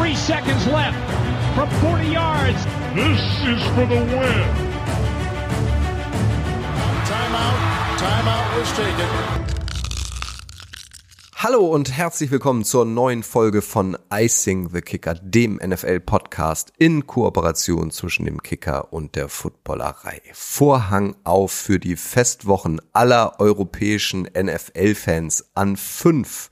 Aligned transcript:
Three 0.00 0.16
seconds 0.16 0.66
left 0.66 0.96
from 1.54 1.68
40 1.82 2.06
yards. 2.10 2.64
This 2.94 3.20
is 3.44 3.62
for 3.74 3.84
the 3.84 4.00
win. 4.00 4.48
Timeout. 7.04 7.58
Timeout 7.98 8.58
was 8.58 8.72
taken. 8.72 9.08
Hallo 11.34 11.66
und 11.66 11.94
herzlich 11.94 12.30
willkommen 12.30 12.64
zur 12.64 12.86
neuen 12.86 13.22
Folge 13.22 13.60
von 13.60 13.98
Icing 14.10 14.70
the 14.72 14.80
Kicker, 14.80 15.16
dem 15.16 15.60
NFL-Podcast 15.62 16.72
in 16.78 17.06
Kooperation 17.06 17.90
zwischen 17.90 18.24
dem 18.24 18.42
Kicker 18.42 18.94
und 18.94 19.16
der 19.16 19.28
Footballerei. 19.28 20.22
Vorhang 20.32 21.14
auf 21.24 21.52
für 21.52 21.78
die 21.78 21.96
Festwochen 21.96 22.80
aller 22.94 23.38
europäischen 23.38 24.22
NFL-Fans 24.22 25.50
an 25.54 25.76
fünf 25.76 26.48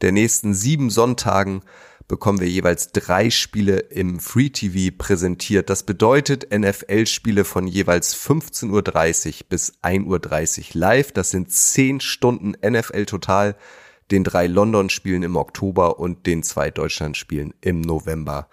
der 0.00 0.10
nächsten 0.10 0.54
sieben 0.54 0.90
Sonntagen 0.90 1.62
bekommen 2.10 2.40
wir 2.40 2.48
jeweils 2.48 2.90
drei 2.90 3.30
Spiele 3.30 3.78
im 3.78 4.18
Free 4.18 4.50
TV 4.50 4.94
präsentiert. 4.98 5.70
Das 5.70 5.84
bedeutet 5.84 6.48
NFL-Spiele 6.52 7.44
von 7.44 7.68
jeweils 7.68 8.16
15.30 8.16 9.28
Uhr 9.28 9.46
bis 9.48 9.78
1.30 9.82 10.58
Uhr 10.58 10.80
live. 10.80 11.12
Das 11.12 11.30
sind 11.30 11.52
zehn 11.52 12.00
Stunden 12.00 12.54
NFL 12.68 13.06
total 13.06 13.56
den 14.10 14.24
drei 14.24 14.48
London-Spielen 14.48 15.22
im 15.22 15.36
Oktober 15.36 16.00
und 16.00 16.26
den 16.26 16.42
zwei 16.42 16.72
Deutschland-Spielen 16.72 17.54
im 17.60 17.80
November. 17.80 18.48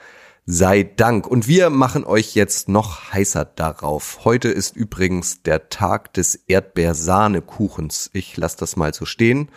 Sei 0.46 0.84
Dank. 0.84 1.26
Und 1.26 1.48
wir 1.48 1.72
machen 1.72 2.06
euch 2.06 2.36
jetzt 2.36 2.70
noch 2.70 3.12
heißer 3.12 3.44
darauf. 3.44 4.20
Heute 4.24 4.50
ist 4.50 4.76
übrigens 4.76 5.42
der 5.42 5.70
Tag 5.70 6.14
des 6.14 6.36
Erdbeersahnekuchens. 6.36 8.12
Ich 8.14 8.38
lasse 8.38 8.58
das 8.60 8.76
mal 8.76 8.94
so 8.94 9.06
stehen. 9.06 9.50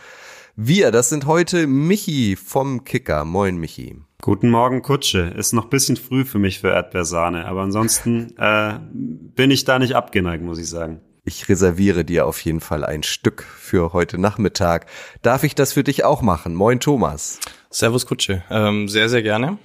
Wir, 0.63 0.91
das 0.91 1.09
sind 1.09 1.25
heute 1.25 1.67
Michi 1.67 2.37
vom 2.37 2.85
Kicker. 2.85 3.25
Moin, 3.25 3.57
Michi. 3.57 3.97
Guten 4.21 4.51
Morgen, 4.51 4.83
Kutsche. 4.83 5.33
Ist 5.35 5.55
noch 5.55 5.71
bisschen 5.71 5.97
früh 5.97 6.27
für 6.27 6.39
mich 6.39 6.61
für 6.61 6.69
Erdbeersahne, 6.69 7.47
aber 7.47 7.63
ansonsten 7.63 8.37
äh, 8.37 8.75
bin 8.93 9.51
ich 9.51 9.65
da 9.65 9.79
nicht 9.79 9.95
abgeneigt, 9.95 10.45
muss 10.45 10.59
ich 10.59 10.69
sagen. 10.69 11.01
Ich 11.25 11.49
reserviere 11.49 12.05
dir 12.05 12.27
auf 12.27 12.45
jeden 12.45 12.61
Fall 12.61 12.85
ein 12.85 13.03
Stück 13.03 13.43
für 13.43 13.95
heute 13.95 14.19
Nachmittag. 14.19 14.85
Darf 15.23 15.45
ich 15.45 15.55
das 15.55 15.73
für 15.73 15.83
dich 15.83 16.05
auch 16.05 16.21
machen? 16.21 16.55
Moin 16.55 16.79
Thomas. 16.79 17.41
Servus 17.71 18.05
Kutsche. 18.05 18.45
Ähm, 18.51 18.87
sehr, 18.87 19.09
sehr 19.09 19.23
gerne. 19.23 19.57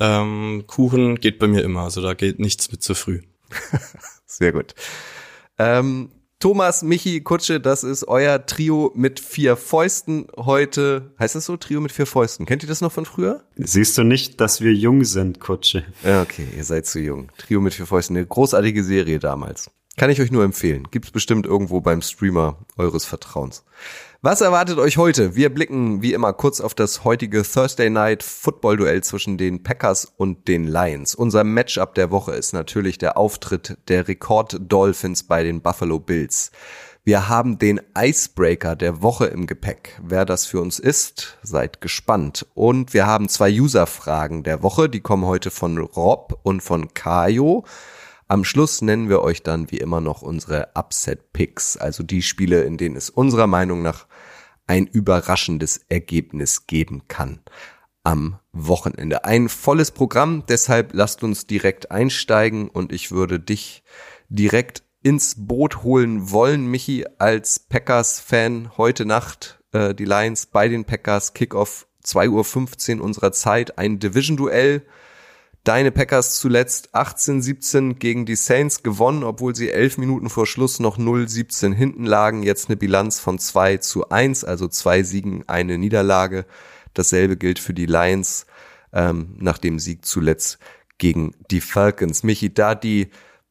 Ähm, 0.00 0.64
Kuchen 0.66 1.14
geht 1.14 1.38
bei 1.38 1.46
mir 1.46 1.64
immer, 1.64 1.84
also 1.84 2.02
da 2.02 2.12
geht 2.12 2.40
nichts 2.40 2.70
mit 2.70 2.82
zu 2.82 2.94
früh. 2.94 3.22
sehr 4.26 4.52
gut. 4.52 4.74
Ähm, 5.58 6.10
Thomas, 6.42 6.82
Michi, 6.82 7.20
Kutsche, 7.20 7.60
das 7.60 7.84
ist 7.84 8.08
euer 8.08 8.44
Trio 8.44 8.90
mit 8.96 9.20
vier 9.20 9.56
Fäusten 9.56 10.26
heute. 10.36 11.12
Heißt 11.16 11.36
das 11.36 11.44
so? 11.44 11.56
Trio 11.56 11.80
mit 11.80 11.92
vier 11.92 12.04
Fäusten. 12.04 12.46
Kennt 12.46 12.64
ihr 12.64 12.68
das 12.68 12.80
noch 12.80 12.90
von 12.90 13.04
früher? 13.04 13.44
Siehst 13.54 13.96
du 13.96 14.02
nicht, 14.02 14.40
dass 14.40 14.60
wir 14.60 14.72
jung 14.72 15.04
sind, 15.04 15.38
Kutsche? 15.38 15.84
Okay, 16.02 16.48
ihr 16.56 16.64
seid 16.64 16.86
zu 16.86 16.98
jung. 16.98 17.30
Trio 17.38 17.60
mit 17.60 17.74
vier 17.74 17.86
Fäusten, 17.86 18.16
eine 18.16 18.26
großartige 18.26 18.82
Serie 18.82 19.20
damals. 19.20 19.70
Kann 19.96 20.10
ich 20.10 20.20
euch 20.20 20.32
nur 20.32 20.42
empfehlen. 20.42 20.88
Gibt's 20.90 21.12
bestimmt 21.12 21.46
irgendwo 21.46 21.80
beim 21.80 22.02
Streamer 22.02 22.58
eures 22.76 23.04
Vertrauens. 23.04 23.62
Was 24.24 24.40
erwartet 24.40 24.78
euch 24.78 24.98
heute? 24.98 25.34
Wir 25.34 25.52
blicken 25.52 26.00
wie 26.00 26.12
immer 26.12 26.32
kurz 26.32 26.60
auf 26.60 26.74
das 26.74 27.02
heutige 27.02 27.42
Thursday 27.42 27.90
Night 27.90 28.22
Football 28.22 28.76
Duell 28.76 29.02
zwischen 29.02 29.36
den 29.36 29.64
Packers 29.64 30.04
und 30.16 30.46
den 30.46 30.68
Lions. 30.68 31.16
Unser 31.16 31.42
Matchup 31.42 31.96
der 31.96 32.12
Woche 32.12 32.30
ist 32.30 32.52
natürlich 32.52 32.98
der 32.98 33.16
Auftritt 33.16 33.78
der 33.88 34.06
Rekord 34.06 34.60
Dolphins 34.60 35.24
bei 35.24 35.42
den 35.42 35.60
Buffalo 35.60 35.98
Bills. 35.98 36.52
Wir 37.02 37.28
haben 37.28 37.58
den 37.58 37.80
Icebreaker 37.98 38.76
der 38.76 39.02
Woche 39.02 39.26
im 39.26 39.48
Gepäck. 39.48 40.00
Wer 40.00 40.24
das 40.24 40.46
für 40.46 40.60
uns 40.60 40.78
ist, 40.78 41.36
seid 41.42 41.80
gespannt. 41.80 42.46
Und 42.54 42.94
wir 42.94 43.08
haben 43.08 43.28
zwei 43.28 43.50
User-Fragen 43.50 44.44
der 44.44 44.62
Woche. 44.62 44.88
Die 44.88 45.00
kommen 45.00 45.26
heute 45.26 45.50
von 45.50 45.78
Rob 45.78 46.38
und 46.44 46.62
von 46.62 46.94
Kajo. 46.94 47.64
Am 48.32 48.44
Schluss 48.44 48.80
nennen 48.80 49.10
wir 49.10 49.20
euch 49.20 49.42
dann 49.42 49.70
wie 49.70 49.76
immer 49.76 50.00
noch 50.00 50.22
unsere 50.22 50.68
Upset 50.74 51.34
Picks, 51.34 51.76
also 51.76 52.02
die 52.02 52.22
Spiele, 52.22 52.62
in 52.62 52.78
denen 52.78 52.96
es 52.96 53.10
unserer 53.10 53.46
Meinung 53.46 53.82
nach 53.82 54.06
ein 54.66 54.86
überraschendes 54.86 55.80
Ergebnis 55.88 56.66
geben 56.66 57.02
kann 57.08 57.40
am 58.04 58.38
Wochenende. 58.52 59.24
Ein 59.24 59.48
volles 59.48 59.90
Programm, 59.90 60.44
deshalb 60.48 60.92
lasst 60.92 61.22
uns 61.22 61.46
direkt 61.46 61.90
einsteigen 61.90 62.68
und 62.68 62.92
ich 62.92 63.10
würde 63.10 63.38
dich 63.38 63.82
direkt 64.28 64.82
ins 65.02 65.34
Boot 65.46 65.82
holen 65.82 66.30
wollen, 66.30 66.66
Michi, 66.66 67.06
als 67.18 67.58
Packers-Fan 67.58 68.76
heute 68.76 69.04
Nacht 69.04 69.60
äh, 69.72 69.94
die 69.94 70.04
Lions 70.04 70.46
bei 70.46 70.68
den 70.68 70.84
Packers, 70.84 71.34
Kickoff 71.34 71.86
2.15 72.04 72.98
Uhr 72.98 73.04
unserer 73.04 73.32
Zeit, 73.32 73.78
ein 73.78 73.98
Division-Duell 73.98 74.82
Deine 75.64 75.92
Packers 75.92 76.40
zuletzt 76.40 76.92
18-17 76.92 77.94
gegen 77.94 78.26
die 78.26 78.34
Saints 78.34 78.82
gewonnen, 78.82 79.22
obwohl 79.22 79.54
sie 79.54 79.70
elf 79.70 79.96
Minuten 79.96 80.28
vor 80.28 80.44
Schluss 80.44 80.80
noch 80.80 80.98
0-17 80.98 81.72
hinten 81.72 82.04
lagen. 82.04 82.42
Jetzt 82.42 82.68
eine 82.68 82.76
Bilanz 82.76 83.20
von 83.20 83.38
2 83.38 83.76
zu 83.76 84.08
1, 84.08 84.42
also 84.42 84.66
zwei 84.66 85.04
Siegen, 85.04 85.48
eine 85.48 85.78
Niederlage. 85.78 86.46
Dasselbe 86.94 87.36
gilt 87.36 87.60
für 87.60 87.74
die 87.74 87.86
Lions 87.86 88.46
ähm, 88.92 89.36
nach 89.38 89.58
dem 89.58 89.78
Sieg 89.78 90.04
zuletzt 90.04 90.58
gegen 90.98 91.32
die 91.52 91.60
Falcons. 91.60 92.24
Michi, 92.24 92.52
da 92.52 92.74
die 92.74 93.10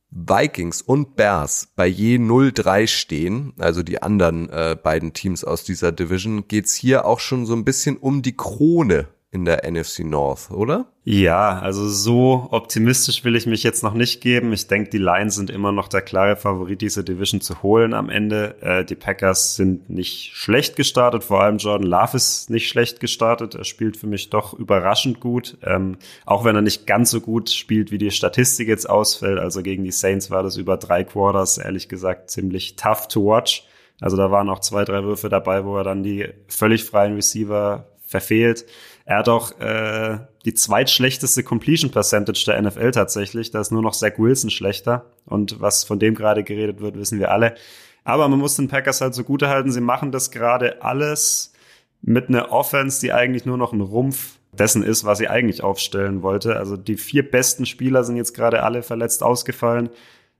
Vikings 0.09 0.81
und 0.81 1.15
Bears 1.15 1.69
bei 1.77 1.87
je 1.87 2.17
0-3 2.17 2.87
stehen, 2.87 3.53
also 3.57 3.83
die 3.83 4.01
anderen 4.01 4.49
äh, 4.49 4.75
beiden 4.75 5.13
Teams 5.13 5.45
aus 5.45 5.63
dieser 5.63 5.93
Division, 5.93 6.49
geht's 6.49 6.75
hier 6.75 7.05
auch 7.05 7.21
schon 7.21 7.45
so 7.45 7.53
ein 7.53 7.63
bisschen 7.63 7.95
um 7.95 8.21
die 8.21 8.35
Krone 8.35 9.07
in 9.33 9.45
der 9.45 9.69
NFC 9.69 9.99
North, 9.99 10.51
oder? 10.51 10.87
Ja, 11.05 11.57
also 11.59 11.87
so 11.87 12.49
optimistisch 12.51 13.23
will 13.23 13.37
ich 13.37 13.45
mich 13.47 13.63
jetzt 13.63 13.81
noch 13.81 13.93
nicht 13.93 14.19
geben. 14.19 14.51
Ich 14.51 14.67
denke, 14.67 14.89
die 14.89 14.97
Lions 14.97 15.35
sind 15.35 15.49
immer 15.49 15.71
noch 15.71 15.87
der 15.87 16.01
klare 16.01 16.35
Favorit, 16.35 16.81
diese 16.81 17.05
Division 17.05 17.39
zu 17.39 17.63
holen 17.63 17.93
am 17.93 18.09
Ende. 18.09 18.61
Äh, 18.61 18.83
die 18.83 18.95
Packers 18.95 19.55
sind 19.55 19.89
nicht 19.89 20.35
schlecht 20.35 20.75
gestartet, 20.75 21.23
vor 21.23 21.41
allem 21.41 21.57
Jordan 21.57 21.87
Love 21.87 22.17
ist 22.17 22.49
nicht 22.49 22.67
schlecht 22.67 22.99
gestartet. 22.99 23.55
Er 23.55 23.63
spielt 23.63 23.95
für 23.95 24.05
mich 24.07 24.29
doch 24.29 24.53
überraschend 24.53 25.21
gut, 25.21 25.57
ähm, 25.63 25.97
auch 26.25 26.43
wenn 26.43 26.57
er 26.57 26.61
nicht 26.61 26.85
ganz 26.85 27.09
so 27.09 27.21
gut 27.21 27.49
spielt, 27.49 27.89
wie 27.89 27.97
die 27.97 28.11
Statistik 28.11 28.67
jetzt 28.67 28.89
ausfällt. 28.89 29.39
Also 29.39 29.63
gegen 29.63 29.85
die 29.85 29.91
Saints 29.91 30.29
war 30.29 30.43
das 30.43 30.57
über 30.57 30.75
drei 30.75 31.05
Quarters, 31.05 31.57
ehrlich 31.57 31.87
gesagt, 31.87 32.29
ziemlich 32.31 32.75
tough 32.75 33.07
to 33.07 33.25
watch. 33.25 33.63
Also 34.01 34.17
da 34.17 34.29
waren 34.29 34.49
auch 34.49 34.59
zwei, 34.59 34.83
drei 34.83 35.03
Würfe 35.05 35.29
dabei, 35.29 35.63
wo 35.63 35.77
er 35.77 35.85
dann 35.85 36.03
die 36.03 36.27
völlig 36.47 36.83
freien 36.83 37.15
Receiver 37.15 37.87
verfehlt. 38.11 38.65
Er 39.11 39.17
hat 39.17 39.27
auch 39.27 39.59
äh, 39.59 40.19
die 40.45 40.53
zweitschlechteste 40.53 41.43
Completion 41.43 41.91
Percentage 41.91 42.45
der 42.45 42.61
NFL 42.61 42.91
tatsächlich. 42.91 43.51
Da 43.51 43.59
ist 43.59 43.69
nur 43.69 43.81
noch 43.81 43.91
Zach 43.91 44.13
Wilson 44.17 44.49
schlechter. 44.49 45.03
Und 45.25 45.59
was 45.59 45.83
von 45.83 45.99
dem 45.99 46.15
gerade 46.15 46.45
geredet 46.45 46.79
wird, 46.79 46.95
wissen 46.95 47.19
wir 47.19 47.29
alle. 47.29 47.55
Aber 48.05 48.29
man 48.29 48.39
muss 48.39 48.55
den 48.55 48.69
Packers 48.69 49.01
halt 49.01 49.13
so 49.13 49.25
gut 49.25 49.41
erhalten. 49.41 49.69
Sie 49.69 49.81
machen 49.81 50.13
das 50.13 50.31
gerade 50.31 50.81
alles 50.81 51.51
mit 52.01 52.29
einer 52.29 52.53
Offense, 52.53 53.01
die 53.01 53.11
eigentlich 53.11 53.45
nur 53.45 53.57
noch 53.57 53.73
ein 53.73 53.81
Rumpf 53.81 54.37
dessen 54.53 54.81
ist, 54.81 55.03
was 55.03 55.17
sie 55.17 55.27
eigentlich 55.27 55.61
aufstellen 55.61 56.23
wollte. 56.23 56.55
Also 56.55 56.77
die 56.77 56.95
vier 56.95 57.29
besten 57.29 57.65
Spieler 57.65 58.05
sind 58.05 58.15
jetzt 58.15 58.33
gerade 58.33 58.63
alle 58.63 58.81
verletzt 58.81 59.23
ausgefallen. 59.23 59.89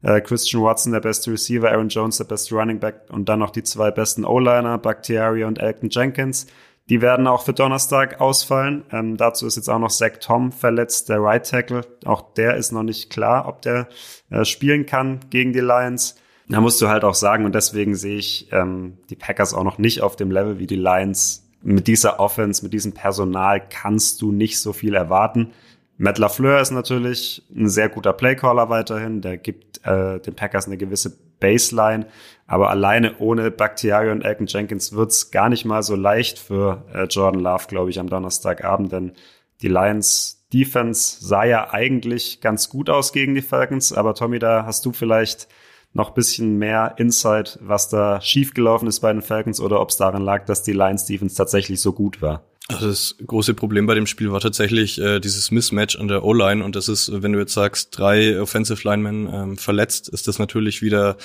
Äh, 0.02 0.22
Christian 0.22 0.64
Watson, 0.64 0.94
der 0.94 1.02
beste 1.02 1.30
Receiver, 1.30 1.70
Aaron 1.70 1.90
Jones, 1.90 2.20
der 2.20 2.24
beste 2.24 2.56
Running 2.56 2.80
Back 2.80 3.02
und 3.10 3.28
dann 3.28 3.40
noch 3.40 3.52
die 3.52 3.64
zwei 3.64 3.92
besten 3.92 4.24
O-Liner, 4.24 4.78
Bakhtiari 4.78 5.44
und 5.44 5.60
Elton 5.60 5.90
Jenkins. 5.90 6.48
Die 6.90 7.02
werden 7.02 7.28
auch 7.28 7.44
für 7.44 7.54
Donnerstag 7.54 8.20
ausfallen. 8.20 8.84
Ähm, 8.92 9.18
dazu 9.18 9.48
ist 9.48 9.56
jetzt 9.56 9.70
auch 9.70 9.80
noch 9.80 9.92
Zach 9.92 10.18
Tom 10.20 10.52
verletzt, 10.52 11.10
der 11.10 11.22
Right 11.22 11.48
Tackle. 11.48 11.82
Auch 12.06 12.34
der 12.34 12.58
ist 12.58 12.72
noch 12.72 12.84
nicht 12.84 13.10
klar, 13.10 13.48
ob 13.48 13.62
der 13.62 13.88
äh, 14.30 14.44
spielen 14.44 14.86
kann 14.86 15.20
gegen 15.30 15.54
die 15.54 15.60
Lions. 15.60 16.16
Da 16.50 16.60
musst 16.60 16.82
du 16.82 16.90
halt 16.90 17.06
auch 17.06 17.16
sagen, 17.16 17.46
und 17.46 17.56
deswegen 17.56 17.96
sehe 17.96 18.18
ich 18.18 18.50
ähm, 18.52 18.98
die 19.10 19.16
Packers 19.16 19.54
auch 19.54 19.64
noch 19.64 19.78
nicht 19.78 20.02
auf 20.02 20.18
dem 20.18 20.32
Level 20.32 20.60
wie 20.60 20.68
die 20.68 20.76
Lions. 20.76 21.48
Mit 21.64 21.88
dieser 21.88 22.20
Offense, 22.20 22.64
mit 22.64 22.74
diesem 22.74 22.92
Personal 22.92 23.62
kannst 23.70 24.22
du 24.22 24.34
nicht 24.34 24.60
so 24.60 24.74
viel 24.74 24.96
erwarten. 24.96 25.52
Matt 25.98 26.18
LaFleur 26.18 26.60
ist 26.60 26.72
natürlich 26.72 27.44
ein 27.56 27.70
sehr 27.70 27.88
guter 27.88 28.12
Playcaller 28.12 28.70
weiterhin. 28.70 29.22
Der 29.22 29.38
gibt 29.38 29.86
äh, 29.86 30.20
den 30.20 30.36
Packers 30.36 30.66
eine 30.66 30.78
gewisse 30.78 31.16
Baseline. 31.42 32.06
Aber 32.48 32.70
alleine 32.70 33.18
ohne 33.18 33.52
Bakhtiari 33.52 34.10
und 34.10 34.22
Elton 34.24 34.48
Jenkins 34.48 34.94
wird's 34.94 35.32
gar 35.32 35.50
nicht 35.50 35.66
mal 35.66 35.84
so 35.84 35.96
leicht 35.96 36.40
für 36.40 36.86
äh, 36.94 37.04
Jordan 37.04 37.42
Love, 37.42 37.66
glaube 37.68 37.90
ich, 37.90 38.00
am 38.00 38.10
Donnerstagabend, 38.10 38.94
denn 38.94 39.12
die 39.62 39.68
Lions 39.68 40.46
Defense 40.54 41.18
sah 41.26 41.46
ja 41.46 41.72
eigentlich 41.72 42.42
ganz 42.42 42.70
gut 42.70 42.90
aus 42.90 43.14
gegen 43.14 43.36
die 43.36 43.42
Falcons, 43.42 43.94
aber 43.94 44.16
Tommy, 44.16 44.40
da 44.40 44.66
hast 44.66 44.86
du 44.86 44.92
vielleicht 44.92 45.48
noch 45.94 46.12
bisschen 46.12 46.58
mehr 46.58 46.96
Insight, 46.98 47.58
was 47.62 47.90
da 47.90 48.22
schiefgelaufen 48.22 48.88
ist 48.88 49.02
bei 49.02 49.12
den 49.12 49.22
Falcons 49.22 49.60
oder 49.60 49.82
ob 49.82 49.90
es 49.90 49.98
daran 49.98 50.24
lag, 50.24 50.46
dass 50.46 50.64
die 50.64 50.74
Lions 50.74 51.06
Defense 51.06 51.36
tatsächlich 51.36 51.82
so 51.82 51.94
gut 51.94 52.22
war. 52.22 52.44
Also 52.68 52.88
das 52.88 53.16
große 53.26 53.54
Problem 53.54 53.86
bei 53.86 53.96
dem 53.96 54.06
Spiel 54.06 54.32
war 54.32 54.40
tatsächlich 54.40 55.02
äh, 55.02 55.20
dieses 55.20 55.52
Mismatch 55.52 55.98
an 55.98 56.08
der 56.08 56.24
O-Line. 56.24 56.64
Und 56.64 56.76
das 56.76 56.88
ist, 56.88 57.12
wenn 57.22 57.34
du 57.34 57.40
jetzt 57.40 57.54
sagst, 57.54 57.98
drei 57.98 58.40
Offensive 58.40 58.88
Linemen 58.88 59.28
ähm, 59.34 59.58
verletzt, 59.58 60.08
ist 60.08 60.28
das 60.28 60.40
natürlich 60.40 60.82
wieder 60.82 61.18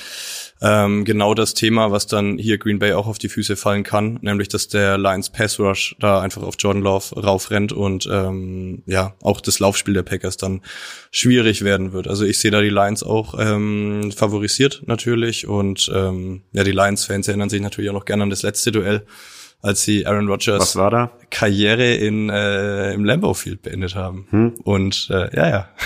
ähm, 0.61 1.05
genau 1.05 1.35
das 1.35 1.55
Thema, 1.55 1.93
was 1.93 2.07
dann 2.07 2.39
hier 2.39 2.59
Green 2.59 2.79
Bay 2.79 2.95
auch 2.95 3.07
auf 3.07 3.19
die 3.19 3.29
Füße 3.29 3.57
fallen 3.57 3.85
kann, 3.85 4.19
nämlich 4.23 4.49
dass 4.49 4.69
der 4.69 4.99
Lions 4.99 5.31
Pass 5.31 5.61
Rush 5.61 5.95
da 6.01 6.21
einfach 6.21 6.43
auf 6.43 6.57
Jordan 6.59 6.83
Love 6.83 7.21
raufrennt 7.21 7.73
und 7.73 8.09
ähm, 8.11 8.83
ja 8.87 9.15
auch 9.23 9.41
das 9.41 9.61
Laufspiel 9.61 9.95
der 9.95 10.03
Packers 10.03 10.39
dann 10.39 10.63
schwierig 11.11 11.63
werden 11.63 11.93
wird. 11.93 12.09
Also 12.09 12.25
ich 12.25 12.39
sehe 12.39 12.51
da 12.51 12.61
die 12.61 12.71
Lions 12.71 13.03
auch 13.03 13.39
ähm, 13.39 14.11
favorisiert 14.11 14.83
natürlich. 14.87 15.47
Und 15.47 15.91
ähm, 15.95 16.43
ja 16.53 16.65
die 16.65 16.73
Lions-Fans 16.73 17.29
erinnern 17.29 17.51
sich 17.51 17.61
natürlich 17.61 17.91
auch 17.91 17.95
noch 17.95 18.07
gerne 18.07 18.25
an 18.25 18.31
das 18.31 18.43
letzte 18.43 18.73
Duell 18.73 19.05
als 19.63 19.83
sie 19.83 20.07
Aaron 20.07 20.29
Rodgers 20.29 20.79
Karriere 21.31 21.95
in 21.95 22.31
äh, 22.31 22.93
im 22.93 23.05
Lambeau 23.05 23.35
Field 23.35 23.63
beendet 23.63 23.95
haben. 23.95 24.27
Hm? 24.31 24.55
Und 24.63 25.09
äh, 25.11 25.35
ja, 25.37 25.49
ja. 25.49 25.69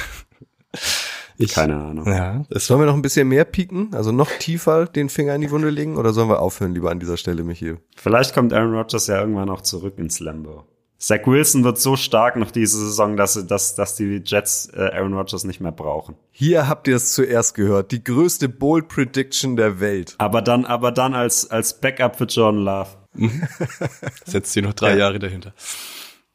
Ich, 1.42 1.54
Keine 1.54 1.76
Ahnung. 1.76 2.06
Ja, 2.06 2.44
das 2.50 2.66
sollen 2.66 2.82
wir 2.82 2.86
noch 2.86 2.94
ein 2.94 3.00
bisschen 3.00 3.26
mehr 3.26 3.46
pieken, 3.46 3.94
also 3.94 4.12
noch 4.12 4.30
tiefer 4.30 4.84
den 4.84 5.08
Finger 5.08 5.34
in 5.34 5.40
die 5.40 5.50
Wunde 5.50 5.70
legen 5.70 5.96
oder 5.96 6.12
sollen 6.12 6.28
wir 6.28 6.40
aufhören 6.40 6.74
lieber 6.74 6.90
an 6.90 7.00
dieser 7.00 7.16
Stelle, 7.16 7.44
Michi? 7.44 7.76
Vielleicht 7.96 8.34
kommt 8.34 8.52
Aaron 8.52 8.74
Rodgers 8.74 9.06
ja 9.06 9.18
irgendwann 9.20 9.48
auch 9.48 9.62
zurück 9.62 9.94
ins 9.96 10.20
Lambeau. 10.20 10.66
Zach 10.98 11.20
Wilson 11.24 11.64
wird 11.64 11.78
so 11.78 11.96
stark 11.96 12.36
noch 12.36 12.50
diese 12.50 12.76
Saison, 12.78 13.16
dass, 13.16 13.46
dass, 13.46 13.74
dass 13.74 13.96
die 13.96 14.20
Jets 14.22 14.68
äh, 14.74 14.90
Aaron 14.92 15.14
Rodgers 15.14 15.44
nicht 15.44 15.62
mehr 15.62 15.72
brauchen. 15.72 16.14
Hier 16.30 16.68
habt 16.68 16.86
ihr 16.88 16.96
es 16.96 17.14
zuerst 17.14 17.54
gehört. 17.54 17.90
Die 17.90 18.04
größte 18.04 18.50
Bold 18.50 18.88
Prediction 18.88 19.56
der 19.56 19.80
Welt. 19.80 20.16
Aber 20.18 20.42
dann, 20.42 20.66
aber 20.66 20.92
dann 20.92 21.14
als, 21.14 21.50
als 21.50 21.80
Backup 21.80 22.16
für 22.16 22.24
Jordan 22.24 22.64
Love. 22.64 22.90
Setzt 24.24 24.52
sie 24.52 24.62
noch 24.62 24.74
drei 24.74 24.92
ja. 24.92 24.98
Jahre 24.98 25.18
dahinter. 25.18 25.54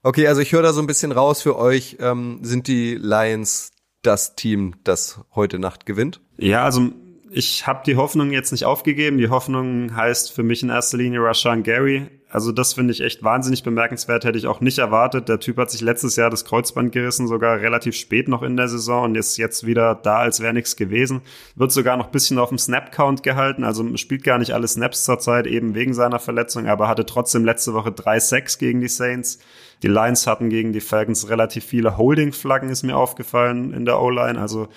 Okay, 0.04 0.28
also 0.28 0.42
ich 0.42 0.52
höre 0.52 0.62
da 0.62 0.74
so 0.74 0.82
ein 0.82 0.88
bisschen 0.88 1.12
raus 1.12 1.42
für 1.42 1.58
euch. 1.58 1.98
Ähm, 2.00 2.40
sind 2.42 2.68
die 2.68 2.96
Lions 2.96 3.72
das 4.04 4.36
Team, 4.36 4.76
das 4.84 5.22
heute 5.34 5.58
Nacht 5.58 5.86
gewinnt? 5.86 6.22
Ja, 6.38 6.64
also 6.64 6.92
ich 7.32 7.66
habe 7.66 7.82
die 7.86 7.96
Hoffnung 7.96 8.32
jetzt 8.32 8.52
nicht 8.52 8.66
aufgegeben. 8.66 9.18
Die 9.18 9.30
Hoffnung 9.30 9.96
heißt 9.96 10.32
für 10.32 10.44
mich 10.44 10.64
in 10.64 10.70
erster 10.70 10.98
Linie 10.98 11.22
Rashan 11.22 11.64
Gary. 11.64 12.08
Also 12.36 12.52
das 12.52 12.74
finde 12.74 12.92
ich 12.92 13.00
echt 13.00 13.24
wahnsinnig 13.24 13.64
bemerkenswert, 13.64 14.26
hätte 14.26 14.38
ich 14.38 14.46
auch 14.46 14.60
nicht 14.60 14.78
erwartet. 14.78 15.30
Der 15.30 15.40
Typ 15.40 15.56
hat 15.56 15.72
sich 15.72 15.80
letztes 15.80 16.18
Jahr 16.18 16.30
das 16.30 16.44
Kreuzband 16.44 16.92
gerissen, 16.92 17.30
sogar 17.30 17.62
relativ 17.62 17.96
spät 17.96 18.28
noch 18.28 18.44
in 18.44 18.58
der 18.58 18.68
Saison 18.68 19.06
und 19.06 19.16
ist 19.16 19.38
jetzt 19.38 19.66
wieder 19.66 19.96
da, 19.96 20.18
als 20.18 20.42
wäre 20.42 20.54
nichts 20.54 20.76
gewesen. 20.76 21.22
Wird 21.56 21.72
sogar 21.72 21.96
noch 21.96 22.08
bisschen 22.08 22.38
auf 22.38 22.50
dem 22.50 22.58
Snap-Count 22.58 23.24
gehalten, 23.24 23.64
also 23.64 23.96
spielt 23.96 24.26
gar 24.26 24.38
nicht 24.38 24.52
alle 24.52 24.68
Snaps 24.68 25.06
zurzeit, 25.06 25.48
eben 25.48 25.76
wegen 25.76 25.94
seiner 25.94 26.20
Verletzung, 26.20 26.68
aber 26.68 26.90
hatte 26.90 27.06
trotzdem 27.06 27.46
letzte 27.46 27.74
Woche 27.74 27.94
drei 27.94 28.20
Sacks 28.20 28.58
gegen 28.58 28.82
die 28.82 28.90
Saints. 28.90 29.40
Die 29.82 29.88
Lions 29.88 30.28
hatten 30.28 30.50
gegen 30.50 30.74
die 30.74 30.82
Falcons 30.82 31.30
relativ 31.30 31.64
viele 31.64 31.98
Holding-Flaggen, 31.98 32.70
ist 32.70 32.84
mir 32.84 32.98
aufgefallen 32.98 33.74
in 33.74 33.86
der 33.86 34.02
O-Line. 34.02 34.42
Also 34.42 34.68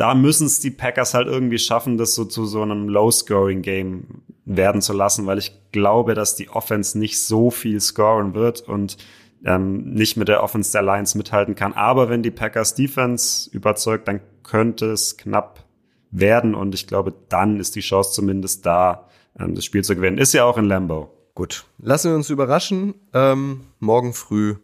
da 0.00 0.14
müssen 0.14 0.46
es 0.46 0.60
die 0.60 0.70
Packers 0.70 1.12
halt 1.12 1.28
irgendwie 1.28 1.58
schaffen, 1.58 1.98
das 1.98 2.14
so 2.14 2.24
zu 2.24 2.46
so 2.46 2.62
einem 2.62 2.88
Low-Scoring-Game 2.88 4.22
werden 4.46 4.80
zu 4.80 4.94
lassen, 4.94 5.26
weil 5.26 5.36
ich 5.36 5.52
glaube, 5.72 6.14
dass 6.14 6.34
die 6.36 6.48
Offense 6.48 6.98
nicht 6.98 7.22
so 7.22 7.50
viel 7.50 7.78
scoren 7.82 8.32
wird 8.32 8.62
und 8.62 8.96
ähm, 9.44 9.92
nicht 9.92 10.16
mit 10.16 10.28
der 10.28 10.42
Offense 10.42 10.72
der 10.72 10.80
Lions 10.80 11.14
mithalten 11.16 11.54
kann. 11.54 11.74
Aber 11.74 12.08
wenn 12.08 12.22
die 12.22 12.30
Packers 12.30 12.74
Defense 12.74 13.50
überzeugt, 13.50 14.08
dann 14.08 14.22
könnte 14.42 14.86
es 14.86 15.18
knapp 15.18 15.66
werden 16.10 16.54
und 16.54 16.74
ich 16.74 16.86
glaube, 16.86 17.12
dann 17.28 17.60
ist 17.60 17.76
die 17.76 17.80
Chance 17.80 18.12
zumindest 18.12 18.64
da, 18.64 19.06
ähm, 19.38 19.54
das 19.54 19.66
Spiel 19.66 19.84
zu 19.84 19.94
gewinnen. 19.94 20.16
Ist 20.16 20.32
ja 20.32 20.44
auch 20.44 20.56
in 20.56 20.64
Lambo. 20.64 21.14
Gut, 21.34 21.66
lassen 21.78 22.10
wir 22.10 22.16
uns 22.16 22.30
überraschen. 22.30 22.94
Ähm, 23.12 23.66
morgen 23.80 24.14
früh 24.14 24.56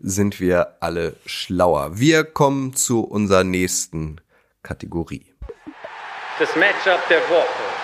sind 0.00 0.40
wir 0.40 0.82
alle 0.82 1.14
schlauer. 1.24 2.00
Wir 2.00 2.24
kommen 2.24 2.74
zu 2.74 3.02
unserer 3.02 3.44
nächsten 3.44 4.16
Kategorie. 4.62 5.34
Das 6.38 6.54
Matchup 6.56 7.06
der 7.08 7.20
Woche. 7.28 7.82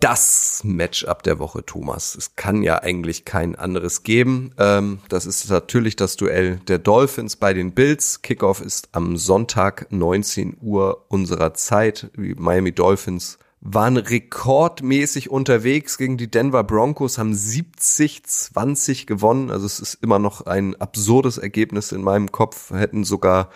Das 0.00 0.62
Matchup 0.62 1.24
der 1.24 1.40
Woche, 1.40 1.66
Thomas. 1.66 2.14
Es 2.14 2.36
kann 2.36 2.62
ja 2.62 2.80
eigentlich 2.82 3.24
kein 3.24 3.56
anderes 3.56 4.04
geben. 4.04 4.52
Ähm, 4.56 5.00
das 5.08 5.26
ist 5.26 5.50
natürlich 5.50 5.96
das 5.96 6.16
Duell 6.16 6.60
der 6.68 6.78
Dolphins 6.78 7.34
bei 7.34 7.52
den 7.52 7.72
Bills. 7.72 8.22
Kickoff 8.22 8.60
ist 8.60 8.90
am 8.92 9.16
Sonntag 9.16 9.88
19 9.90 10.58
Uhr 10.60 11.04
unserer 11.08 11.52
Zeit. 11.54 12.12
Die 12.16 12.36
Miami 12.36 12.70
Dolphins 12.70 13.40
waren 13.60 13.96
rekordmäßig 13.96 15.30
unterwegs 15.30 15.98
gegen 15.98 16.16
die 16.16 16.30
Denver 16.30 16.62
Broncos, 16.62 17.18
haben 17.18 17.32
70-20 17.32 19.04
gewonnen. 19.06 19.50
Also 19.50 19.66
es 19.66 19.80
ist 19.80 19.94
immer 19.94 20.20
noch 20.20 20.46
ein 20.46 20.76
absurdes 20.80 21.38
Ergebnis 21.38 21.90
in 21.90 22.02
meinem 22.02 22.30
Kopf. 22.30 22.70
Hätten 22.70 23.02
sogar 23.02 23.50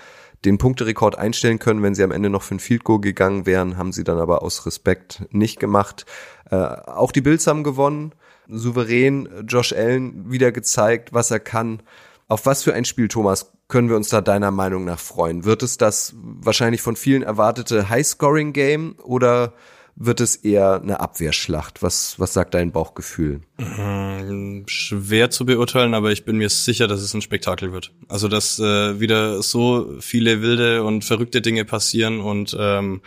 den 0.45 0.59
Punkterekord 0.59 1.17
einstellen 1.17 1.59
können, 1.59 1.83
wenn 1.83 1.95
sie 1.95 2.03
am 2.03 2.11
Ende 2.11 2.31
noch 2.31 2.43
für 2.43 2.57
ein 2.57 2.61
Field 2.61 2.85
Goal 2.85 3.01
gegangen 3.01 3.47
wären, 3.47 3.77
haben 3.77 3.93
sie 3.93 4.05
dann 4.05 4.19
aber 4.19 4.43
aus 4.43 4.67
Respekt 4.67 5.25
nicht 5.31 5.61
gemacht. 5.61 6.05
Äh, 6.51 6.57
auch 6.57 7.13
die 7.13 7.21
Bills 7.21 7.47
haben 7.47 7.63
gewonnen, 7.63 8.13
souverän 8.49 9.29
Josh 9.47 9.73
Allen 9.73 10.31
wieder 10.31 10.53
gezeigt, 10.53 11.13
was 11.13 11.31
er 11.31 11.41
kann. 11.41 11.83
Auf 12.29 12.47
was 12.47 12.63
für 12.63 12.75
ein 12.75 12.85
Spiel, 12.85 13.09
Thomas, 13.09 13.53
können 13.69 13.89
wir 13.89 13.97
uns 13.97 14.09
da 14.09 14.21
deiner 14.21 14.51
Meinung 14.51 14.85
nach 14.85 14.99
freuen? 14.99 15.45
Wird 15.45 15.63
es 15.63 15.79
das 15.79 16.15
wahrscheinlich 16.17 16.83
von 16.83 16.97
vielen 16.97 17.23
erwartete 17.23 17.89
High-Scoring-Game 17.89 18.97
oder 19.03 19.55
wird 19.97 20.21
es 20.21 20.37
eher 20.37 20.81
eine 20.83 21.01
Abwehrschlacht? 21.01 21.83
Was, 21.83 22.19
was 22.19 22.33
sagt 22.33 22.55
dein 22.55 22.73
Bauchgefühl? 22.73 23.41
Hm, 23.59 24.65
schwer 24.67 25.31
zu 25.31 25.47
beurteilen, 25.47 25.95
aber 25.95 26.13
ich 26.13 26.25
bin 26.25 26.39
mir 26.39 26.49
sicher, 26.49 26.89
dass 26.89 27.01
es 27.01 27.15
ein 27.15 27.23
Spektakel 27.23 27.73
wird. 27.73 27.93
Also, 28.09 28.29
dass 28.29 28.59
äh, 28.59 29.01
wieder 29.01 29.43
so 29.43 29.97
viele 30.01 30.43
wilde 30.43 30.83
und 30.83 31.05
verrückte 31.05 31.43
Dinge 31.43 31.65
passieren 31.65 32.21
und 32.21 32.57
ähm, 32.59 33.03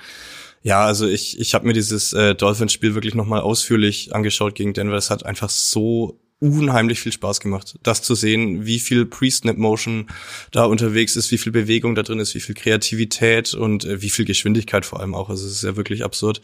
ja, 0.65 0.83
also 0.83 1.07
ich, 1.07 1.39
ich 1.39 1.53
habe 1.53 1.67
mir 1.67 1.73
dieses 1.73 2.11
äh, 2.13 2.33
Dolphins-Spiel 2.33 2.95
wirklich 2.95 3.13
nochmal 3.13 3.41
ausführlich 3.41 4.15
angeschaut 4.15 4.55
gegen 4.55 4.73
Denver. 4.73 4.95
Es 4.95 5.11
hat 5.11 5.23
einfach 5.23 5.51
so 5.51 6.19
unheimlich 6.39 6.99
viel 6.99 7.13
Spaß 7.13 7.39
gemacht, 7.39 7.79
das 7.81 8.01
zu 8.01 8.13
sehen, 8.13 8.65
wie 8.65 8.79
viel 8.79 9.05
Pre-Snap-Motion 9.05 10.07
da 10.51 10.65
unterwegs 10.65 11.15
ist, 11.15 11.31
wie 11.31 11.37
viel 11.37 11.53
Bewegung 11.53 11.95
da 11.95 12.03
drin 12.03 12.19
ist, 12.19 12.35
wie 12.35 12.41
viel 12.41 12.55
Kreativität 12.55 13.53
und 13.53 13.85
äh, 13.85 14.01
wie 14.01 14.09
viel 14.09 14.25
Geschwindigkeit 14.25 14.85
vor 14.85 14.99
allem 14.99 15.15
auch. 15.15 15.29
Also 15.29 15.47
es 15.47 15.53
ist 15.53 15.63
ja 15.63 15.77
wirklich 15.77 16.03
absurd. 16.03 16.41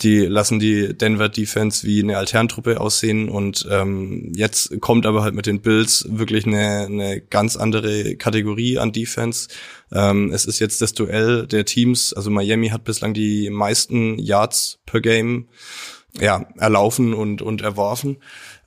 Die 0.00 0.18
lassen 0.18 0.58
die 0.58 0.96
Denver 0.96 1.28
Defense 1.28 1.86
wie 1.86 2.02
eine 2.02 2.18
Alterntruppe 2.18 2.80
aussehen 2.80 3.28
und 3.28 3.66
ähm, 3.70 4.32
jetzt 4.34 4.80
kommt 4.80 5.06
aber 5.06 5.22
halt 5.22 5.34
mit 5.34 5.46
den 5.46 5.60
Bills 5.60 6.06
wirklich 6.10 6.44
eine, 6.46 6.86
eine 6.86 7.20
ganz 7.20 7.56
andere 7.56 8.16
Kategorie 8.16 8.78
an 8.78 8.92
Defense. 8.92 9.48
Ähm, 9.92 10.32
es 10.32 10.44
ist 10.44 10.58
jetzt 10.58 10.82
das 10.82 10.92
Duell 10.92 11.46
der 11.46 11.64
Teams. 11.64 12.12
Also 12.12 12.30
Miami 12.30 12.70
hat 12.70 12.82
bislang 12.82 13.14
die 13.14 13.48
meisten 13.48 14.18
Yards 14.18 14.80
per 14.86 15.00
Game 15.00 15.46
ja, 16.18 16.46
erlaufen 16.56 17.14
und, 17.14 17.42
und 17.42 17.62
erworfen. 17.62 18.18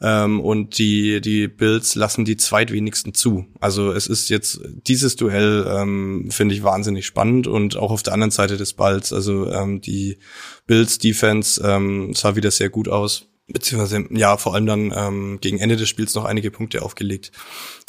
Ähm, 0.04 0.42
und 0.42 0.78
die, 0.78 1.22
die 1.22 1.48
Bills 1.48 1.96
lassen 1.96 2.26
die 2.26 2.36
zweitwenigsten 2.36 3.14
zu. 3.14 3.46
Also 3.62 3.94
es 3.94 4.08
ist 4.08 4.30
jetzt 4.30 4.60
dieses 4.86 5.16
Duell, 5.16 5.66
ähm, 5.68 6.28
finde 6.30 6.54
ich 6.54 6.64
wahnsinnig 6.64 7.06
spannend 7.06 7.48
und 7.48 7.78
auch 7.78 7.90
auf 7.90 8.04
der 8.04 8.14
anderen 8.14 8.32
Seite 8.32 8.58
des 8.58 8.74
Balls. 8.74 9.14
Also 9.14 9.50
ähm, 9.50 9.80
die 9.80 10.18
Bills 10.68 10.98
Defense 10.98 11.62
ähm, 11.66 12.14
sah 12.14 12.36
wieder 12.36 12.52
sehr 12.52 12.70
gut 12.70 12.90
aus. 12.90 13.30
Beziehungsweise, 13.48 14.06
ja, 14.12 14.38
vor 14.38 14.56
allem 14.56 14.66
dann 14.66 14.94
ähm, 14.96 15.38
gegen 15.40 15.60
Ende 15.60 15.78
des 15.78 15.88
Spiels 15.88 16.16
noch 16.16 16.26
einige 16.26 16.52
Punkte 16.52 16.82
aufgelegt. 16.82 17.32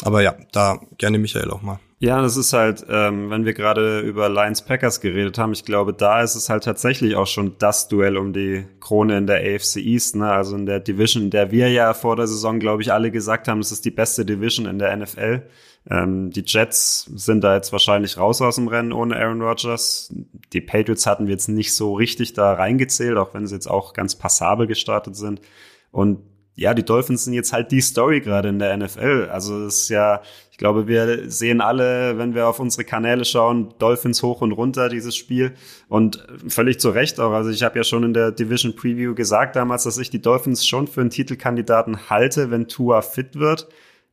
Aber 0.03 0.23
ja, 0.23 0.37
da 0.53 0.81
gerne 0.99 1.19
Michael 1.19 1.51
auch 1.51 1.63
mal. 1.63 1.81
Ja, 2.05 2.21
das 2.21 2.37
ist 2.37 2.53
halt, 2.53 2.85
ähm, 2.91 3.31
wenn 3.31 3.47
wir 3.47 3.55
gerade 3.55 4.01
über 4.01 4.29
Lions 4.29 4.61
Packers 4.61 5.01
geredet 5.01 5.39
haben, 5.39 5.55
ich 5.55 5.65
glaube, 5.65 5.95
da 5.95 6.21
ist 6.21 6.35
es 6.35 6.51
halt 6.51 6.65
tatsächlich 6.65 7.17
auch 7.17 7.27
schon 7.27 7.57
das 7.59 7.89
Duell 7.89 8.19
um 8.19 8.35
die 8.35 8.67
Krone 8.79 9.17
in 9.17 9.27
der 9.27 9.39
AFC 9.39 9.77
East, 9.77 10.15
ne? 10.15 10.31
also 10.31 10.55
in 10.55 10.67
der 10.67 10.81
Division, 10.81 11.23
in 11.23 11.31
der 11.31 11.51
wir 11.51 11.71
ja 11.71 11.95
vor 11.95 12.17
der 12.17 12.27
Saison, 12.27 12.59
glaube 12.61 12.83
ich, 12.83 12.93
alle 12.93 13.11
gesagt 13.11 13.49
haben, 13.49 13.61
es 13.61 13.73
ist 13.73 13.87
die 13.87 13.91
beste 13.91 14.27
Division 14.27 14.67
in 14.67 14.79
der 14.79 14.95
NFL. 14.95 15.49
Ähm, 15.89 16.31
die 16.31 16.45
Jets 16.47 17.11
sind 17.15 17.43
da 17.43 17.55
jetzt 17.55 17.73
wahrscheinlich 17.73 18.19
raus 18.19 18.43
aus 18.43 18.57
dem 18.57 18.69
Rennen 18.69 18.93
ohne 18.93 19.17
Aaron 19.17 19.41
Rodgers. 19.41 20.13
Die 20.53 20.61
Patriots 20.61 21.07
hatten 21.07 21.27
wir 21.27 21.33
jetzt 21.33 21.49
nicht 21.49 21.73
so 21.73 21.95
richtig 21.95 22.35
da 22.35 22.53
reingezählt, 22.53 23.17
auch 23.17 23.33
wenn 23.33 23.47
sie 23.47 23.55
jetzt 23.55 23.71
auch 23.71 23.95
ganz 23.95 24.15
passabel 24.15 24.67
gestartet 24.67 25.17
sind. 25.17 25.41
Und 25.91 26.19
ja, 26.57 26.73
die 26.75 26.85
Dolphins 26.85 27.25
sind 27.25 27.35
jetzt 27.35 27.53
halt 27.53 27.73
die 27.73 27.81
Story 27.81 28.21
gerade 28.21 28.49
in 28.49 28.59
der 28.59 28.77
NFL. 28.77 29.29
Also 29.33 29.65
es 29.65 29.83
ist 29.83 29.89
ja, 29.89 30.23
ich 30.55 30.59
glaube, 30.59 30.87
wir 30.87 31.29
sehen 31.29 31.61
alle, 31.61 32.17
wenn 32.17 32.37
wir 32.37 32.47
auf 32.47 32.61
unsere 32.61 32.85
Kanäle 32.85 33.25
schauen, 33.25 33.75
Dolphins 33.81 34.23
hoch 34.23 34.41
und 34.41 34.53
runter 34.53 34.89
dieses 34.89 35.17
Spiel 35.17 35.55
und 35.89 36.25
völlig 36.47 36.79
zu 36.79 36.91
Recht 36.91 37.19
auch. 37.19 37.33
Also 37.33 37.51
ich 37.51 37.65
habe 37.65 37.77
ja 37.77 37.83
schon 37.83 38.05
in 38.05 38.15
der 38.15 38.31
Division 38.31 38.77
Preview 38.77 39.17
gesagt 39.17 39.57
damals, 39.57 39.83
dass 39.83 39.99
ich 39.99 40.11
die 40.11 40.23
Dolphins 40.23 40.65
schon 40.65 40.87
für 40.87 41.01
einen 41.01 41.11
Titelkandidaten 41.11 42.09
halte, 42.09 42.53
wenn 42.53 42.69
Tua 42.69 43.03
fit 43.03 43.35
wird. 43.35 43.67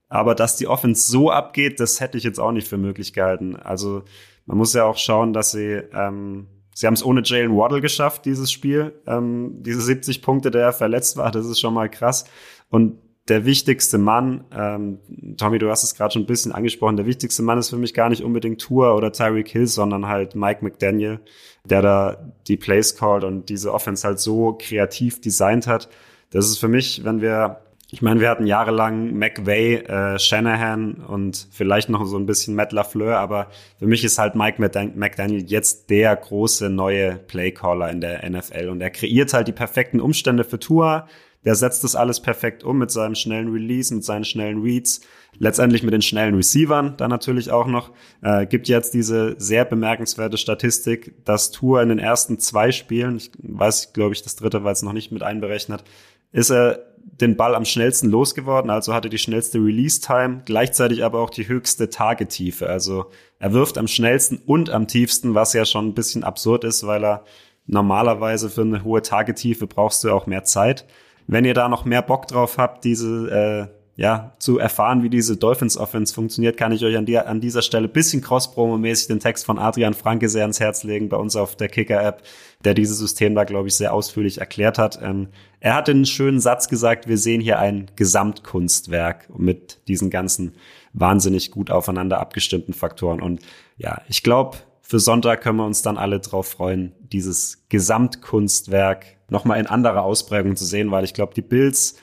Aber 0.09 0.33
dass 0.33 0.55
die 0.55 0.65
Offense 0.65 1.11
so 1.11 1.29
abgeht, 1.29 1.79
das 1.79 1.99
hätte 1.99 2.17
ich 2.17 2.23
jetzt 2.23 2.39
auch 2.39 2.51
nicht 2.51 2.67
für 2.67 2.79
möglich 2.79 3.13
gehalten. 3.13 3.55
Also 3.55 4.01
man 4.47 4.57
muss 4.57 4.73
ja 4.73 4.85
auch 4.85 4.97
schauen, 4.97 5.33
dass 5.33 5.51
sie 5.51 5.79
ähm, 5.93 6.47
Sie 6.73 6.87
haben 6.87 6.95
es 6.95 7.05
ohne 7.05 7.21
Jalen 7.23 7.55
Waddle 7.55 7.81
geschafft, 7.81 8.25
dieses 8.25 8.51
Spiel. 8.51 8.99
Ähm, 9.05 9.61
diese 9.61 9.81
70 9.81 10.23
Punkte, 10.23 10.49
der 10.49 10.63
er 10.63 10.73
verletzt 10.73 11.17
war, 11.17 11.29
das 11.29 11.45
ist 11.45 11.59
schon 11.59 11.75
mal 11.75 11.89
krass. 11.89 12.25
Und 12.69 12.97
der 13.31 13.45
wichtigste 13.45 13.97
Mann, 13.97 14.43
ähm, 14.53 14.99
Tommy, 15.37 15.57
du 15.57 15.69
hast 15.69 15.85
es 15.85 15.95
gerade 15.95 16.11
schon 16.11 16.23
ein 16.23 16.25
bisschen 16.25 16.51
angesprochen, 16.51 16.97
der 16.97 17.05
wichtigste 17.05 17.41
Mann 17.43 17.57
ist 17.57 17.69
für 17.69 17.77
mich 17.77 17.93
gar 17.93 18.09
nicht 18.09 18.23
unbedingt 18.23 18.59
Tour 18.59 18.93
oder 18.93 19.13
Tyreek 19.13 19.47
Hill, 19.47 19.67
sondern 19.67 20.07
halt 20.07 20.35
Mike 20.35 20.59
McDaniel, 20.61 21.21
der 21.63 21.81
da 21.81 22.33
die 22.49 22.57
Plays 22.57 22.97
called 22.97 23.23
und 23.23 23.47
diese 23.47 23.73
Offense 23.73 24.05
halt 24.05 24.19
so 24.19 24.57
kreativ 24.59 25.21
designt 25.21 25.65
hat. 25.65 25.87
Das 26.31 26.47
ist 26.47 26.57
für 26.57 26.67
mich, 26.67 27.05
wenn 27.05 27.21
wir 27.21 27.61
ich 27.93 28.01
meine, 28.01 28.21
wir 28.21 28.29
hatten 28.29 28.47
jahrelang 28.47 29.13
McVay, 29.17 29.75
äh, 29.75 30.17
Shanahan 30.17 30.93
und 30.93 31.47
vielleicht 31.51 31.89
noch 31.89 32.05
so 32.05 32.17
ein 32.17 32.25
bisschen 32.25 32.55
Matt 32.55 32.71
LaFleur, 32.71 33.17
aber 33.17 33.47
für 33.79 33.85
mich 33.85 34.05
ist 34.05 34.17
halt 34.17 34.33
Mike 34.33 34.61
McDaniel 34.61 35.43
jetzt 35.43 35.89
der 35.89 36.15
große 36.15 36.69
neue 36.69 37.15
Playcaller 37.15 37.89
in 37.89 37.99
der 37.99 38.29
NFL 38.29 38.69
und 38.69 38.79
er 38.79 38.91
kreiert 38.91 39.33
halt 39.33 39.49
die 39.49 39.53
perfekten 39.53 39.99
Umstände 39.99 40.45
für 40.45 40.57
Tua. 40.57 41.07
Der 41.43 41.55
setzt 41.55 41.83
das 41.83 41.95
alles 41.95 42.19
perfekt 42.19 42.63
um 42.63 42.77
mit 42.77 42.91
seinem 42.91 43.15
schnellen 43.15 43.51
Release, 43.51 43.93
mit 43.93 44.03
seinen 44.03 44.25
schnellen 44.25 44.61
Reads, 44.61 45.01
letztendlich 45.37 45.81
mit 45.81 45.93
den 45.93 46.01
schnellen 46.01 46.35
Receivern 46.35 46.95
dann 46.97 47.09
natürlich 47.09 47.51
auch 47.51 47.67
noch. 47.67 47.91
Äh, 48.21 48.45
gibt 48.45 48.67
jetzt 48.67 48.93
diese 48.93 49.35
sehr 49.39 49.65
bemerkenswerte 49.65 50.37
Statistik, 50.37 51.25
dass 51.25 51.51
Tua 51.51 51.81
in 51.81 51.89
den 51.89 51.99
ersten 51.99 52.37
zwei 52.37 52.71
Spielen, 52.71 53.17
ich 53.17 53.31
weiß, 53.41 53.93
glaube 53.93 54.13
ich, 54.13 54.21
das 54.21 54.35
dritte 54.35 54.63
war 54.63 54.71
jetzt 54.71 54.83
noch 54.83 54.93
nicht 54.93 55.11
mit 55.11 55.23
einberechnet, 55.23 55.83
ist 56.31 56.51
er 56.51 56.91
den 57.03 57.35
Ball 57.35 57.55
am 57.55 57.65
schnellsten 57.65 58.09
losgeworden, 58.09 58.69
also 58.69 58.93
hatte 58.93 59.09
die 59.09 59.17
schnellste 59.17 59.57
Release-Time, 59.57 60.43
gleichzeitig 60.45 61.03
aber 61.03 61.19
auch 61.19 61.29
die 61.29 61.47
höchste 61.47 61.89
Tagetiefe. 61.89 62.67
Also 62.67 63.05
er 63.39 63.53
wirft 63.53 63.77
am 63.77 63.87
schnellsten 63.87 64.37
und 64.45 64.69
am 64.69 64.87
tiefsten, 64.87 65.33
was 65.33 65.53
ja 65.53 65.65
schon 65.65 65.87
ein 65.87 65.93
bisschen 65.93 66.23
absurd 66.23 66.63
ist, 66.63 66.85
weil 66.85 67.03
er 67.03 67.25
normalerweise 67.65 68.49
für 68.49 68.61
eine 68.61 68.83
hohe 68.83 69.01
Tagetiefe 69.01 69.67
brauchst 69.67 70.03
du 70.03 70.11
auch 70.11 70.27
mehr 70.27 70.43
Zeit. 70.43 70.85
Wenn 71.27 71.45
ihr 71.45 71.53
da 71.53 71.69
noch 71.69 71.85
mehr 71.85 72.01
Bock 72.01 72.27
drauf 72.27 72.57
habt, 72.57 72.83
diese 72.83 73.69
äh, 73.69 73.81
ja, 74.01 74.33
zu 74.39 74.57
erfahren, 74.57 75.03
wie 75.03 75.09
diese 75.09 75.37
Dolphins 75.37 75.77
Offense 75.77 76.13
funktioniert, 76.13 76.57
kann 76.57 76.71
ich 76.71 76.83
euch 76.83 76.97
an, 76.97 77.05
die, 77.05 77.19
an 77.19 77.41
dieser 77.41 77.61
Stelle 77.61 77.87
bisschen 77.87 78.21
cross-promo-mäßig 78.21 79.07
den 79.07 79.19
Text 79.19 79.45
von 79.45 79.59
Adrian 79.59 79.93
Franke 79.93 80.29
sehr 80.29 80.41
ans 80.43 80.59
Herz 80.59 80.83
legen 80.83 81.09
bei 81.09 81.17
uns 81.17 81.35
auf 81.35 81.55
der 81.55 81.67
Kicker-App, 81.67 82.23
der 82.63 82.73
dieses 82.73 82.97
System 82.97 83.35
da, 83.35 83.43
glaube 83.43 83.67
ich, 83.67 83.75
sehr 83.75 83.93
ausführlich 83.93 84.39
erklärt 84.39 84.77
hat. 84.77 84.99
Ähm, 85.03 85.27
er 85.59 85.75
hat 85.75 85.89
einen 85.89 86.05
schönen 86.05 86.39
Satz 86.39 86.67
gesagt, 86.67 87.07
wir 87.07 87.17
sehen 87.17 87.41
hier 87.41 87.59
ein 87.59 87.91
Gesamtkunstwerk 87.95 89.29
mit 89.37 89.87
diesen 89.87 90.09
ganzen 90.09 90.55
wahnsinnig 90.93 91.51
gut 91.51 91.69
aufeinander 91.69 92.19
abgestimmten 92.19 92.73
Faktoren. 92.73 93.21
Und 93.21 93.41
ja, 93.77 94.01
ich 94.07 94.23
glaube, 94.23 94.57
für 94.81 94.99
Sonntag 94.99 95.41
können 95.41 95.57
wir 95.57 95.65
uns 95.65 95.83
dann 95.83 95.97
alle 95.97 96.19
drauf 96.19 96.47
freuen, 96.47 96.93
dieses 97.11 97.65
Gesamtkunstwerk 97.69 99.05
nochmal 99.31 99.59
in 99.59 99.67
anderer 99.67 100.03
Ausprägung 100.03 100.55
zu 100.55 100.65
sehen, 100.65 100.91
weil 100.91 101.03
ich 101.03 101.13
glaube, 101.13 101.33
die 101.33 101.41
Bills 101.41 101.95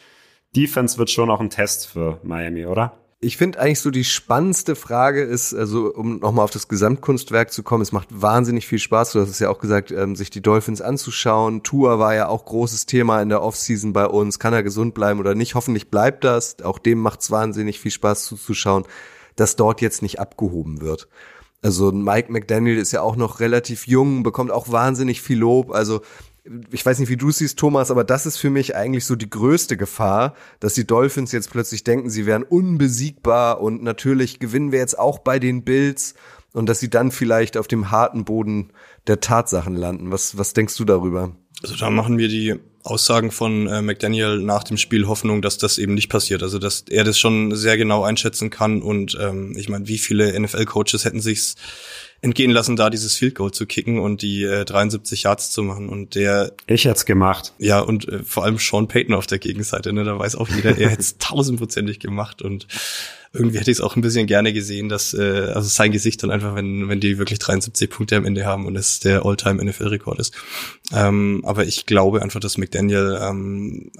Defense 0.57 0.99
wird 0.99 1.11
schon 1.11 1.31
auch 1.31 1.41
ein 1.41 1.51
Test 1.51 1.87
für 1.87 2.19
Miami, 2.23 2.67
oder? 2.67 2.95
Ich 3.21 3.37
finde 3.37 3.59
eigentlich 3.59 3.81
so 3.81 3.91
die 3.91 4.05
spannendste 4.05 4.77
Frage 4.77 5.23
ist, 5.23 5.53
also 5.53 5.93
um 5.93 6.21
nochmal 6.21 6.45
auf 6.45 6.53
das 6.53 6.69
Gesamtkunstwerk 6.69 7.53
zu 7.53 7.65
kommen, 7.65 7.83
es 7.83 7.91
macht 7.91 8.09
wahnsinnig 8.11 8.67
viel 8.67 8.79
Spaß, 8.79 9.13
du 9.13 9.21
hast 9.21 9.29
es 9.29 9.41
ja 9.41 9.51
auch 9.51 9.59
gesagt, 9.59 9.91
ähm, 9.91 10.15
sich 10.15 10.31
die 10.31 10.41
Dolphins 10.41 10.81
anzuschauen. 10.81 11.65
Tour 11.65 11.99
war 11.99 12.15
ja 12.15 12.29
auch 12.29 12.45
großes 12.45 12.87
Thema 12.87 13.21
in 13.21 13.29
der 13.29 13.43
Offseason 13.43 13.93
bei 13.93 14.07
uns. 14.07 14.39
Kann 14.39 14.53
er 14.53 14.63
gesund 14.63 14.95
bleiben 14.95 15.19
oder 15.19 15.35
nicht? 15.35 15.57
Hoffentlich 15.57 15.91
bleibt 15.91 16.23
das. 16.23 16.63
Auch 16.63 16.79
dem 16.79 17.01
macht 17.01 17.21
es 17.21 17.31
wahnsinnig 17.33 17.81
viel 17.81 17.91
Spaß 17.91 18.25
zuzuschauen, 18.25 18.85
dass 19.35 19.57
dort 19.57 19.81
jetzt 19.81 20.01
nicht 20.01 20.21
abgehoben 20.21 20.81
wird. 20.81 21.09
Also 21.61 21.91
Mike 21.91 22.31
McDaniel 22.33 22.79
ist 22.79 22.93
ja 22.93 23.03
auch 23.03 23.17
noch 23.17 23.41
relativ 23.41 23.89
jung, 23.89 24.23
bekommt 24.23 24.53
auch 24.53 24.71
wahnsinnig 24.71 25.23
viel 25.23 25.39
Lob. 25.39 25.73
Also 25.73 26.03
ich 26.71 26.85
weiß 26.85 26.99
nicht, 26.99 27.09
wie 27.09 27.17
du 27.17 27.31
siehst, 27.31 27.59
Thomas, 27.59 27.91
aber 27.91 28.05
das 28.05 28.27
ist 28.27 28.37
für 28.37 28.51
mich 28.51 28.75
eigentlich 28.77 29.05
so 29.05 29.17
die 29.17 29.31
größte 29.31 29.77
Gefahr, 29.77 30.35
dass 30.61 30.75
die 30.75 30.87
Dolphins 30.87 31.33
jetzt 31.33 31.51
plötzlich 31.51 31.85
denken, 31.85 32.11
sie 32.11 32.27
wären 32.27 32.43
unbesiegbar 32.43 33.61
und 33.61 33.83
natürlich 33.83 34.39
gewinnen 34.39 34.73
wir 34.73 34.79
jetzt 34.79 34.99
auch 34.99 35.19
bei 35.19 35.39
den 35.39 35.65
Bills 35.65 36.15
und 36.53 36.69
dass 36.69 36.81
sie 36.81 36.91
dann 36.91 37.11
vielleicht 37.11 37.57
auf 37.57 37.69
dem 37.69 37.91
harten 37.91 38.25
Boden 38.25 38.73
der 39.07 39.21
Tatsachen 39.21 39.77
landen. 39.77 40.11
Was, 40.11 40.39
was 40.39 40.55
denkst 40.55 40.77
du 40.77 40.85
darüber? 40.85 41.37
Also 41.63 41.77
da 41.77 41.91
machen 41.91 42.19
wir 42.19 42.29
die 42.29 42.55
Aussagen 42.85 43.31
von 43.31 43.67
äh, 43.67 43.83
McDaniel 43.83 44.39
nach 44.39 44.65
dem 44.65 44.77
Spiel 44.77 45.07
Hoffnung, 45.07 45.43
dass 45.43 45.59
das 45.59 45.79
eben 45.79 45.95
nicht 45.95 46.09
passiert. 46.09 46.43
Also 46.43 46.59
dass 46.59 46.85
er 46.89 47.05
das 47.05 47.19
schon 47.19 47.55
sehr 47.55 47.77
genau 47.77 48.05
einschätzen 48.05 48.51
kann 48.51 48.83
und 48.83 49.19
ähm, 49.21 49.55
ich 49.57 49.69
meine, 49.69 49.89
wie 49.89 49.99
viele 49.99 50.39
NFL-Coaches 50.39 51.05
hätten 51.05 51.21
sich's 51.21 51.57
entgehen 52.21 52.51
lassen, 52.51 52.77
da 52.77 52.91
dieses 52.91 53.15
Field 53.15 53.37
Goal 53.37 53.53
zu 53.53 53.67
kicken 53.67 53.99
und 53.99 54.23
die 54.23 54.43
äh, 54.43 54.65
73 54.65 55.23
Yards 55.23 55.51
zu 55.51 55.63
machen. 55.63 55.89
Und 55.89 56.15
der 56.15 56.53
ich 56.67 56.85
hätte 56.85 57.05
gemacht. 57.05 57.53
Ja 57.59 57.81
und 57.81 58.09
äh, 58.09 58.23
vor 58.25 58.45
allem 58.45 58.59
Sean 58.59 58.89
Payton 58.89 59.15
auf 59.15 59.27
der 59.27 59.39
Gegenseite. 59.39 59.93
Ne, 59.93 60.05
da 60.05 60.19
weiß 60.19 60.37
auch 60.37 60.49
jeder, 60.49 60.77
er 60.79 60.91
hätte 60.91 61.01
es 61.01 61.19
tausendprozentig 61.19 62.01
gemacht 62.01 62.43
und 62.43 62.67
irgendwie 63.39 63.59
hätte 63.59 63.71
ich 63.71 63.79
es 63.79 63.81
auch 63.81 63.97
ein 63.97 64.03
bisschen 64.03 64.27
gerne 64.27 64.53
gesehen, 64.53 64.89
dass 64.89 65.15
äh, 65.15 65.53
also 65.55 65.69
sein 65.69 65.93
Gesicht 65.93 66.23
dann 66.23 66.31
einfach, 66.31 66.55
wenn 66.55 66.89
wenn 66.89 67.01
die 67.01 67.19
wirklich 67.19 67.39
73 67.39 67.89
Punkte 67.89 68.17
am 68.17 68.25
Ende 68.25 68.45
haben 68.45 68.67
und 68.67 68.77
es 68.77 69.01
der 69.01 69.25
All-Time 69.25 69.65
NFL-Rekord 69.65 70.19
ist. 70.19 70.35
Ähm, 70.93 71.43
aber 71.45 71.67
ich 71.67 71.87
glaube 71.87 72.23
einfach, 72.23 72.41
dass 72.41 72.59
McDaniel 72.59 73.19
ähm, 73.21 73.91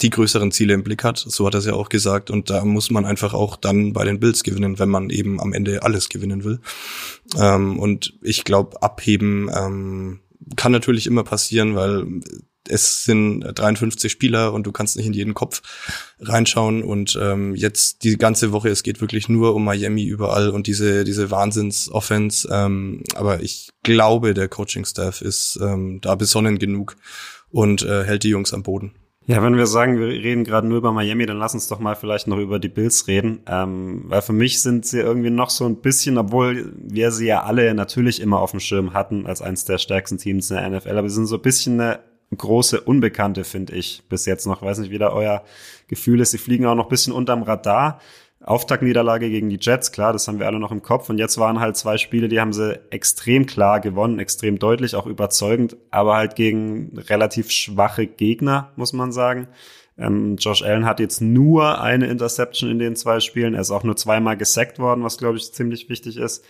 die 0.00 0.10
größeren 0.10 0.52
Ziele 0.52 0.74
im 0.74 0.84
Blick 0.84 1.04
hat. 1.04 1.18
So 1.18 1.46
hat 1.46 1.54
er 1.54 1.58
es 1.58 1.66
ja 1.66 1.74
auch 1.74 1.88
gesagt. 1.88 2.30
Und 2.30 2.50
da 2.50 2.64
muss 2.64 2.90
man 2.90 3.04
einfach 3.04 3.34
auch 3.34 3.56
dann 3.56 3.92
bei 3.92 4.04
den 4.04 4.20
Bills 4.20 4.42
gewinnen, 4.42 4.78
wenn 4.78 4.88
man 4.88 5.10
eben 5.10 5.40
am 5.40 5.52
Ende 5.52 5.82
alles 5.82 6.08
gewinnen 6.08 6.44
will. 6.44 6.60
Ähm, 7.38 7.78
und 7.78 8.14
ich 8.22 8.44
glaube, 8.44 8.82
abheben 8.82 9.50
ähm, 9.54 10.20
kann 10.56 10.72
natürlich 10.72 11.06
immer 11.06 11.24
passieren, 11.24 11.74
weil 11.74 12.06
es 12.68 13.04
sind 13.04 13.40
53 13.40 14.10
Spieler 14.10 14.52
und 14.52 14.66
du 14.66 14.72
kannst 14.72 14.96
nicht 14.96 15.06
in 15.06 15.12
jeden 15.12 15.34
Kopf 15.34 15.62
reinschauen 16.20 16.82
und 16.82 17.18
ähm, 17.20 17.54
jetzt 17.54 18.04
die 18.04 18.16
ganze 18.16 18.52
Woche, 18.52 18.68
es 18.68 18.82
geht 18.82 19.00
wirklich 19.00 19.28
nur 19.28 19.54
um 19.54 19.64
Miami 19.64 20.04
überall 20.04 20.50
und 20.50 20.66
diese 20.66 21.04
diese 21.04 21.30
Wahnsinns-Offense, 21.30 22.48
ähm, 22.50 23.02
aber 23.14 23.42
ich 23.42 23.70
glaube, 23.82 24.34
der 24.34 24.48
Coaching-Staff 24.48 25.22
ist 25.22 25.58
ähm, 25.62 26.00
da 26.00 26.14
besonnen 26.14 26.58
genug 26.58 26.96
und 27.50 27.82
äh, 27.82 28.04
hält 28.04 28.24
die 28.24 28.30
Jungs 28.30 28.52
am 28.52 28.62
Boden. 28.62 28.92
Ja, 29.28 29.42
wenn 29.42 29.56
wir 29.56 29.66
sagen, 29.66 29.98
wir 29.98 30.06
reden 30.06 30.44
gerade 30.44 30.68
nur 30.68 30.78
über 30.78 30.92
Miami, 30.92 31.26
dann 31.26 31.38
lass 31.38 31.52
uns 31.52 31.66
doch 31.66 31.80
mal 31.80 31.96
vielleicht 31.96 32.28
noch 32.28 32.38
über 32.38 32.60
die 32.60 32.68
Bills 32.68 33.08
reden. 33.08 33.40
Ähm, 33.48 34.04
weil 34.06 34.22
für 34.22 34.32
mich 34.32 34.62
sind 34.62 34.86
sie 34.86 35.00
irgendwie 35.00 35.30
noch 35.30 35.50
so 35.50 35.64
ein 35.64 35.80
bisschen, 35.80 36.16
obwohl 36.16 36.72
wir 36.76 37.10
sie 37.10 37.26
ja 37.26 37.42
alle 37.42 37.74
natürlich 37.74 38.20
immer 38.20 38.38
auf 38.38 38.52
dem 38.52 38.60
Schirm 38.60 38.94
hatten 38.94 39.26
als 39.26 39.42
eines 39.42 39.64
der 39.64 39.78
stärksten 39.78 40.18
Teams 40.18 40.48
in 40.50 40.56
der 40.56 40.70
NFL, 40.70 40.96
aber 40.96 41.08
sie 41.08 41.16
sind 41.16 41.26
so 41.26 41.36
ein 41.36 41.42
bisschen 41.42 41.80
eine 41.80 41.98
große 42.34 42.80
Unbekannte, 42.80 43.44
finde 43.44 43.74
ich, 43.74 44.02
bis 44.08 44.26
jetzt 44.26 44.46
noch. 44.46 44.62
Weiß 44.62 44.78
nicht, 44.78 44.90
wie 44.90 44.98
da 44.98 45.10
euer 45.10 45.44
Gefühl 45.88 46.20
ist. 46.20 46.32
Sie 46.32 46.38
fliegen 46.38 46.66
auch 46.66 46.74
noch 46.74 46.86
ein 46.86 46.90
bisschen 46.90 47.12
unterm 47.12 47.42
Radar. 47.42 48.00
Auftaktniederlage 48.46 49.28
gegen 49.28 49.48
die 49.48 49.58
Jets, 49.60 49.90
klar, 49.92 50.12
das 50.12 50.28
haben 50.28 50.38
wir 50.38 50.46
alle 50.46 50.60
noch 50.60 50.70
im 50.70 50.82
Kopf. 50.82 51.08
Und 51.08 51.18
jetzt 51.18 51.38
waren 51.38 51.58
halt 51.58 51.76
zwei 51.76 51.98
Spiele, 51.98 52.28
die 52.28 52.40
haben 52.40 52.52
sie 52.52 52.78
extrem 52.90 53.46
klar 53.46 53.80
gewonnen, 53.80 54.18
extrem 54.18 54.58
deutlich, 54.58 54.94
auch 54.94 55.06
überzeugend, 55.06 55.76
aber 55.90 56.16
halt 56.16 56.36
gegen 56.36 56.96
relativ 56.96 57.50
schwache 57.50 58.06
Gegner, 58.06 58.72
muss 58.76 58.92
man 58.92 59.10
sagen. 59.10 59.48
Ähm, 59.98 60.36
Josh 60.36 60.62
Allen 60.62 60.84
hat 60.84 61.00
jetzt 61.00 61.20
nur 61.20 61.80
eine 61.80 62.06
Interception 62.06 62.70
in 62.70 62.78
den 62.78 62.94
zwei 62.94 63.20
Spielen. 63.20 63.54
Er 63.54 63.62
ist 63.62 63.70
auch 63.70 63.84
nur 63.84 63.96
zweimal 63.96 64.36
gesackt 64.36 64.78
worden, 64.78 65.02
was, 65.02 65.18
glaube 65.18 65.38
ich, 65.38 65.52
ziemlich 65.52 65.88
wichtig 65.88 66.18
ist. 66.18 66.44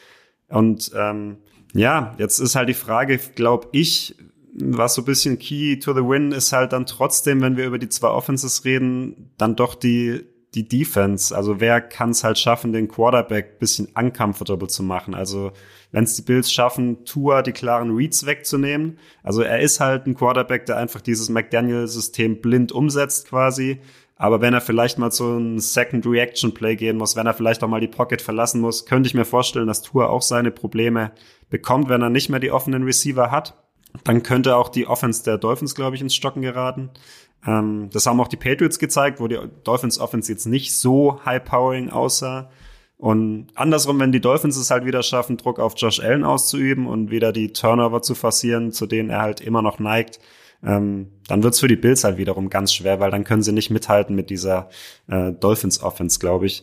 Und 0.48 0.90
ähm, 0.94 1.38
ja, 1.72 2.14
jetzt 2.18 2.40
ist 2.40 2.56
halt 2.56 2.68
die 2.68 2.74
Frage, 2.74 3.18
glaube 3.18 3.68
ich, 3.72 4.16
was 4.58 4.94
so 4.94 5.02
ein 5.02 5.06
bisschen 5.06 5.38
Key 5.38 5.78
to 5.78 5.92
the 5.92 6.00
Win 6.00 6.32
ist 6.32 6.52
halt 6.52 6.72
dann 6.72 6.86
trotzdem, 6.86 7.40
wenn 7.40 7.56
wir 7.56 7.66
über 7.66 7.78
die 7.78 7.88
zwei 7.88 8.08
Offenses 8.08 8.64
reden, 8.64 9.32
dann 9.36 9.56
doch 9.56 9.74
die, 9.74 10.24
die 10.54 10.66
Defense. 10.66 11.36
Also 11.36 11.60
wer 11.60 11.80
kann 11.80 12.10
es 12.10 12.24
halt 12.24 12.38
schaffen, 12.38 12.72
den 12.72 12.88
Quarterback 12.88 13.58
bisschen 13.58 13.88
uncomfortable 13.94 14.68
zu 14.68 14.82
machen? 14.82 15.14
Also 15.14 15.52
wenn 15.92 16.04
es 16.04 16.14
die 16.14 16.22
Bills 16.22 16.50
schaffen, 16.50 17.04
Tua 17.04 17.42
die 17.42 17.52
klaren 17.52 17.94
Reads 17.94 18.24
wegzunehmen. 18.24 18.98
Also 19.22 19.42
er 19.42 19.60
ist 19.60 19.80
halt 19.80 20.06
ein 20.06 20.14
Quarterback, 20.14 20.66
der 20.66 20.78
einfach 20.78 21.00
dieses 21.00 21.28
McDaniel-System 21.28 22.40
blind 22.40 22.72
umsetzt 22.72 23.28
quasi. 23.28 23.80
Aber 24.18 24.40
wenn 24.40 24.54
er 24.54 24.62
vielleicht 24.62 24.98
mal 24.98 25.12
so 25.12 25.36
ein 25.36 25.58
Second 25.58 26.06
Reaction 26.06 26.54
Play 26.54 26.76
gehen 26.76 26.96
muss, 26.96 27.16
wenn 27.16 27.26
er 27.26 27.34
vielleicht 27.34 27.62
auch 27.62 27.68
mal 27.68 27.82
die 27.82 27.88
Pocket 27.88 28.22
verlassen 28.22 28.62
muss, 28.62 28.86
könnte 28.86 29.08
ich 29.08 29.14
mir 29.14 29.26
vorstellen, 29.26 29.66
dass 29.66 29.82
Tua 29.82 30.06
auch 30.06 30.22
seine 30.22 30.50
Probleme 30.50 31.12
bekommt, 31.50 31.90
wenn 31.90 32.00
er 32.00 32.08
nicht 32.08 32.30
mehr 32.30 32.40
die 32.40 32.50
offenen 32.50 32.82
Receiver 32.82 33.30
hat. 33.30 33.65
Dann 34.04 34.22
könnte 34.22 34.56
auch 34.56 34.68
die 34.68 34.86
Offense 34.86 35.24
der 35.24 35.38
Dolphins, 35.38 35.74
glaube 35.74 35.96
ich, 35.96 36.02
ins 36.02 36.14
Stocken 36.14 36.42
geraten. 36.42 36.90
Ähm, 37.46 37.88
das 37.92 38.06
haben 38.06 38.20
auch 38.20 38.28
die 38.28 38.36
Patriots 38.36 38.78
gezeigt, 38.78 39.20
wo 39.20 39.28
die 39.28 39.38
Dolphins 39.64 39.98
Offense 39.98 40.30
jetzt 40.30 40.46
nicht 40.46 40.76
so 40.76 41.20
high-powering 41.24 41.90
aussah. 41.90 42.50
Und 42.98 43.48
andersrum, 43.54 44.00
wenn 44.00 44.12
die 44.12 44.20
Dolphins 44.20 44.56
es 44.56 44.70
halt 44.70 44.86
wieder 44.86 45.02
schaffen, 45.02 45.36
Druck 45.36 45.58
auf 45.58 45.74
Josh 45.76 46.00
Allen 46.00 46.24
auszuüben 46.24 46.86
und 46.86 47.10
wieder 47.10 47.32
die 47.32 47.52
Turnover 47.52 48.00
zu 48.00 48.14
forcieren, 48.14 48.72
zu 48.72 48.86
denen 48.86 49.10
er 49.10 49.20
halt 49.20 49.40
immer 49.40 49.60
noch 49.60 49.78
neigt, 49.78 50.18
ähm, 50.64 51.12
dann 51.28 51.42
wird's 51.42 51.60
für 51.60 51.68
die 51.68 51.76
Bills 51.76 52.04
halt 52.04 52.16
wiederum 52.16 52.48
ganz 52.48 52.72
schwer, 52.72 52.98
weil 52.98 53.10
dann 53.10 53.24
können 53.24 53.42
sie 53.42 53.52
nicht 53.52 53.70
mithalten 53.70 54.16
mit 54.16 54.30
dieser 54.30 54.70
äh, 55.08 55.32
Dolphins 55.32 55.82
Offense, 55.82 56.18
glaube 56.18 56.46
ich. 56.46 56.62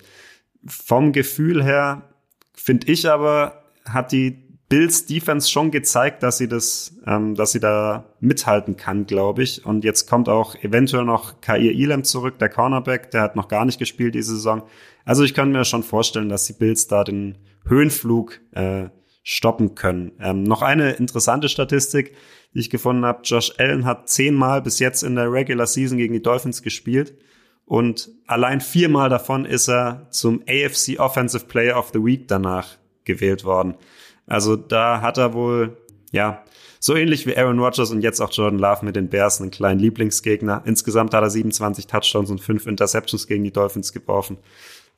Vom 0.65 1.11
Gefühl 1.11 1.63
her 1.63 2.09
finde 2.53 2.91
ich 2.91 3.07
aber, 3.09 3.63
hat 3.85 4.11
die 4.11 4.42
Bills 4.73 5.05
Defense 5.05 5.51
schon 5.51 5.69
gezeigt, 5.69 6.23
dass 6.23 6.39
sie 6.39 6.47
das, 6.47 6.95
ähm, 7.05 7.35
dass 7.35 7.51
sie 7.51 7.59
da 7.59 8.05
mithalten 8.19 8.75
kann, 8.75 9.05
glaube 9.05 9.43
ich. 9.43 9.63
Und 9.67 9.83
jetzt 9.83 10.09
kommt 10.09 10.29
auch 10.29 10.55
eventuell 10.63 11.05
noch 11.05 11.41
Kair 11.41 11.71
Elam 11.71 12.03
zurück, 12.03 12.39
der 12.39 12.49
Cornerback, 12.49 13.11
der 13.11 13.21
hat 13.21 13.35
noch 13.35 13.49
gar 13.49 13.65
nicht 13.65 13.77
gespielt 13.77 14.15
diese 14.15 14.35
Saison. 14.35 14.63
Also 15.05 15.23
ich 15.23 15.35
kann 15.35 15.51
mir 15.51 15.63
schon 15.63 15.83
vorstellen, 15.83 16.27
dass 16.27 16.47
die 16.47 16.53
Bills 16.53 16.87
da 16.87 17.03
den 17.03 17.37
Höhenflug 17.67 18.39
äh, 18.53 18.85
stoppen 19.21 19.75
können. 19.75 20.13
Ähm, 20.19 20.41
noch 20.41 20.63
eine 20.63 20.93
interessante 20.93 21.49
Statistik, 21.49 22.15
die 22.55 22.59
ich 22.61 22.71
gefunden 22.71 23.05
habe. 23.05 23.21
Josh 23.21 23.53
Allen 23.59 23.85
hat 23.85 24.09
zehnmal 24.09 24.63
bis 24.63 24.79
jetzt 24.79 25.03
in 25.03 25.15
der 25.15 25.31
Regular 25.31 25.67
Season 25.67 25.99
gegen 25.99 26.15
die 26.15 26.23
Dolphins 26.23 26.63
gespielt. 26.63 27.13
Und 27.65 28.09
allein 28.25 28.59
viermal 28.59 29.09
davon 29.09 29.45
ist 29.45 29.67
er 29.67 30.07
zum 30.09 30.41
AFC 30.49 30.97
Offensive 30.97 31.45
Player 31.45 31.77
of 31.77 31.91
the 31.93 32.03
Week 32.03 32.27
danach 32.27 32.79
gewählt 33.05 33.43
worden. 33.43 33.75
Also 34.27 34.55
da 34.55 35.01
hat 35.01 35.17
er 35.17 35.33
wohl, 35.33 35.77
ja, 36.11 36.43
so 36.79 36.95
ähnlich 36.95 37.25
wie 37.25 37.37
Aaron 37.37 37.59
Rodgers 37.59 37.91
und 37.91 38.01
jetzt 38.01 38.19
auch 38.19 38.31
Jordan 38.31 38.59
Love 38.59 38.83
mit 38.85 38.95
den 38.95 39.09
Bears 39.09 39.39
einen 39.39 39.51
kleinen 39.51 39.79
Lieblingsgegner. 39.79 40.63
Insgesamt 40.65 41.13
hat 41.13 41.23
er 41.23 41.29
27 41.29 41.87
Touchdowns 41.87 42.29
und 42.29 42.41
5 42.41 42.67
Interceptions 42.67 43.27
gegen 43.27 43.43
die 43.43 43.53
Dolphins 43.53 43.93
geworfen. 43.93 44.37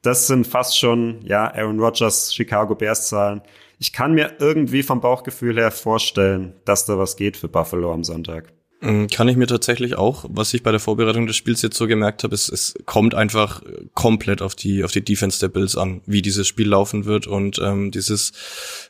Das 0.01 0.27
sind 0.27 0.47
fast 0.47 0.77
schon, 0.77 1.21
ja, 1.23 1.51
Aaron 1.53 1.79
Rodgers 1.79 2.33
Chicago 2.33 2.75
Bears 2.75 3.09
Zahlen. 3.09 3.41
Ich 3.79 3.93
kann 3.93 4.13
mir 4.13 4.33
irgendwie 4.39 4.83
vom 4.83 5.01
Bauchgefühl 5.01 5.57
her 5.57 5.71
vorstellen, 5.71 6.53
dass 6.65 6.85
da 6.85 6.97
was 6.97 7.17
geht 7.17 7.37
für 7.37 7.49
Buffalo 7.49 7.93
am 7.93 8.03
Sonntag. 8.03 8.51
Mm, 8.81 9.07
kann 9.07 9.29
ich 9.29 9.37
mir 9.37 9.47
tatsächlich 9.47 9.97
auch, 9.97 10.25
was 10.27 10.53
ich 10.53 10.61
bei 10.61 10.71
der 10.71 10.81
Vorbereitung 10.81 11.27
des 11.27 11.37
Spiels 11.37 11.61
jetzt 11.61 11.77
so 11.77 11.87
gemerkt 11.87 12.23
habe, 12.23 12.35
ist, 12.35 12.49
es 12.49 12.73
kommt 12.85 13.15
einfach 13.15 13.63
komplett 13.93 14.41
auf 14.41 14.53
die 14.53 14.83
auf 14.83 14.91
die 14.91 15.03
Defense 15.03 15.39
der 15.39 15.47
Bills 15.47 15.77
an, 15.77 16.01
wie 16.05 16.21
dieses 16.21 16.47
Spiel 16.47 16.67
laufen 16.67 17.05
wird. 17.05 17.25
Und 17.25 17.57
ähm, 17.59 17.91
dieses 17.91 18.33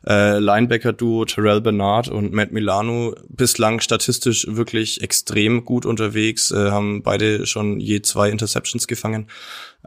äh, 0.07 0.39
Linebacker-Duo 0.39 1.25
Terrell 1.25 1.61
Bernard 1.61 2.07
und 2.07 2.33
Matt 2.33 2.51
Milano 2.51 3.15
bislang 3.29 3.79
statistisch 3.79 4.47
wirklich 4.49 5.01
extrem 5.01 5.65
gut 5.65 5.85
unterwegs, 5.85 6.51
äh, 6.51 6.71
haben 6.71 7.03
beide 7.03 7.45
schon 7.45 7.79
je 7.79 8.01
zwei 8.01 8.29
Interceptions 8.29 8.87
gefangen 8.87 9.27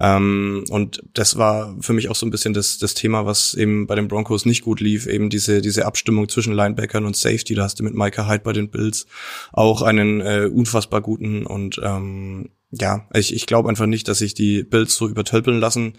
ähm, 0.00 0.64
und 0.70 1.02
das 1.14 1.36
war 1.36 1.76
für 1.80 1.92
mich 1.92 2.08
auch 2.08 2.14
so 2.14 2.26
ein 2.26 2.30
bisschen 2.30 2.54
das, 2.54 2.78
das 2.78 2.94
Thema, 2.94 3.26
was 3.26 3.54
eben 3.54 3.86
bei 3.86 3.96
den 3.96 4.08
Broncos 4.08 4.46
nicht 4.46 4.62
gut 4.62 4.80
lief, 4.80 5.06
eben 5.06 5.28
diese, 5.28 5.60
diese 5.60 5.86
Abstimmung 5.86 6.28
zwischen 6.28 6.52
Linebackern 6.52 7.04
und 7.04 7.16
Safety. 7.16 7.54
Da 7.54 7.64
hast 7.64 7.80
du 7.80 7.84
mit 7.84 7.94
Micah 7.94 8.28
Hyde 8.28 8.44
bei 8.44 8.52
den 8.52 8.70
Bills 8.70 9.06
auch 9.52 9.82
einen 9.82 10.20
äh, 10.20 10.48
unfassbar 10.52 11.00
guten 11.00 11.46
und 11.46 11.80
ähm, 11.82 12.50
ja, 12.70 13.08
ich, 13.14 13.34
ich 13.34 13.46
glaube 13.46 13.70
einfach 13.70 13.86
nicht, 13.86 14.08
dass 14.08 14.18
sich 14.18 14.34
die 14.34 14.62
Bills 14.62 14.94
so 14.94 15.08
übertölpeln 15.08 15.58
lassen 15.58 15.94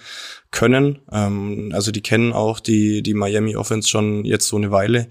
können. 0.52 1.00
Ähm, 1.12 1.72
also 1.74 1.92
die 1.92 2.02
kennen 2.02 2.32
auch 2.32 2.60
die, 2.60 3.02
die 3.02 3.16
Miami 3.16 3.56
Offense 3.56 3.90
schon 3.90 4.24
jetzt 4.24 4.48
so 4.48 4.56
eine 4.56 4.70
Weile. 4.70 5.10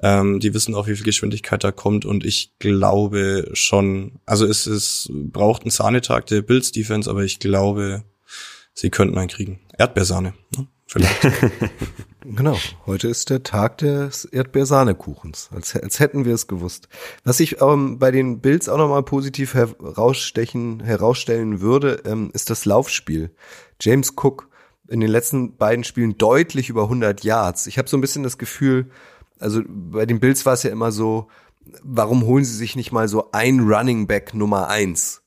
Ähm, 0.00 0.38
die 0.38 0.54
wissen 0.54 0.74
auch, 0.74 0.86
wie 0.86 0.94
viel 0.94 1.04
Geschwindigkeit 1.04 1.64
da 1.64 1.72
kommt 1.72 2.04
und 2.04 2.24
ich 2.24 2.52
glaube 2.60 3.50
schon, 3.54 4.20
also 4.24 4.46
es, 4.46 4.66
es 4.66 5.10
braucht 5.12 5.62
einen 5.62 5.72
Sahnetag 5.72 6.26
der 6.26 6.42
Bills 6.42 6.70
Defense, 6.70 7.10
aber 7.10 7.24
ich 7.24 7.40
glaube, 7.40 8.04
sie 8.74 8.90
könnten 8.90 9.18
einen 9.18 9.28
kriegen. 9.28 9.60
Erdbeersahne, 9.78 10.34
ne? 10.56 10.66
vielleicht. 10.86 11.20
genau, 12.24 12.56
heute 12.86 13.08
ist 13.08 13.30
der 13.30 13.42
Tag 13.42 13.78
des 13.78 14.24
Erdbeersahnekuchens, 14.24 15.50
als, 15.54 15.76
als 15.76 16.00
hätten 16.00 16.24
wir 16.24 16.34
es 16.34 16.48
gewusst. 16.48 16.88
Was 17.24 17.40
ich 17.40 17.60
ähm, 17.60 17.98
bei 17.98 18.10
den 18.10 18.40
Bills 18.40 18.68
auch 18.68 18.78
nochmal 18.78 19.02
positiv 19.02 19.54
herausstechen, 19.54 20.80
herausstellen 20.80 21.60
würde, 21.60 22.02
ähm, 22.04 22.30
ist 22.32 22.50
das 22.50 22.64
Laufspiel. 22.64 23.30
James 23.80 24.14
Cook 24.16 24.48
in 24.88 25.00
den 25.00 25.10
letzten 25.10 25.56
beiden 25.56 25.84
Spielen 25.84 26.18
deutlich 26.18 26.68
über 26.68 26.82
100 26.82 27.22
Yards. 27.22 27.68
Ich 27.68 27.78
habe 27.78 27.88
so 27.88 27.96
ein 27.96 28.00
bisschen 28.00 28.24
das 28.24 28.38
Gefühl, 28.38 28.90
also 29.38 29.62
bei 29.66 30.04
den 30.04 30.20
Bills 30.20 30.44
war 30.44 30.54
es 30.54 30.64
ja 30.64 30.70
immer 30.70 30.92
so, 30.92 31.28
warum 31.82 32.24
holen 32.24 32.44
sie 32.44 32.56
sich 32.56 32.74
nicht 32.76 32.92
mal 32.92 33.08
so 33.08 33.30
ein 33.32 33.60
Running 33.60 34.06
Back 34.06 34.34
Nummer 34.34 34.68
eins? 34.68 35.19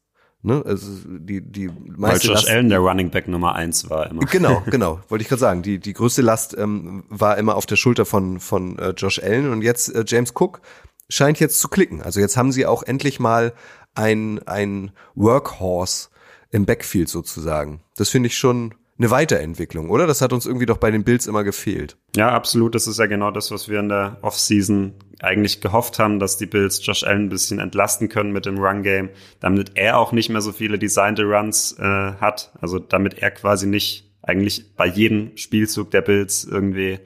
Ne? 0.45 0.61
Also 0.65 0.87
die, 1.05 1.41
die 1.41 1.67
meiste 1.67 2.27
Weil 2.27 2.35
Josh 2.35 2.45
Last, 2.45 2.49
Allen 2.49 2.69
der 2.69 2.79
Running 2.79 3.09
Back 3.09 3.29
Nummer 3.29 3.55
eins 3.55 3.89
war 3.89 4.09
immer. 4.09 4.25
Genau, 4.25 4.61
genau, 4.69 4.99
wollte 5.07 5.21
ich 5.21 5.29
gerade 5.29 5.39
sagen. 5.39 5.63
Die, 5.63 5.79
die 5.79 5.93
größte 5.93 6.21
Last 6.21 6.55
ähm, 6.57 7.05
war 7.09 7.37
immer 7.37 7.55
auf 7.55 7.65
der 7.65 7.77
Schulter 7.77 8.05
von, 8.05 8.41
von 8.41 8.77
äh, 8.77 8.89
Josh 8.89 9.19
Allen 9.23 9.49
und 9.51 9.61
jetzt 9.61 9.95
äh, 9.95 10.03
James 10.05 10.33
Cook 10.35 10.61
scheint 11.09 11.39
jetzt 11.39 11.59
zu 11.61 11.69
klicken. 11.69 12.01
Also 12.01 12.19
jetzt 12.19 12.35
haben 12.35 12.51
sie 12.51 12.65
auch 12.65 12.83
endlich 12.83 13.21
mal 13.21 13.53
ein, 13.95 14.39
ein 14.45 14.91
Workhorse 15.15 16.09
im 16.51 16.65
Backfield 16.65 17.07
sozusagen. 17.07 17.81
Das 17.95 18.09
finde 18.09 18.27
ich 18.27 18.37
schon 18.37 18.75
eine 19.03 19.11
Weiterentwicklung, 19.11 19.89
oder? 19.89 20.07
Das 20.07 20.21
hat 20.21 20.33
uns 20.33 20.45
irgendwie 20.45 20.65
doch 20.65 20.77
bei 20.77 20.89
den 20.89 21.03
Bills 21.03 21.27
immer 21.27 21.43
gefehlt. 21.43 21.97
Ja, 22.15 22.29
absolut. 22.29 22.73
Das 22.73 22.87
ist 22.87 22.99
ja 22.99 23.05
genau 23.05 23.31
das, 23.31 23.51
was 23.51 23.67
wir 23.67 23.79
in 23.79 23.89
der 23.89 24.17
Offseason 24.21 24.93
eigentlich 25.19 25.61
gehofft 25.61 25.99
haben, 25.99 26.19
dass 26.19 26.37
die 26.37 26.45
Bills 26.45 26.85
Josh 26.85 27.03
Allen 27.03 27.25
ein 27.25 27.29
bisschen 27.29 27.59
entlasten 27.59 28.09
können 28.09 28.31
mit 28.31 28.45
dem 28.45 28.57
Run-Game, 28.57 29.09
damit 29.39 29.71
er 29.75 29.97
auch 29.97 30.11
nicht 30.11 30.29
mehr 30.29 30.41
so 30.41 30.51
viele 30.51 30.79
designte 30.79 31.23
Runs 31.23 31.77
äh, 31.77 31.83
hat. 31.83 32.53
Also 32.61 32.79
damit 32.79 33.19
er 33.19 33.31
quasi 33.31 33.67
nicht 33.67 34.09
eigentlich 34.21 34.75
bei 34.75 34.85
jedem 34.85 35.35
Spielzug 35.35 35.91
der 35.91 36.01
Bills 36.01 36.45
irgendwie 36.45 36.99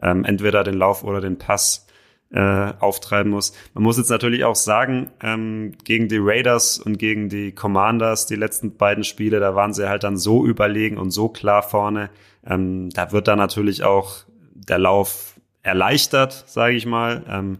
ähm, 0.00 0.24
entweder 0.24 0.62
den 0.62 0.74
Lauf 0.74 1.02
oder 1.02 1.20
den 1.20 1.38
Pass 1.38 1.86
äh, 2.32 2.72
auftreiben 2.78 3.32
muss. 3.32 3.52
Man 3.74 3.82
muss 3.82 3.98
jetzt 3.98 4.10
natürlich 4.10 4.44
auch 4.44 4.54
sagen, 4.54 5.10
ähm, 5.22 5.72
gegen 5.84 6.08
die 6.08 6.18
Raiders 6.20 6.78
und 6.78 6.98
gegen 6.98 7.28
die 7.28 7.52
Commanders, 7.52 8.26
die 8.26 8.36
letzten 8.36 8.76
beiden 8.76 9.04
Spiele, 9.04 9.40
da 9.40 9.54
waren 9.54 9.74
sie 9.74 9.88
halt 9.88 10.04
dann 10.04 10.16
so 10.16 10.46
überlegen 10.46 10.96
und 10.96 11.10
so 11.10 11.28
klar 11.28 11.62
vorne. 11.62 12.10
Ähm, 12.46 12.90
da 12.90 13.12
wird 13.12 13.28
dann 13.28 13.38
natürlich 13.38 13.82
auch 13.82 14.24
der 14.54 14.78
Lauf 14.78 15.34
erleichtert, 15.62 16.44
sage 16.46 16.76
ich 16.76 16.86
mal. 16.86 17.24
Ähm, 17.28 17.58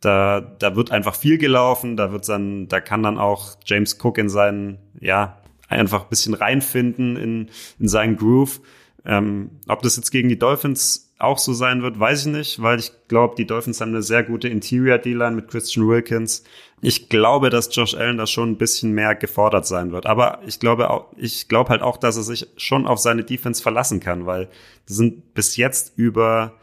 da, 0.00 0.40
da 0.40 0.76
wird 0.76 0.90
einfach 0.90 1.14
viel 1.14 1.38
gelaufen, 1.38 1.96
da 1.96 2.12
wird 2.12 2.28
dann, 2.28 2.68
da 2.68 2.80
kann 2.80 3.02
dann 3.02 3.18
auch 3.18 3.56
James 3.64 3.98
Cook 4.02 4.18
in 4.18 4.28
seinen, 4.28 4.78
ja, 4.98 5.38
einfach 5.68 6.02
ein 6.02 6.08
bisschen 6.08 6.34
reinfinden 6.34 7.16
in, 7.16 7.50
in 7.78 7.88
seinen 7.88 8.16
Groove. 8.16 8.60
Ähm, 9.04 9.60
ob 9.68 9.82
das 9.82 9.96
jetzt 9.96 10.10
gegen 10.10 10.28
die 10.28 10.38
Dolphins 10.38 11.09
auch 11.20 11.38
so 11.38 11.52
sein 11.52 11.82
wird, 11.82 12.00
weiß 12.00 12.26
ich 12.26 12.32
nicht, 12.32 12.62
weil 12.62 12.78
ich 12.78 12.92
glaube, 13.08 13.34
die 13.36 13.46
Dolphins 13.46 13.80
haben 13.80 13.90
eine 13.90 14.02
sehr 14.02 14.22
gute 14.22 14.48
Interior-D-Line 14.48 15.36
mit 15.36 15.48
Christian 15.48 15.86
Wilkins. 15.86 16.44
Ich 16.80 17.08
glaube, 17.08 17.50
dass 17.50 17.74
Josh 17.74 17.94
Allen 17.94 18.16
da 18.16 18.26
schon 18.26 18.52
ein 18.52 18.56
bisschen 18.56 18.92
mehr 18.92 19.14
gefordert 19.14 19.66
sein 19.66 19.92
wird. 19.92 20.06
Aber 20.06 20.40
ich 20.46 20.60
glaube 20.60 20.90
auch, 20.90 21.12
ich 21.16 21.48
glaube 21.48 21.70
halt 21.70 21.82
auch, 21.82 21.98
dass 21.98 22.16
er 22.16 22.22
sich 22.22 22.48
schon 22.56 22.86
auf 22.86 22.98
seine 22.98 23.22
Defense 23.22 23.62
verlassen 23.62 24.00
kann, 24.00 24.24
weil 24.24 24.48
sind 24.86 25.34
bis 25.34 25.56
jetzt 25.56 25.92
über 25.96 26.54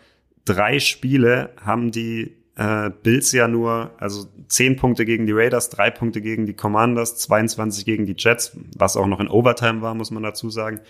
drei 0.43 0.79
Spiele 0.79 1.51
haben 1.63 1.91
die 1.91 2.35
äh, 2.55 2.89
Bills 3.03 3.31
ja 3.33 3.47
nur, 3.47 3.91
also 3.99 4.25
zehn 4.47 4.75
Punkte 4.75 5.05
gegen 5.05 5.27
die 5.27 5.33
Raiders, 5.33 5.69
drei 5.69 5.91
Punkte 5.91 6.21
gegen 6.21 6.47
die 6.47 6.55
Commanders, 6.55 7.17
22 7.17 7.85
gegen 7.85 8.07
die 8.07 8.15
Jets, 8.17 8.57
was 8.75 8.97
auch 8.97 9.07
noch 9.07 9.19
in 9.19 9.27
Overtime 9.27 9.81
war, 9.81 9.93
muss 9.93 10.09
man 10.09 10.23
dazu 10.23 10.49
sagen 10.49 10.81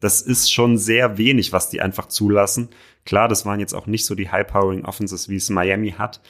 das 0.00 0.20
ist 0.20 0.52
schon 0.52 0.78
sehr 0.78 1.18
wenig, 1.18 1.52
was 1.52 1.70
die 1.70 1.80
einfach 1.80 2.06
zulassen. 2.06 2.68
Klar, 3.06 3.28
das 3.28 3.46
waren 3.46 3.60
jetzt 3.60 3.72
auch 3.72 3.86
nicht 3.86 4.04
so 4.04 4.14
die 4.14 4.30
High-Powering 4.30 4.84
Offenses, 4.84 5.28
wie 5.28 5.36
es 5.36 5.48
Miami 5.48 5.92
hat. 5.92 6.20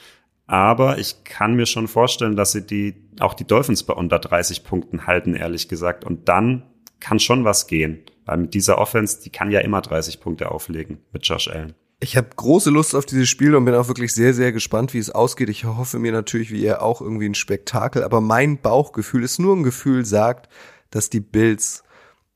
Aber 0.45 0.97
ich 0.97 1.25
kann 1.25 1.55
mir 1.55 1.65
schon 1.65 1.89
vorstellen, 1.89 2.37
dass 2.37 2.53
sie 2.53 2.65
die, 2.65 2.95
auch 3.19 3.33
die 3.33 3.45
Dolphins 3.45 3.83
bei 3.83 3.93
unter 3.93 4.19
30 4.19 4.63
Punkten 4.63 5.05
halten, 5.05 5.35
ehrlich 5.35 5.67
gesagt. 5.67 6.05
Und 6.05 6.29
dann 6.29 6.63
kann 7.01 7.19
schon 7.19 7.43
was 7.43 7.67
gehen. 7.67 8.03
Weil 8.25 8.37
mit 8.37 8.53
dieser 8.53 8.77
Offense, 8.77 9.21
die 9.21 9.29
kann 9.29 9.51
ja 9.51 9.59
immer 9.59 9.81
30 9.81 10.21
Punkte 10.21 10.51
auflegen 10.51 10.99
mit 11.11 11.27
Josh 11.27 11.49
Allen. 11.49 11.73
Ich 11.99 12.15
habe 12.15 12.29
große 12.35 12.69
Lust 12.69 12.95
auf 12.95 13.05
dieses 13.05 13.27
Spiel 13.27 13.55
und 13.55 13.65
bin 13.65 13.73
auch 13.73 13.87
wirklich 13.87 14.13
sehr, 14.13 14.33
sehr 14.33 14.51
gespannt, 14.51 14.93
wie 14.93 14.99
es 14.99 15.09
ausgeht. 15.09 15.49
Ich 15.49 15.65
hoffe 15.65 15.97
mir 15.97 16.11
natürlich, 16.11 16.51
wie 16.51 16.61
ihr 16.61 16.81
auch 16.81 17.01
irgendwie 17.01 17.27
ein 17.27 17.35
Spektakel. 17.35 18.03
Aber 18.03 18.21
mein 18.21 18.61
Bauchgefühl 18.61 19.23
ist 19.23 19.39
nur 19.39 19.55
ein 19.55 19.63
Gefühl, 19.63 20.05
sagt, 20.05 20.47
dass 20.91 21.09
die 21.09 21.21
Bills 21.21 21.83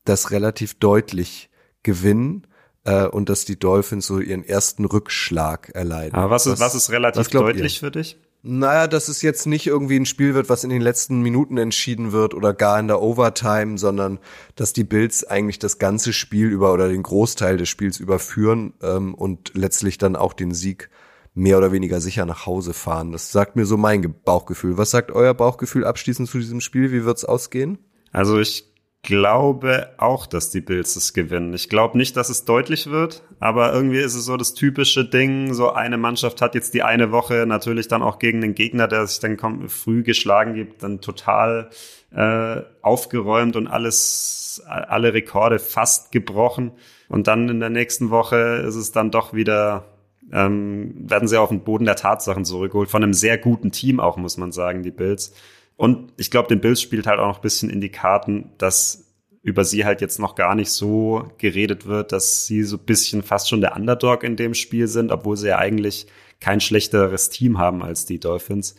das 0.04 0.32
relativ 0.32 0.74
deutlich 0.74 1.48
gewinnen 1.84 2.46
äh, 2.84 3.06
und 3.06 3.28
dass 3.28 3.44
die 3.44 3.58
Dolphins 3.58 4.06
so 4.06 4.18
ihren 4.18 4.44
ersten 4.44 4.84
Rückschlag 4.84 5.70
erleiden. 5.74 6.14
Aber 6.14 6.30
was 6.30 6.46
ist, 6.46 6.52
was, 6.52 6.60
was 6.60 6.74
ist 6.74 6.90
relativ 6.90 7.28
deutlich 7.28 7.76
ihr? 7.76 7.80
für 7.80 7.90
dich? 7.90 8.18
Naja, 8.44 8.88
dass 8.88 9.06
es 9.06 9.22
jetzt 9.22 9.46
nicht 9.46 9.68
irgendwie 9.68 9.96
ein 9.96 10.06
Spiel 10.06 10.34
wird, 10.34 10.48
was 10.48 10.64
in 10.64 10.70
den 10.70 10.82
letzten 10.82 11.22
Minuten 11.22 11.58
entschieden 11.58 12.10
wird 12.10 12.34
oder 12.34 12.52
gar 12.52 12.80
in 12.80 12.88
der 12.88 13.00
Overtime, 13.00 13.78
sondern 13.78 14.18
dass 14.56 14.72
die 14.72 14.82
Bills 14.82 15.22
eigentlich 15.22 15.60
das 15.60 15.78
ganze 15.78 16.12
Spiel 16.12 16.48
über 16.48 16.72
oder 16.72 16.88
den 16.88 17.04
Großteil 17.04 17.56
des 17.56 17.68
Spiels 17.68 18.00
überführen 18.00 18.74
ähm, 18.82 19.14
und 19.14 19.52
letztlich 19.54 19.96
dann 19.96 20.16
auch 20.16 20.32
den 20.32 20.52
Sieg 20.52 20.90
mehr 21.34 21.56
oder 21.56 21.70
weniger 21.70 22.00
sicher 22.00 22.26
nach 22.26 22.44
Hause 22.44 22.74
fahren. 22.74 23.12
Das 23.12 23.30
sagt 23.30 23.54
mir 23.54 23.64
so 23.64 23.76
mein 23.76 24.12
Bauchgefühl. 24.24 24.76
Was 24.76 24.90
sagt 24.90 25.12
euer 25.12 25.34
Bauchgefühl 25.34 25.84
abschließend 25.84 26.28
zu 26.28 26.38
diesem 26.38 26.60
Spiel? 26.60 26.90
Wie 26.90 27.04
wird's 27.04 27.24
ausgehen? 27.24 27.78
Also 28.10 28.40
ich 28.40 28.71
glaube 29.02 29.90
auch, 29.98 30.26
dass 30.26 30.50
die 30.50 30.60
Bills 30.60 30.94
es 30.94 31.12
gewinnen. 31.12 31.52
Ich 31.54 31.68
glaube 31.68 31.98
nicht, 31.98 32.16
dass 32.16 32.28
es 32.28 32.44
deutlich 32.44 32.88
wird, 32.88 33.22
aber 33.40 33.72
irgendwie 33.72 33.98
ist 33.98 34.14
es 34.14 34.24
so 34.24 34.36
das 34.36 34.54
typische 34.54 35.04
Ding, 35.04 35.54
so 35.54 35.72
eine 35.72 35.98
Mannschaft 35.98 36.40
hat 36.40 36.54
jetzt 36.54 36.72
die 36.74 36.84
eine 36.84 37.10
Woche 37.10 37.44
natürlich 37.46 37.88
dann 37.88 38.02
auch 38.02 38.20
gegen 38.20 38.40
den 38.40 38.54
Gegner, 38.54 38.86
der 38.86 39.06
sich 39.06 39.18
dann 39.18 39.68
früh 39.68 40.04
geschlagen 40.04 40.54
gibt, 40.54 40.84
dann 40.84 41.00
total 41.00 41.70
äh, 42.14 42.62
aufgeräumt 42.80 43.56
und 43.56 43.66
alles, 43.66 44.62
alle 44.66 45.12
Rekorde 45.14 45.58
fast 45.58 46.12
gebrochen. 46.12 46.72
Und 47.08 47.26
dann 47.26 47.48
in 47.48 47.60
der 47.60 47.70
nächsten 47.70 48.10
Woche 48.10 48.64
ist 48.66 48.76
es 48.76 48.92
dann 48.92 49.10
doch 49.10 49.34
wieder 49.34 49.84
ähm, 50.32 50.94
werden 50.96 51.28
sie 51.28 51.38
auf 51.38 51.50
den 51.50 51.62
Boden 51.62 51.84
der 51.84 51.96
Tatsachen 51.96 52.44
zurückgeholt. 52.44 52.88
Von 52.88 53.02
einem 53.02 53.12
sehr 53.12 53.36
guten 53.38 53.70
Team 53.70 54.00
auch, 54.00 54.16
muss 54.16 54.38
man 54.38 54.52
sagen, 54.52 54.82
die 54.82 54.90
Bills. 54.90 55.34
Und 55.82 56.12
ich 56.16 56.30
glaube, 56.30 56.46
den 56.46 56.60
Bills 56.60 56.80
spielt 56.80 57.08
halt 57.08 57.18
auch 57.18 57.26
noch 57.26 57.38
ein 57.38 57.42
bisschen 57.42 57.68
in 57.68 57.80
die 57.80 57.88
Karten, 57.88 58.52
dass 58.56 59.12
über 59.42 59.64
sie 59.64 59.84
halt 59.84 60.00
jetzt 60.00 60.20
noch 60.20 60.36
gar 60.36 60.54
nicht 60.54 60.70
so 60.70 61.28
geredet 61.38 61.86
wird, 61.86 62.12
dass 62.12 62.46
sie 62.46 62.62
so 62.62 62.76
ein 62.76 62.84
bisschen 62.84 63.24
fast 63.24 63.48
schon 63.48 63.60
der 63.60 63.74
Underdog 63.74 64.22
in 64.22 64.36
dem 64.36 64.54
Spiel 64.54 64.86
sind, 64.86 65.10
obwohl 65.10 65.36
sie 65.36 65.48
ja 65.48 65.58
eigentlich 65.58 66.06
kein 66.38 66.60
schlechteres 66.60 67.30
Team 67.30 67.58
haben 67.58 67.82
als 67.82 68.06
die 68.06 68.20
Dolphins. 68.20 68.76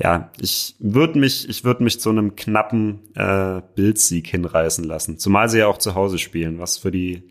Ja, 0.00 0.30
ich 0.40 0.76
würde 0.78 1.18
mich, 1.18 1.48
ich 1.48 1.64
würde 1.64 1.82
mich 1.82 1.98
zu 1.98 2.10
einem 2.10 2.36
knappen 2.36 3.00
äh, 3.16 3.60
Bildsieg 3.74 4.28
hinreißen 4.28 4.84
lassen. 4.84 5.18
Zumal 5.18 5.48
sie 5.48 5.58
ja 5.58 5.66
auch 5.66 5.78
zu 5.78 5.96
Hause 5.96 6.18
spielen, 6.18 6.60
was 6.60 6.78
für 6.78 6.92
die 6.92 7.24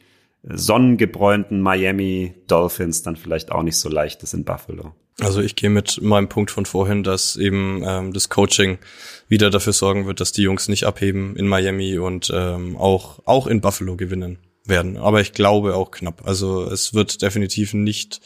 sonnengebräunten 0.43 1.62
Miami 1.62 2.34
Dolphins 2.47 3.01
dann 3.01 3.15
vielleicht 3.15 3.49
auch 3.54 3.63
nicht 3.63 3.78
so 3.78 3.88
leicht 3.88 4.23
ist 4.23 4.34
in 4.34 4.43
Buffalo. 4.43 4.93
Also 5.19 5.41
ich 5.41 5.56
gehe 5.56 5.69
mit 5.69 6.01
meinem 6.01 6.28
Punkt 6.28 6.51
von 6.51 6.65
vorhin, 6.65 7.04
dass 7.04 7.38
eben 7.38 7.84
ähm, 7.86 8.12
das 8.12 8.30
Coaching 8.30 8.80
wieder 9.30 9.49
dafür 9.49 9.71
sorgen 9.73 10.06
wird, 10.08 10.19
dass 10.19 10.34
die 10.34 10.41
Jungs 10.41 10.67
nicht 10.67 10.84
abheben 10.84 11.36
in 11.38 11.47
Miami 11.47 11.97
und 11.97 12.32
ähm, 12.34 12.75
auch 12.75 13.19
auch 13.25 13.47
in 13.47 13.62
Buffalo 13.62 13.95
gewinnen 13.95 14.39
werden. 14.67 14.97
Aber 14.97 15.21
ich 15.21 15.34
glaube 15.34 15.75
auch 15.75 15.91
knapp. 15.91 16.21
Also 16.25 16.63
es 16.65 16.93
wird 16.93 17.21
definitiv 17.21 17.73
nicht 17.73 18.21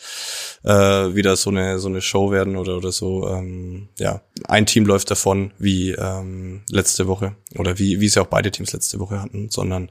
äh, 0.63 0.69
wieder 0.69 1.35
so 1.35 1.49
eine 1.49 1.79
so 1.79 1.87
eine 1.87 2.01
Show 2.01 2.31
werden 2.31 2.55
oder 2.55 2.77
oder 2.77 2.91
so. 2.91 3.27
Ähm, 3.27 3.89
ja, 3.97 4.21
ein 4.47 4.65
Team 4.65 4.85
läuft 4.85 5.11
davon 5.11 5.51
wie 5.57 5.91
ähm, 5.91 6.61
letzte 6.69 7.07
Woche 7.07 7.35
oder 7.57 7.79
wie 7.79 7.99
wie 7.99 8.05
es 8.05 8.15
ja 8.15 8.23
auch 8.23 8.27
beide 8.27 8.51
Teams 8.51 8.73
letzte 8.73 8.99
Woche 8.99 9.21
hatten, 9.21 9.49
sondern 9.49 9.89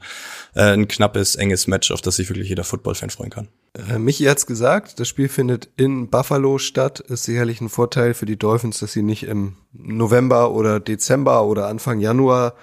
äh, 0.55 0.73
ein 0.73 0.87
knappes 0.87 1.35
enges 1.35 1.67
Match, 1.67 1.91
auf 1.91 2.01
das 2.01 2.15
sich 2.15 2.29
wirklich 2.29 2.49
jeder 2.49 2.63
Football-Fan 2.63 3.09
freuen 3.09 3.29
kann. 3.29 3.47
Äh, 3.89 3.99
Michi 3.99 4.25
hat's 4.25 4.45
gesagt, 4.45 4.99
das 4.99 5.07
Spiel 5.07 5.29
findet 5.29 5.69
in 5.77 6.09
Buffalo 6.09 6.57
statt. 6.57 6.99
Ist 6.99 7.23
sicherlich 7.23 7.61
ein 7.61 7.69
Vorteil 7.69 8.13
für 8.13 8.25
die 8.25 8.37
Dolphins, 8.37 8.79
dass 8.79 8.93
sie 8.93 9.03
nicht 9.03 9.23
im 9.23 9.57
November 9.73 10.51
oder 10.51 10.79
Dezember 10.79 11.45
oder 11.45 11.67
Anfang 11.67 11.99
Januar 11.99 12.55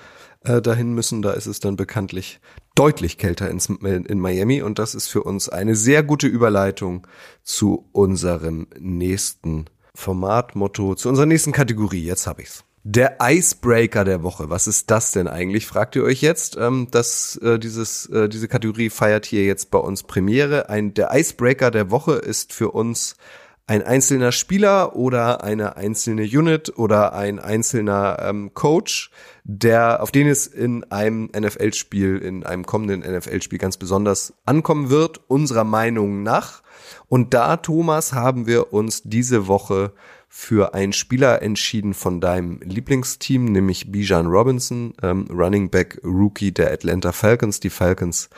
äh, 0.47 0.63
dahin 0.63 0.95
müssen. 0.95 1.23
Da 1.23 1.33
ist 1.33 1.47
es 1.47 1.61
dann 1.61 1.77
bekanntlich 1.77 2.41
deutlich 2.75 3.19
kälter 3.19 3.51
ins, 3.51 3.69
in 3.69 4.21
Miami 4.21 4.63
und 4.63 4.79
das 4.79 4.95
ist 4.95 5.09
für 5.09 5.23
uns 5.23 5.49
eine 5.49 5.75
sehr 5.75 6.03
gute 6.03 6.27
Überleitung 6.27 7.07
zu 7.43 7.89
unserem 7.93 8.67
nächsten 8.79 9.67
Formatmotto, 9.95 10.95
zu 10.95 11.09
unserer 11.09 11.27
nächsten 11.27 11.53
Kategorie. 11.53 12.05
Jetzt 12.05 12.27
habe 12.27 12.43
ich's. 12.43 12.65
Der 12.89 13.17
Icebreaker 13.21 14.05
der 14.05 14.23
Woche. 14.23 14.49
Was 14.49 14.69
ist 14.69 14.93
das 14.93 15.11
denn 15.11 15.27
eigentlich? 15.27 15.67
Fragt 15.67 15.97
ihr 15.97 16.05
euch 16.05 16.23
jetzt. 16.23 16.57
Ähm, 16.57 16.87
dass 16.93 17.37
äh, 17.39 17.59
dieses 17.59 18.07
äh, 18.07 18.29
diese 18.29 18.47
Kategorie 18.47 18.91
feiert 18.91 19.27
hier 19.27 19.45
jetzt 19.45 19.73
bei 19.73 19.79
uns 19.79 20.05
Premiere. 20.05 20.69
Ein 20.69 20.95
der 20.95 21.11
Icebreaker 21.13 21.73
der 21.73 21.91
Woche 21.91 22.13
ist 22.13 22.53
für 22.53 22.71
uns 22.71 23.17
ein 23.67 23.83
einzelner 23.83 24.31
Spieler 24.31 24.95
oder 24.95 25.43
eine 25.43 25.77
einzelne 25.77 26.23
Unit 26.23 26.79
oder 26.79 27.15
ein 27.15 27.41
einzelner 27.41 28.19
ähm, 28.21 28.55
Coach, 28.55 29.11
der, 29.43 30.03
auf 30.03 30.13
den 30.13 30.29
es 30.29 30.47
in 30.47 30.85
einem 30.85 31.31
NFL-Spiel, 31.37 32.19
in 32.19 32.45
einem 32.45 32.65
kommenden 32.65 33.01
NFL-Spiel 33.01 33.59
ganz 33.59 33.77
besonders 33.77 34.35
ankommen 34.45 34.91
wird, 34.91 35.21
unserer 35.29 35.65
Meinung 35.65 36.23
nach. 36.23 36.63
Und 37.09 37.35
da, 37.35 37.57
Thomas, 37.57 38.13
haben 38.13 38.47
wir 38.47 38.73
uns 38.73 39.03
diese 39.03 39.49
Woche 39.49 39.93
für 40.29 40.75
einen 40.75 40.93
Spieler 40.93 41.43
entschieden 41.43 41.95
von 41.95 42.21
deinem 42.21 42.61
Lieblingsteam, 42.61 43.47
nämlich 43.47 43.91
Bijan 43.91 44.27
Robinson, 44.27 44.93
ähm, 45.03 45.27
Running 45.31 45.71
Back 45.71 46.01
Rookie 46.05 46.53
der 46.53 46.73
Atlanta 46.73 47.11
Falcons. 47.11 47.59
Die 47.59 47.71
Falcons 47.71 48.29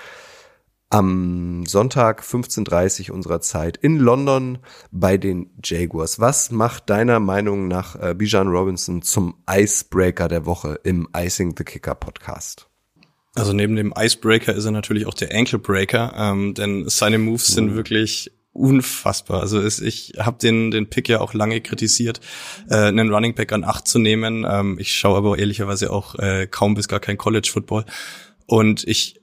am 0.90 1.66
Sonntag 1.66 2.22
15.30 2.22 3.10
unserer 3.10 3.40
Zeit 3.40 3.76
in 3.76 3.98
London 3.98 4.58
bei 4.90 5.18
den 5.18 5.50
Jaguars. 5.62 6.18
Was 6.18 6.50
macht 6.50 6.88
deiner 6.88 7.20
Meinung 7.20 7.68
nach 7.68 7.94
äh, 7.96 8.14
Bijan 8.14 8.48
Robinson 8.48 9.02
zum 9.02 9.34
Icebreaker 9.50 10.28
der 10.28 10.46
Woche 10.46 10.80
im 10.84 11.08
Icing 11.14 11.54
the 11.56 11.64
Kicker 11.64 11.94
Podcast? 11.94 12.68
Also 13.34 13.52
neben 13.52 13.76
dem 13.76 13.92
Icebreaker 13.96 14.54
ist 14.54 14.64
er 14.64 14.70
natürlich 14.70 15.06
auch 15.06 15.14
der 15.14 15.34
Ankle-Breaker, 15.34 16.14
ähm, 16.16 16.54
denn 16.54 16.88
seine 16.88 17.18
Moves 17.18 17.48
sind 17.48 17.72
mhm. 17.72 17.74
wirklich 17.76 18.32
unfassbar. 18.52 19.40
Also 19.40 19.60
ist, 19.60 19.80
ich 19.80 20.14
habe 20.18 20.38
den 20.38 20.70
den 20.70 20.90
Pick 20.90 21.08
ja 21.08 21.20
auch 21.20 21.34
lange 21.34 21.60
kritisiert, 21.60 22.20
äh, 22.68 22.76
einen 22.76 23.12
Running 23.12 23.34
Back 23.34 23.52
an 23.52 23.62
acht 23.62 23.86
zu 23.86 23.98
nehmen. 23.98 24.44
Ähm, 24.48 24.78
ich 24.80 24.94
schaue 24.94 25.18
aber 25.18 25.38
ehrlicherweise 25.38 25.92
auch 25.92 26.16
äh, 26.16 26.46
kaum 26.50 26.74
bis 26.74 26.88
gar 26.88 26.98
kein 26.98 27.18
College 27.18 27.48
Football 27.52 27.84
und 28.46 28.86
ich 28.88 29.20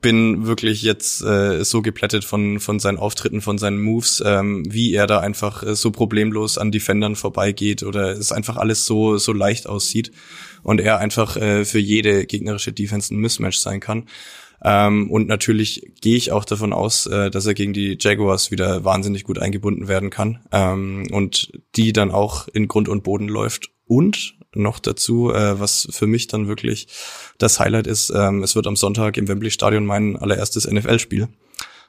bin 0.00 0.46
wirklich 0.46 0.82
jetzt 0.82 1.22
äh, 1.22 1.64
so 1.64 1.82
geplättet 1.82 2.24
von 2.24 2.60
von 2.60 2.78
seinen 2.78 2.98
Auftritten, 2.98 3.40
von 3.40 3.58
seinen 3.58 3.80
Moves, 3.80 4.22
ähm, 4.24 4.64
wie 4.68 4.94
er 4.94 5.06
da 5.06 5.20
einfach 5.20 5.62
äh, 5.62 5.74
so 5.74 5.90
problemlos 5.90 6.58
an 6.58 6.70
Defendern 6.70 7.16
vorbeigeht 7.16 7.82
oder 7.82 8.10
es 8.10 8.32
einfach 8.32 8.56
alles 8.56 8.86
so 8.86 9.16
so 9.18 9.32
leicht 9.32 9.66
aussieht 9.66 10.12
und 10.62 10.80
er 10.80 10.98
einfach 10.98 11.36
äh, 11.36 11.64
für 11.64 11.78
jede 11.78 12.26
gegnerische 12.26 12.72
Defense 12.72 13.14
ein 13.14 13.18
Mismatch 13.18 13.58
sein 13.58 13.80
kann. 13.80 14.04
Ähm, 14.64 15.10
und 15.10 15.26
natürlich 15.26 15.92
gehe 16.00 16.16
ich 16.16 16.30
auch 16.30 16.44
davon 16.44 16.72
aus, 16.72 17.06
äh, 17.06 17.30
dass 17.30 17.46
er 17.46 17.54
gegen 17.54 17.72
die 17.72 17.96
Jaguars 17.98 18.50
wieder 18.50 18.84
wahnsinnig 18.84 19.24
gut 19.24 19.38
eingebunden 19.38 19.88
werden 19.88 20.10
kann 20.10 20.40
ähm, 20.52 21.08
und 21.10 21.52
die 21.74 21.92
dann 21.92 22.12
auch 22.12 22.46
in 22.48 22.68
Grund 22.68 22.88
und 22.88 23.02
Boden 23.02 23.28
läuft. 23.28 23.70
Und 23.86 24.36
noch 24.54 24.78
dazu, 24.78 25.32
äh, 25.32 25.58
was 25.58 25.88
für 25.90 26.06
mich 26.06 26.26
dann 26.26 26.48
wirklich 26.48 26.88
das 27.38 27.60
Highlight 27.60 27.86
ist, 27.86 28.12
ähm, 28.14 28.42
es 28.42 28.54
wird 28.54 28.66
am 28.66 28.76
Sonntag 28.76 29.16
im 29.16 29.28
Wembley 29.28 29.50
Stadion 29.50 29.86
mein 29.86 30.16
allererstes 30.16 30.70
NFL-Spiel. 30.70 31.28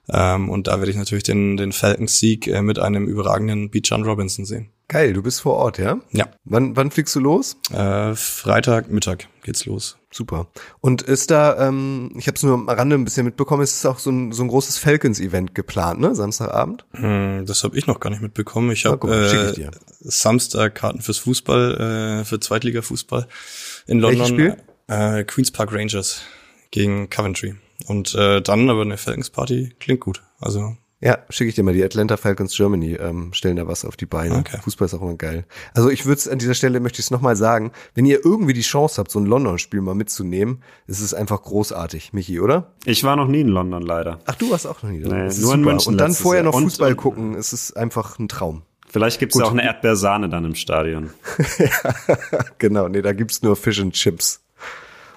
Ähm, 0.10 0.50
und 0.50 0.68
da 0.68 0.80
werde 0.80 0.92
ich 0.92 0.98
natürlich 0.98 1.24
den, 1.24 1.58
den 1.58 1.72
Falcons-Sieg 1.72 2.48
äh, 2.48 2.62
mit 2.62 2.80
einem 2.80 3.08
überragenden 3.08 3.70
Bijan 3.70 4.04
Robinson 4.04 4.46
sehen. 4.46 4.70
Geil, 4.94 5.14
du 5.14 5.24
bist 5.24 5.42
vor 5.42 5.56
Ort, 5.56 5.80
ja? 5.80 6.00
Ja. 6.12 6.28
Wann, 6.44 6.76
wann 6.76 6.92
fliegst 6.92 7.16
du 7.16 7.20
los? 7.20 7.58
Äh, 7.72 8.14
Freitag 8.14 8.92
Mittag 8.92 9.28
geht's 9.42 9.66
los. 9.66 9.98
Super. 10.12 10.46
Und 10.82 11.02
ist 11.02 11.32
da, 11.32 11.68
ähm, 11.68 12.12
ich 12.16 12.28
habe 12.28 12.36
es 12.36 12.44
nur 12.44 12.54
am 12.54 12.70
Rande 12.70 12.96
ein 12.96 13.04
bisschen 13.04 13.26
mitbekommen, 13.26 13.64
ist 13.64 13.84
auch 13.88 13.98
so 13.98 14.12
ein, 14.12 14.32
so 14.34 14.44
ein 14.44 14.50
großes 14.50 14.78
Falcons-Event 14.78 15.56
geplant, 15.56 16.00
ne? 16.00 16.14
Samstagabend? 16.14 16.86
Hm, 16.92 17.44
das 17.48 17.64
habe 17.64 17.76
ich 17.76 17.88
noch 17.88 18.00
gar 18.00 18.12
nicht 18.12 18.22
mitbekommen. 18.22 18.70
Ich 18.70 18.86
habe 18.86 19.12
äh, 19.12 19.72
Samstag 20.02 20.76
Karten 20.76 21.02
fürs 21.02 21.18
Fußball, 21.18 22.20
äh, 22.22 22.26
für 22.26 22.40
Zweitliga-Fußball 22.40 23.28
in 23.88 24.00
London. 24.00 24.20
Welches 24.20 24.54
Spiel? 24.54 24.58
Äh, 24.90 25.24
Queens 25.24 25.50
Park 25.50 25.74
Rangers 25.74 26.22
gegen 26.70 27.10
Coventry. 27.10 27.56
Und 27.88 28.14
äh, 28.14 28.44
dann 28.44 28.70
aber 28.70 28.84
eine 28.84 28.98
Falcons-Party 28.98 29.74
klingt 29.80 30.02
gut. 30.02 30.22
Also 30.40 30.78
ja, 31.04 31.20
schicke 31.30 31.50
ich 31.50 31.56
dir 31.56 31.64
mal. 31.64 31.74
Die 31.74 31.84
Atlanta 31.84 32.16
Falcons 32.16 32.56
Germany 32.56 32.94
ähm, 32.94 33.34
stellen 33.34 33.58
da 33.58 33.68
was 33.68 33.84
auf 33.84 33.98
die 33.98 34.06
Beine. 34.06 34.38
Okay. 34.38 34.58
Fußball 34.64 34.86
ist 34.86 34.94
auch 34.94 35.02
immer 35.02 35.16
geil. 35.16 35.46
Also 35.74 35.90
ich 35.90 36.06
würde 36.06 36.32
an 36.32 36.40
dieser 36.40 36.54
Stelle 36.54 36.80
möchte 36.80 37.00
ich 37.00 37.08
es 37.08 37.12
nochmal 37.12 37.36
sagen, 37.36 37.74
wenn 37.94 38.06
ihr 38.06 38.24
irgendwie 38.24 38.54
die 38.54 38.62
Chance 38.62 39.00
habt, 39.00 39.12
so 39.12 39.20
ein 39.20 39.26
London-Spiel 39.26 39.82
mal 39.82 39.96
mitzunehmen, 39.96 40.64
ist 40.88 41.02
es 41.02 41.14
einfach 41.14 41.42
großartig, 41.44 42.14
Michi, 42.14 42.40
oder? 42.40 42.72
Ich 42.86 43.04
war 43.04 43.18
noch 43.18 43.28
nie 43.28 43.42
in 43.42 43.50
London 43.50 43.82
leider. 43.82 44.20
Ach, 44.26 44.36
du 44.36 44.50
warst 44.50 44.66
auch 44.66 44.82
noch 44.82 44.92
nie 44.92 45.02
da. 45.02 45.10
Nee, 45.10 45.24
nur 45.24 45.32
super. 45.32 45.54
in 45.56 45.62
München. 45.62 45.92
Und 45.92 45.98
dann 45.98 46.14
vorher 46.14 46.44
noch 46.44 46.58
Fußball 46.58 46.92
und, 46.92 46.98
gucken, 46.98 47.36
es 47.36 47.52
ist 47.52 47.76
einfach 47.76 48.18
ein 48.18 48.30
Traum. 48.30 48.62
Vielleicht 48.88 49.20
gibt's 49.20 49.36
Gut. 49.36 49.44
auch 49.44 49.52
eine 49.52 49.64
Erdbeersahne 49.64 50.30
dann 50.30 50.46
im 50.46 50.56
Stadion. 50.56 51.10
genau, 52.60 52.88
nee, 52.88 53.02
da 53.02 53.12
gibt's 53.12 53.42
nur 53.42 53.58
Fish 53.58 53.82
and 53.82 53.94
Chips 53.94 54.42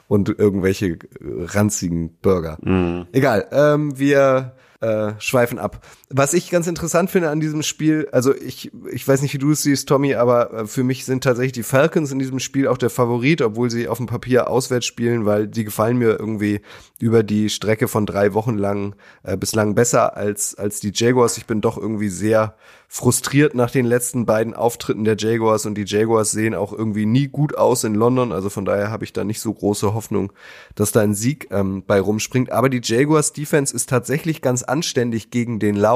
und 0.08 0.36
irgendwelche 0.36 0.98
ranzigen 1.20 2.16
Burger. 2.22 2.58
Mm. 2.62 3.06
Egal, 3.12 3.46
ähm, 3.52 3.96
wir 3.96 4.56
äh, 4.80 5.12
schweifen 5.18 5.58
ab. 5.58 5.80
Was 6.08 6.34
ich 6.34 6.50
ganz 6.50 6.68
interessant 6.68 7.10
finde 7.10 7.30
an 7.30 7.40
diesem 7.40 7.64
Spiel, 7.64 8.08
also 8.12 8.32
ich, 8.32 8.70
ich 8.92 9.08
weiß 9.08 9.22
nicht, 9.22 9.34
wie 9.34 9.38
du 9.38 9.50
es 9.50 9.62
siehst, 9.62 9.88
Tommy, 9.88 10.14
aber 10.14 10.52
äh, 10.52 10.66
für 10.68 10.84
mich 10.84 11.04
sind 11.04 11.24
tatsächlich 11.24 11.50
die 11.50 11.64
Falcons 11.64 12.12
in 12.12 12.20
diesem 12.20 12.38
Spiel 12.38 12.68
auch 12.68 12.78
der 12.78 12.90
Favorit, 12.90 13.42
obwohl 13.42 13.70
sie 13.70 13.88
auf 13.88 13.98
dem 13.98 14.06
Papier 14.06 14.48
auswärts 14.48 14.86
spielen, 14.86 15.26
weil 15.26 15.48
die 15.48 15.64
gefallen 15.64 15.96
mir 15.96 16.10
irgendwie 16.10 16.60
über 17.00 17.24
die 17.24 17.50
Strecke 17.50 17.88
von 17.88 18.06
drei 18.06 18.34
Wochen 18.34 18.56
lang 18.56 18.94
äh, 19.24 19.36
bislang 19.36 19.74
besser 19.74 20.16
als, 20.16 20.54
als 20.54 20.78
die 20.78 20.92
Jaguars. 20.94 21.38
Ich 21.38 21.46
bin 21.46 21.60
doch 21.60 21.76
irgendwie 21.76 22.08
sehr 22.08 22.54
frustriert 22.88 23.56
nach 23.56 23.72
den 23.72 23.84
letzten 23.84 24.26
beiden 24.26 24.54
Auftritten 24.54 25.02
der 25.02 25.16
Jaguars 25.18 25.66
und 25.66 25.74
die 25.74 25.84
Jaguars 25.84 26.30
sehen 26.30 26.54
auch 26.54 26.72
irgendwie 26.72 27.04
nie 27.04 27.26
gut 27.26 27.58
aus 27.58 27.82
in 27.82 27.96
London. 27.96 28.30
Also 28.30 28.48
von 28.48 28.64
daher 28.64 28.92
habe 28.92 29.04
ich 29.04 29.12
da 29.12 29.24
nicht 29.24 29.40
so 29.40 29.52
große 29.52 29.92
Hoffnung, 29.92 30.32
dass 30.76 30.92
da 30.92 31.00
ein 31.00 31.14
Sieg 31.14 31.48
ähm, 31.50 31.82
bei 31.84 32.00
rumspringt. 32.00 32.52
Aber 32.52 32.68
die 32.68 32.80
Jaguars 32.80 33.32
Defense 33.32 33.74
ist 33.74 33.88
tatsächlich 33.88 34.40
ganz 34.40 34.62
anständig 34.62 35.30
gegen 35.30 35.58
den 35.58 35.74
Lauf. 35.74 35.95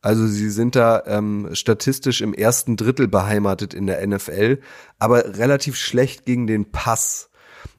Also 0.00 0.26
sie 0.26 0.50
sind 0.50 0.76
da 0.76 1.02
ähm, 1.06 1.48
statistisch 1.52 2.20
im 2.20 2.32
ersten 2.32 2.76
Drittel 2.76 3.08
beheimatet 3.08 3.74
in 3.74 3.86
der 3.86 4.06
NFL, 4.06 4.60
aber 4.98 5.36
relativ 5.38 5.76
schlecht 5.76 6.24
gegen 6.24 6.46
den 6.46 6.70
Pass. 6.70 7.30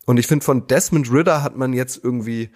Und 0.05 0.17
ich 0.17 0.27
finde, 0.27 0.43
von 0.43 0.67
Desmond 0.67 1.11
Ritter 1.11 1.43
hat 1.43 1.55
man 1.55 1.71
jetzt 1.71 2.03
irgendwie 2.03 2.49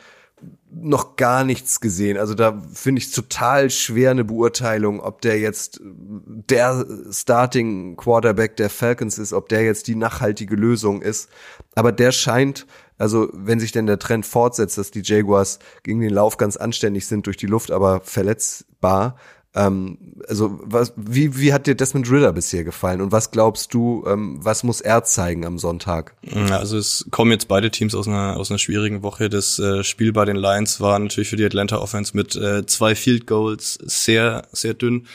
noch 0.72 1.16
gar 1.16 1.44
nichts 1.44 1.80
gesehen. 1.80 2.18
Also 2.18 2.34
da 2.34 2.62
finde 2.74 3.00
ich 3.00 3.12
total 3.12 3.70
schwer 3.70 4.12
eine 4.12 4.24
Beurteilung, 4.24 5.00
ob 5.00 5.22
der 5.22 5.40
jetzt 5.40 5.80
der 5.84 6.86
Starting 7.12 7.96
Quarterback 7.96 8.58
der 8.58 8.70
Falcons 8.70 9.18
ist, 9.18 9.34
ob 9.34 9.50
der 9.50 9.64
jetzt 9.64 9.88
die 9.88 9.96
nachhaltige 9.96 10.56
Lösung 10.56 11.02
ist. 11.02 11.30
Aber 11.76 11.92
der 11.92 12.12
scheint, 12.12 12.66
also 12.98 13.30
wenn 13.34 13.60
sich 13.60 13.72
denn 13.72 13.86
der 13.86 14.00
Trend 14.00 14.26
fortsetzt, 14.26 14.78
dass 14.78 14.92
die 14.92 15.04
Jaguars 15.04 15.60
gegen 15.84 16.02
den 16.02 16.14
Lauf 16.14 16.38
ganz 16.38 16.58
anständig 16.58 17.08
sind 17.08 17.28
durch 17.28 17.38
die 17.38 17.48
Luft, 17.48 17.72
aber 17.72 18.02
verletzbar, 18.02 19.16
Ähm, 19.56 19.98
also 20.28 20.60
was, 20.64 20.94
wie, 20.96 21.38
wie 21.38 21.54
hat 21.54 21.68
dir 21.68 21.76
Desmond 21.76 22.10
Ritter 22.10 22.34
bisher 22.34 22.64
gefallen 22.64 23.02
und 23.02 23.12
was 23.12 23.30
glaubst 23.30 23.74
du, 23.74 24.04
ähm, 24.08 24.40
was 24.42 24.64
muss 24.64 24.82
er 24.82 25.04
zeigen 25.04 25.46
am 25.46 25.60
Sonntag? 25.60 26.16
Also 26.52 26.78
es 26.78 27.06
kommen 27.12 27.32
jetzt 27.32 27.48
beide 27.48 27.70
Teams 27.70 27.94
aus 27.94 28.08
einer, 28.08 28.38
aus 28.38 28.50
einer 28.50 28.58
schwierigen 28.58 29.04
Woche. 29.04 29.30
Das 29.30 29.60
äh, 29.60 29.84
Spiel 29.84 30.12
bei 30.12 30.26
den 30.26 30.38
Lions 30.38 30.82
war 30.82 30.98
natürlich 30.98 31.30
für 31.30 31.36
die 31.36 31.46
Atlanta 31.46 31.78
Offense 31.78 32.16
mit 32.16 32.36
äh, 32.36 32.66
zwei 32.66 32.96
Field 32.96 33.28
Goals 33.28 33.78
sehr, 33.84 34.48
sehr 34.52 34.74
dünn. 34.74 35.08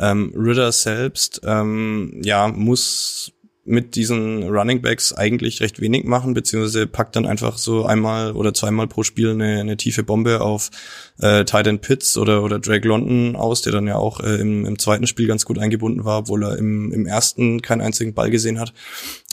Ähm, 0.00 0.32
Ritter 0.36 0.72
selbst, 0.72 1.42
ähm, 1.44 2.20
ja, 2.24 2.48
muss 2.48 3.33
mit 3.66 3.96
diesen 3.96 4.42
Running 4.42 4.82
Backs 4.82 5.12
eigentlich 5.12 5.60
recht 5.60 5.80
wenig 5.80 6.04
machen, 6.04 6.34
beziehungsweise 6.34 6.86
packt 6.86 7.16
dann 7.16 7.24
einfach 7.24 7.56
so 7.56 7.86
einmal 7.86 8.32
oder 8.32 8.52
zweimal 8.52 8.86
pro 8.86 9.02
Spiel 9.02 9.30
eine, 9.30 9.60
eine 9.60 9.76
tiefe 9.76 10.02
Bombe 10.02 10.42
auf 10.42 10.70
äh, 11.18 11.44
Titan 11.44 11.78
Pitts 11.78 12.18
oder, 12.18 12.42
oder 12.42 12.58
Drake 12.58 12.86
London 12.86 13.36
aus, 13.36 13.62
der 13.62 13.72
dann 13.72 13.86
ja 13.86 13.96
auch 13.96 14.20
äh, 14.20 14.36
im, 14.36 14.66
im 14.66 14.78
zweiten 14.78 15.06
Spiel 15.06 15.26
ganz 15.26 15.44
gut 15.44 15.58
eingebunden 15.58 16.04
war, 16.04 16.20
obwohl 16.20 16.44
er 16.44 16.58
im, 16.58 16.92
im 16.92 17.06
ersten 17.06 17.62
keinen 17.62 17.80
einzigen 17.80 18.14
Ball 18.14 18.30
gesehen 18.30 18.60
hat. 18.60 18.74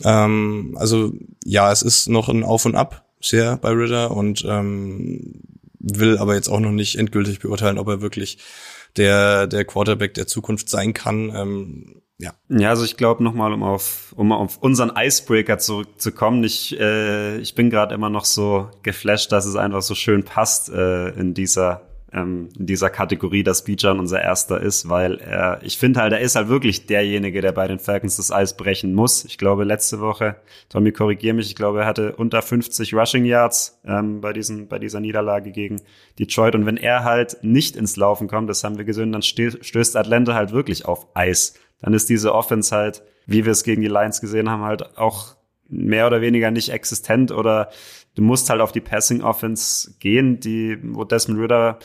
Ähm, 0.03 0.75
also 0.79 1.11
ja, 1.43 1.71
es 1.71 1.81
ist 1.81 2.07
noch 2.07 2.29
ein 2.29 2.43
Auf 2.43 2.65
und 2.65 2.75
Ab 2.75 3.05
sehr 3.19 3.57
bei 3.57 3.71
Ritter 3.71 4.11
und 4.11 4.45
ähm, 4.47 5.41
will 5.79 6.17
aber 6.17 6.35
jetzt 6.35 6.47
auch 6.47 6.59
noch 6.59 6.71
nicht 6.71 6.97
endgültig 6.97 7.39
beurteilen, 7.39 7.77
ob 7.77 7.87
er 7.87 8.01
wirklich 8.01 8.37
der, 8.97 9.47
der 9.47 9.65
Quarterback 9.65 10.13
der 10.13 10.27
Zukunft 10.27 10.69
sein 10.69 10.93
kann. 10.93 11.31
Ähm, 11.35 12.00
ja. 12.21 12.33
Ja, 12.49 12.69
also 12.69 12.85
ich 12.85 12.97
glaube 12.97 13.23
nochmal, 13.23 13.51
um 13.51 13.63
auf, 13.63 14.13
um 14.15 14.31
auf 14.31 14.57
unseren 14.59 14.91
Icebreaker 14.95 15.57
zurückzukommen, 15.57 16.43
ich, 16.43 16.79
äh, 16.79 17.37
ich 17.37 17.55
bin 17.55 17.69
gerade 17.69 17.95
immer 17.95 18.09
noch 18.09 18.25
so 18.25 18.69
geflasht, 18.83 19.31
dass 19.31 19.45
es 19.45 19.55
einfach 19.55 19.81
so 19.81 19.95
schön 19.95 20.23
passt 20.23 20.69
äh, 20.69 21.09
in 21.09 21.33
dieser 21.33 21.81
ähm, 22.13 22.49
in 22.57 22.65
dieser 22.65 22.89
Kategorie, 22.89 23.43
dass 23.43 23.63
Bijan 23.63 23.99
unser 23.99 24.21
erster 24.21 24.59
ist, 24.59 24.89
weil 24.89 25.19
er, 25.19 25.59
ich 25.63 25.77
finde 25.77 26.01
halt, 26.01 26.13
er 26.13 26.19
ist 26.19 26.35
halt 26.35 26.49
wirklich 26.49 26.85
derjenige, 26.85 27.41
der 27.41 27.51
bei 27.51 27.67
den 27.67 27.79
Falcons 27.79 28.17
das 28.17 28.31
Eis 28.31 28.57
brechen 28.57 28.93
muss. 28.93 29.23
Ich 29.25 29.37
glaube, 29.37 29.63
letzte 29.63 29.99
Woche, 29.99 30.35
Tommy, 30.69 30.91
korrigier 30.91 31.33
mich, 31.33 31.47
ich 31.47 31.55
glaube, 31.55 31.81
er 31.81 31.85
hatte 31.85 32.15
unter 32.15 32.41
50 32.41 32.93
Rushing 32.93 33.25
Yards 33.25 33.79
ähm, 33.85 34.21
bei, 34.21 34.33
diesen, 34.33 34.67
bei 34.67 34.79
dieser 34.79 34.99
Niederlage 34.99 35.51
gegen 35.51 35.81
Detroit. 36.19 36.55
Und 36.55 36.65
wenn 36.65 36.77
er 36.77 37.03
halt 37.03 37.37
nicht 37.41 37.75
ins 37.75 37.95
Laufen 37.95 38.27
kommt, 38.27 38.49
das 38.49 38.63
haben 38.63 38.77
wir 38.77 38.85
gesehen, 38.85 39.11
dann 39.11 39.21
stößt 39.21 39.95
Atlanta 39.95 40.33
halt 40.33 40.51
wirklich 40.51 40.85
auf 40.85 41.07
Eis. 41.15 41.53
Dann 41.81 41.93
ist 41.93 42.09
diese 42.09 42.33
Offense 42.33 42.75
halt, 42.75 43.03
wie 43.25 43.45
wir 43.45 43.51
es 43.51 43.63
gegen 43.63 43.81
die 43.81 43.87
Lions 43.87 44.21
gesehen 44.21 44.49
haben, 44.49 44.63
halt 44.63 44.97
auch 44.97 45.35
mehr 45.67 46.07
oder 46.07 46.21
weniger 46.21 46.51
nicht 46.51 46.69
existent 46.69 47.31
oder 47.31 47.69
du 48.15 48.21
musst 48.21 48.49
halt 48.49 48.61
auf 48.61 48.71
die 48.71 48.81
Passing 48.81 49.21
Offense 49.21 49.93
gehen, 49.99 50.39
die, 50.39 50.77
wo 50.83 51.05
Desmond 51.05 51.39
Ritter, 51.39 51.79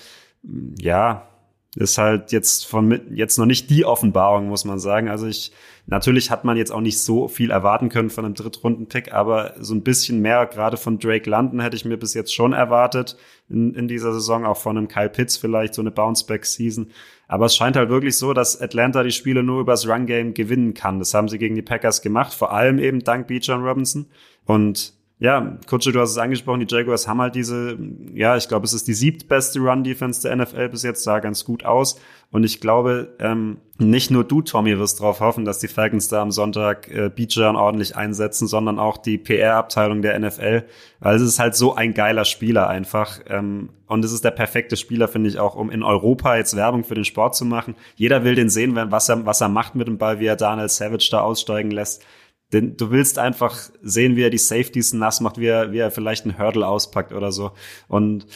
ja, 0.79 1.29
ist 1.77 1.99
halt 1.99 2.33
jetzt 2.33 2.67
von 2.67 3.15
jetzt 3.15 3.39
noch 3.39 3.45
nicht 3.45 3.69
die 3.69 3.85
Offenbarung, 3.85 4.49
muss 4.49 4.65
man 4.65 4.79
sagen. 4.79 5.11
Also 5.11 5.27
ich, 5.27 5.53
natürlich 5.85 6.31
hat 6.31 6.43
man 6.43 6.57
jetzt 6.57 6.73
auch 6.73 6.81
nicht 6.81 6.99
so 6.99 7.29
viel 7.29 7.51
erwarten 7.51 7.91
können 7.91 8.09
von 8.09 8.25
einem 8.25 8.35
Drittrunden-Pick, 8.35 9.13
aber 9.13 9.55
so 9.61 9.75
ein 9.75 9.83
bisschen 9.83 10.21
mehr, 10.21 10.47
gerade 10.47 10.79
von 10.79 10.99
Drake 10.99 11.29
London 11.29 11.61
hätte 11.61 11.77
ich 11.77 11.85
mir 11.85 11.99
bis 11.99 12.15
jetzt 12.15 12.35
schon 12.35 12.55
erwartet 12.55 13.19
in, 13.51 13.75
in 13.75 13.89
dieser 13.89 14.15
Saison, 14.15 14.47
auch 14.47 14.57
von 14.57 14.79
einem 14.79 14.89
Kyle 14.89 15.11
Pitts 15.11 15.37
vielleicht, 15.37 15.75
so 15.75 15.83
eine 15.83 15.91
Bounce-Back-Season. 15.91 16.91
Aber 17.29 17.47
es 17.47 17.57
scheint 17.57 17.77
halt 17.77 17.89
wirklich 17.89 18.17
so, 18.17 18.33
dass 18.33 18.61
Atlanta 18.61 19.03
die 19.03 19.11
Spiele 19.13 19.43
nur 19.43 19.61
übers 19.61 19.89
Run-Game 19.89 20.35
gewinnen 20.35 20.75
kann. 20.75 20.99
Das 20.99 21.13
haben 21.13 21.29
sie 21.29 21.39
gegen 21.39 21.55
die 21.55 21.63
Packers 21.63 22.03
gemacht, 22.03 22.33
vor 22.33 22.53
allem 22.53 22.79
eben 22.79 23.01
dank 23.01 23.27
B. 23.27 23.39
John 23.39 23.65
Robinson. 23.65 24.07
Und 24.45 24.96
ja, 25.19 25.57
Kutsche, 25.67 25.93
du 25.93 26.01
hast 26.01 26.11
es 26.11 26.19
angesprochen, 26.19 26.61
die 26.61 26.75
Jaguars 26.75 27.09
haben 27.09 27.23
halt 27.23 27.35
diese, 27.35 27.79
ja, 28.13 28.37
ich 28.37 28.49
glaube, 28.49 28.67
es 28.67 28.75
ist 28.75 28.87
die 28.87 28.93
siebtbeste 28.93 29.61
Run-Defense 29.61 30.21
der 30.21 30.37
NFL 30.37 30.69
bis 30.69 30.83
jetzt, 30.83 31.05
sah 31.05 31.21
ganz 31.21 31.45
gut 31.45 31.65
aus. 31.65 31.99
Und 32.31 32.45
ich 32.45 32.61
glaube, 32.61 33.15
ähm, 33.19 33.59
nicht 33.79 34.11
nur 34.11 34.25
du, 34.25 34.43
Tommy, 34.43 34.79
wirst 34.79 35.01
darauf 35.01 35.21
hoffen, 35.21 35.47
dass 35.47 35.59
die 35.59 35.69
Falcons 35.69 36.09
da 36.09 36.21
am 36.21 36.33
Sonntag 36.33 36.89
äh, 36.89 37.09
Bijan 37.09 37.57
ordentlich 37.57 37.97
einsetzen, 37.97 38.47
sondern 38.47 38.79
auch 38.79 38.99
die 38.99 39.17
PR-Abteilung 39.17 40.03
der 40.03 40.19
NFL, 40.19 40.65
weil 41.01 41.17
es 41.17 41.23
ist 41.23 41.39
halt 41.39 41.55
so 41.55 41.75
ein 41.75 41.95
geiler 41.95 42.27
Spieler 42.27 42.69
einfach. 42.69 43.21
Ähm, 43.29 43.71
und 43.87 44.05
es 44.05 44.13
ist 44.13 44.25
der 44.25 44.33
perfekte 44.33 44.77
Spieler, 44.77 45.09
finde 45.09 45.31
ich, 45.31 45.39
auch, 45.39 45.55
um 45.55 45.71
in 45.71 45.83
Europa 45.83 46.37
jetzt 46.37 46.57
Werbung 46.57 46.85
für 46.85 46.95
den 46.95 47.05
Sport 47.05 47.37
zu 47.37 47.47
machen. 47.47 47.75
Jeder 47.95 48.23
will 48.23 48.35
den 48.35 48.51
sehen, 48.51 48.75
was 48.75 49.09
er, 49.09 49.25
was 49.25 49.41
er 49.41 49.49
macht 49.49 49.77
mit 49.77 49.87
dem 49.87 49.97
Ball, 49.97 50.21
wie 50.21 50.27
er 50.27 50.37
Daniel 50.37 50.69
Savage 50.69 51.09
da 51.11 51.21
aussteigen 51.21 51.71
lässt. 51.71 52.05
Denn 52.53 52.77
du 52.77 52.91
willst 52.91 53.19
einfach 53.19 53.59
sehen, 53.83 54.17
wie 54.17 54.23
er 54.23 54.31
die 54.31 54.39
Safeties 54.39 54.93
nass 54.93 55.21
macht, 55.21 55.39
wie 55.39 55.47
er, 55.47 55.73
wie 55.73 55.79
er 55.79 55.91
vielleicht 55.91 56.25
einen 56.25 56.39
Hurdle 56.39 56.67
auspackt 56.67 57.13
oder 57.13 57.33
so. 57.33 57.53
Und 57.89 58.27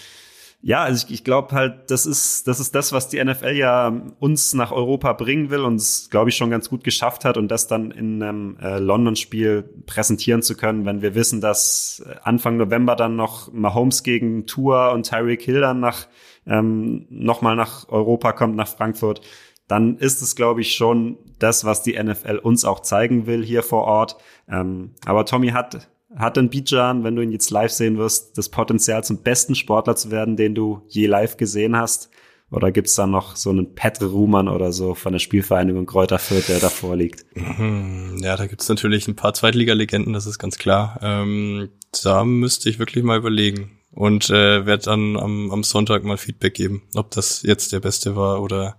ja, 0.63 0.83
also 0.83 1.07
ich, 1.07 1.15
ich 1.15 1.25
glaube 1.25 1.55
halt, 1.55 1.91
das 1.91 2.05
ist, 2.05 2.47
das 2.47 2.61
ist 2.61 2.75
das, 2.75 2.93
was 2.93 3.09
die 3.09 3.23
NFL 3.23 3.57
ja 3.57 3.89
uns 4.19 4.53
nach 4.53 4.73
Europa 4.73 5.15
bringen 5.15 5.49
will 5.49 5.61
und 5.61 5.77
es, 5.77 6.11
glaube 6.11 6.29
ich, 6.29 6.37
schon 6.37 6.51
ganz 6.51 6.69
gut 6.69 6.85
geschafft 6.85 7.25
hat 7.25 7.39
und 7.39 7.49
das 7.49 7.67
dann 7.67 7.91
in 7.91 8.23
einem 8.23 8.59
äh, 8.61 8.79
London-Spiel 8.79 9.63
präsentieren 9.87 10.43
zu 10.43 10.57
können, 10.57 10.85
wenn 10.85 11.01
wir 11.01 11.15
wissen, 11.15 11.41
dass 11.41 12.05
Anfang 12.25 12.59
November 12.59 12.95
dann 12.95 13.17
noch 13.17 13.51
Mahomes 13.53 14.03
gegen 14.03 14.47
Tour 14.47 14.93
und 14.93 15.09
Tyreek 15.09 15.41
Hill 15.41 15.63
dann 15.63 15.81
nach, 15.81 16.09
ähm, 16.47 17.07
nochmal 17.09 17.57
nach 17.57 17.89
Europa 17.89 18.33
kommt, 18.33 18.55
nach 18.55 18.69
Frankfurt 18.69 19.23
dann 19.71 19.99
ist 19.99 20.21
es, 20.21 20.35
glaube 20.35 20.63
ich, 20.63 20.75
schon 20.75 21.17
das, 21.39 21.65
was 21.65 21.83
die 21.83 22.01
NFL 22.01 22.39
uns 22.43 22.65
auch 22.65 22.81
zeigen 22.81 23.27
will 23.27 23.45
hier 23.45 23.63
vor 23.63 23.85
Ort. 23.85 24.17
Ähm, 24.49 24.91
aber 25.05 25.25
Tommy 25.25 25.51
hat, 25.51 25.89
hat 26.17 26.37
in 26.37 26.51
Bijan, 26.51 27.05
wenn 27.05 27.15
du 27.15 27.23
ihn 27.23 27.31
jetzt 27.31 27.51
live 27.51 27.71
sehen 27.71 27.97
wirst, 27.97 28.37
das 28.37 28.49
Potenzial 28.49 29.05
zum 29.05 29.23
besten 29.23 29.55
Sportler 29.55 29.95
zu 29.95 30.11
werden, 30.11 30.37
den 30.37 30.57
du 30.57 30.83
je 30.89 31.07
live 31.07 31.37
gesehen 31.37 31.77
hast? 31.77 32.11
Oder 32.51 32.73
gibt's 32.73 32.97
da 32.97 33.07
noch 33.07 33.37
so 33.37 33.51
einen 33.51 33.77
Petre 33.77 34.07
Ruhmann 34.07 34.49
oder 34.49 34.73
so 34.73 34.97
von 34.97 35.13
der 35.13 35.21
Spielvereinigung 35.21 35.87
Kräuter 35.87 36.19
der 36.49 36.59
davor 36.59 36.97
liegt? 36.97 37.25
Mhm. 37.37 38.19
Ja, 38.25 38.37
da 38.37 38.47
gibt's 38.49 38.69
natürlich 38.69 39.07
ein 39.07 39.15
paar 39.15 39.35
Zweitliga-Legenden, 39.35 40.13
das 40.13 40.27
ist 40.27 40.41
ganz 40.41 40.59
klar. 40.59 40.99
Ähm, 41.01 41.69
da 42.03 42.25
müsste 42.25 42.69
ich 42.69 42.81
wirklich 42.81 43.05
mal 43.05 43.19
überlegen 43.19 43.80
und 43.93 44.31
äh, 44.31 44.67
werde 44.67 44.85
dann 44.85 45.17
am, 45.17 45.51
am 45.51 45.63
Sonntag 45.63 46.05
mal 46.05 46.17
Feedback 46.17 46.55
geben, 46.55 46.83
ob 46.95 47.11
das 47.11 47.43
jetzt 47.43 47.73
der 47.73 47.81
beste 47.81 48.17
war 48.17 48.43
oder. 48.43 48.77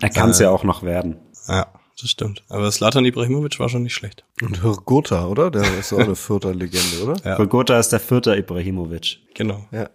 Er 0.00 0.10
kann 0.10 0.30
es 0.30 0.40
äh, 0.40 0.44
ja 0.44 0.50
auch 0.50 0.64
noch 0.64 0.82
werden. 0.82 1.16
Ja, 1.48 1.66
das 2.00 2.10
stimmt. 2.10 2.42
Aber 2.48 2.70
Slatan 2.72 3.04
Ibrahimovic 3.04 3.60
war 3.60 3.68
schon 3.68 3.82
nicht 3.82 3.94
schlecht. 3.94 4.24
Und 4.42 4.62
Hurgota, 4.62 5.26
oder? 5.26 5.50
Der 5.50 5.78
ist 5.78 5.92
auch 5.92 5.98
eine 5.98 6.16
vierte 6.16 6.52
Legende, 6.52 7.02
oder? 7.02 7.16
Ja. 7.24 7.38
Hurgota 7.38 7.78
ist 7.78 7.90
der 7.90 8.00
vierte 8.00 8.34
Ibrahimovic. 8.34 9.18
Genau. 9.34 9.66
Ja, 9.70 9.90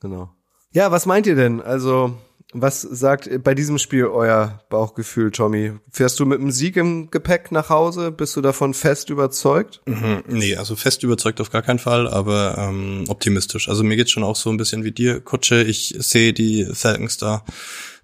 genau. 0.00 0.30
Ja, 0.72 0.90
was 0.90 1.06
meint 1.06 1.26
ihr 1.26 1.34
denn? 1.34 1.60
Also 1.60 2.16
was 2.52 2.82
sagt 2.82 3.30
bei 3.44 3.54
diesem 3.54 3.78
Spiel 3.78 4.06
euer 4.06 4.60
Bauchgefühl, 4.70 5.30
Tommy? 5.30 5.72
Fährst 5.90 6.18
du 6.18 6.26
mit 6.26 6.40
einem 6.40 6.50
Sieg 6.50 6.76
im 6.76 7.10
Gepäck 7.10 7.52
nach 7.52 7.68
Hause? 7.68 8.10
Bist 8.10 8.34
du 8.36 8.40
davon 8.40 8.74
fest 8.74 9.10
überzeugt? 9.10 9.80
Mhm, 9.86 10.24
nee, 10.26 10.56
also 10.56 10.74
fest 10.74 11.02
überzeugt 11.02 11.40
auf 11.40 11.50
gar 11.50 11.62
keinen 11.62 11.78
Fall, 11.78 12.08
aber 12.08 12.56
ähm, 12.58 13.04
optimistisch. 13.08 13.68
Also 13.68 13.84
mir 13.84 13.96
geht's 13.96 14.10
schon 14.10 14.24
auch 14.24 14.36
so 14.36 14.50
ein 14.50 14.56
bisschen 14.56 14.82
wie 14.82 14.92
dir, 14.92 15.20
Kutsche. 15.20 15.62
Ich 15.62 15.94
sehe 15.98 16.32
die 16.32 16.66
Falcons 16.72 17.18
da 17.18 17.44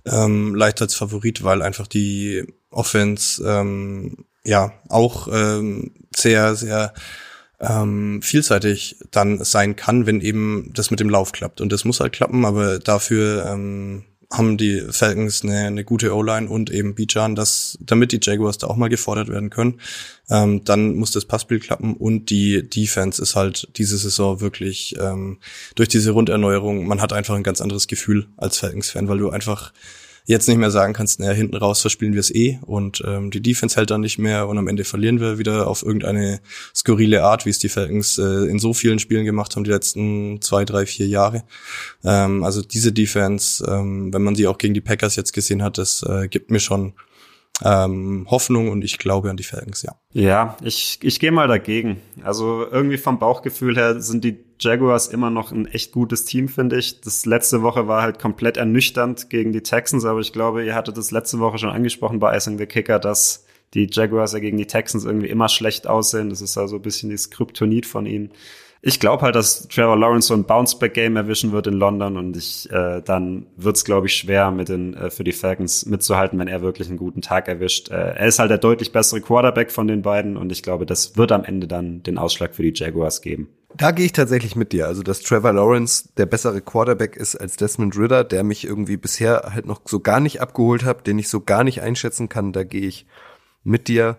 ähm, 0.04 0.54
leicht 0.54 0.80
als 0.80 0.94
Favorit, 0.94 1.42
weil 1.42 1.62
einfach 1.62 1.88
die 1.88 2.44
Offense 2.70 3.42
ähm, 3.44 4.26
ja 4.44 4.72
auch 4.88 5.28
ähm, 5.32 5.92
sehr, 6.14 6.54
sehr 6.54 6.94
ähm, 7.58 8.20
vielseitig 8.22 8.96
dann 9.10 9.42
sein 9.42 9.76
kann, 9.76 10.06
wenn 10.06 10.20
eben 10.20 10.70
das 10.74 10.90
mit 10.90 11.00
dem 11.00 11.10
Lauf 11.10 11.32
klappt. 11.32 11.60
Und 11.60 11.72
das 11.72 11.84
muss 11.84 12.00
halt 12.00 12.12
klappen, 12.12 12.44
aber 12.44 12.78
dafür 12.78 13.46
ähm, 13.46 14.04
haben 14.32 14.56
die 14.56 14.82
Falcons 14.90 15.42
eine, 15.42 15.66
eine 15.66 15.84
gute 15.84 16.14
O-Line 16.14 16.48
und 16.48 16.70
eben 16.70 16.94
Bijan, 16.94 17.34
dass 17.34 17.78
damit 17.80 18.12
die 18.12 18.18
Jaguars 18.20 18.58
da 18.58 18.66
auch 18.66 18.76
mal 18.76 18.88
gefordert 18.88 19.28
werden 19.28 19.50
können, 19.50 19.80
ähm, 20.28 20.64
dann 20.64 20.96
muss 20.96 21.12
das 21.12 21.24
Passspiel 21.24 21.60
klappen 21.60 21.94
und 21.94 22.30
die 22.30 22.68
Defense 22.68 23.22
ist 23.22 23.36
halt 23.36 23.68
diese 23.76 23.98
Saison 23.98 24.40
wirklich 24.40 24.96
ähm, 24.98 25.38
durch 25.76 25.88
diese 25.88 26.10
Runderneuerung, 26.10 26.86
man 26.86 27.00
hat 27.00 27.12
einfach 27.12 27.34
ein 27.34 27.44
ganz 27.44 27.60
anderes 27.60 27.86
Gefühl 27.86 28.26
als 28.36 28.58
Falcons-Fan, 28.58 29.08
weil 29.08 29.18
du 29.18 29.30
einfach 29.30 29.72
jetzt 30.26 30.48
nicht 30.48 30.58
mehr 30.58 30.72
sagen 30.72 30.92
kannst, 30.92 31.20
naja, 31.20 31.32
hinten 31.32 31.56
raus 31.56 31.80
verspielen 31.80 32.12
wir 32.12 32.20
es 32.20 32.34
eh 32.34 32.58
und 32.66 33.02
ähm, 33.06 33.30
die 33.30 33.40
Defense 33.40 33.76
hält 33.76 33.90
dann 33.90 34.00
nicht 34.00 34.18
mehr 34.18 34.48
und 34.48 34.58
am 34.58 34.66
Ende 34.66 34.84
verlieren 34.84 35.20
wir 35.20 35.38
wieder 35.38 35.68
auf 35.68 35.84
irgendeine 35.84 36.40
skurrile 36.74 37.22
Art, 37.22 37.46
wie 37.46 37.50
es 37.50 37.60
die 37.60 37.68
Falcons 37.68 38.18
äh, 38.18 38.50
in 38.50 38.58
so 38.58 38.74
vielen 38.74 38.98
Spielen 38.98 39.24
gemacht 39.24 39.54
haben 39.54 39.64
die 39.64 39.70
letzten 39.70 40.42
zwei, 40.42 40.64
drei, 40.64 40.84
vier 40.84 41.06
Jahre. 41.06 41.44
Ähm, 42.04 42.42
also 42.42 42.60
diese 42.60 42.92
Defense, 42.92 43.64
ähm, 43.68 44.12
wenn 44.12 44.22
man 44.22 44.34
sie 44.34 44.48
auch 44.48 44.58
gegen 44.58 44.74
die 44.74 44.80
Packers 44.80 45.14
jetzt 45.16 45.32
gesehen 45.32 45.62
hat, 45.62 45.78
das 45.78 46.02
äh, 46.02 46.28
gibt 46.28 46.50
mir 46.50 46.60
schon 46.60 46.94
ähm, 47.64 48.26
Hoffnung 48.30 48.68
und 48.68 48.84
ich 48.84 48.98
glaube 48.98 49.30
an 49.30 49.36
die 49.36 49.44
Falcons, 49.44 49.82
ja. 49.82 49.96
Ja, 50.12 50.56
ich, 50.62 50.98
ich 51.02 51.20
gehe 51.20 51.32
mal 51.32 51.48
dagegen. 51.48 52.00
Also 52.22 52.66
irgendwie 52.70 52.98
vom 52.98 53.18
Bauchgefühl 53.18 53.76
her 53.76 54.00
sind 54.00 54.24
die 54.24 54.44
Jaguars 54.60 55.08
immer 55.08 55.30
noch 55.30 55.52
ein 55.52 55.66
echt 55.66 55.92
gutes 55.92 56.24
Team, 56.24 56.48
finde 56.48 56.78
ich. 56.78 57.00
Das 57.00 57.26
letzte 57.26 57.62
Woche 57.62 57.88
war 57.88 58.02
halt 58.02 58.18
komplett 58.18 58.56
ernüchternd 58.56 59.30
gegen 59.30 59.52
die 59.52 59.62
Texans, 59.62 60.04
aber 60.04 60.20
ich 60.20 60.32
glaube, 60.32 60.64
ihr 60.64 60.74
hattet 60.74 60.96
das 60.96 61.10
letzte 61.10 61.38
Woche 61.38 61.58
schon 61.58 61.70
angesprochen 61.70 62.18
bei 62.18 62.36
Icing 62.36 62.58
the 62.58 62.66
Kicker, 62.66 62.98
dass 62.98 63.44
die 63.74 63.88
Jaguars 63.90 64.32
ja 64.32 64.38
gegen 64.38 64.56
die 64.56 64.66
Texans 64.66 65.04
irgendwie 65.04 65.28
immer 65.28 65.48
schlecht 65.48 65.86
aussehen. 65.86 66.30
Das 66.30 66.40
ist 66.40 66.56
also 66.56 66.76
ein 66.76 66.82
bisschen 66.82 67.10
das 67.10 67.30
Kryptonit 67.30 67.86
von 67.86 68.06
ihnen 68.06 68.30
ich 68.86 69.00
glaube 69.00 69.22
halt, 69.22 69.34
dass 69.34 69.66
Trevor 69.66 69.98
Lawrence 69.98 70.28
so 70.28 70.34
ein 70.34 70.44
Bounceback-Game 70.44 71.16
erwischen 71.16 71.50
wird 71.50 71.66
in 71.66 71.74
London 71.74 72.16
und 72.16 72.36
ich 72.36 72.70
äh, 72.70 73.02
dann 73.02 73.46
wird's 73.56 73.84
glaube 73.84 74.06
ich, 74.06 74.14
schwer 74.14 74.52
mit 74.52 74.68
den 74.68 74.94
äh, 74.94 75.10
für 75.10 75.24
die 75.24 75.32
Falcons 75.32 75.86
mitzuhalten, 75.86 76.38
wenn 76.38 76.46
er 76.46 76.62
wirklich 76.62 76.88
einen 76.88 76.96
guten 76.96 77.20
Tag 77.20 77.48
erwischt. 77.48 77.90
Äh, 77.90 78.14
er 78.14 78.28
ist 78.28 78.38
halt 78.38 78.50
der 78.50 78.58
deutlich 78.58 78.92
bessere 78.92 79.20
Quarterback 79.20 79.72
von 79.72 79.88
den 79.88 80.02
beiden 80.02 80.36
und 80.36 80.52
ich 80.52 80.62
glaube, 80.62 80.86
das 80.86 81.16
wird 81.16 81.32
am 81.32 81.42
Ende 81.42 81.66
dann 81.66 82.04
den 82.04 82.16
Ausschlag 82.16 82.54
für 82.54 82.62
die 82.62 82.72
Jaguars 82.72 83.22
geben. 83.22 83.48
Da 83.74 83.90
gehe 83.90 84.06
ich 84.06 84.12
tatsächlich 84.12 84.54
mit 84.54 84.70
dir. 84.70 84.86
Also, 84.86 85.02
dass 85.02 85.20
Trevor 85.20 85.52
Lawrence 85.52 86.08
der 86.16 86.26
bessere 86.26 86.60
Quarterback 86.60 87.16
ist 87.16 87.34
als 87.34 87.56
Desmond 87.56 87.98
Ritter, 87.98 88.22
der 88.22 88.44
mich 88.44 88.64
irgendwie 88.64 88.96
bisher 88.96 89.50
halt 89.52 89.66
noch 89.66 89.80
so 89.84 89.98
gar 89.98 90.20
nicht 90.20 90.40
abgeholt 90.40 90.84
hat, 90.84 91.08
den 91.08 91.18
ich 91.18 91.28
so 91.28 91.40
gar 91.40 91.64
nicht 91.64 91.82
einschätzen 91.82 92.28
kann, 92.28 92.52
da 92.52 92.62
gehe 92.62 92.86
ich 92.86 93.04
mit 93.64 93.88
dir. 93.88 94.16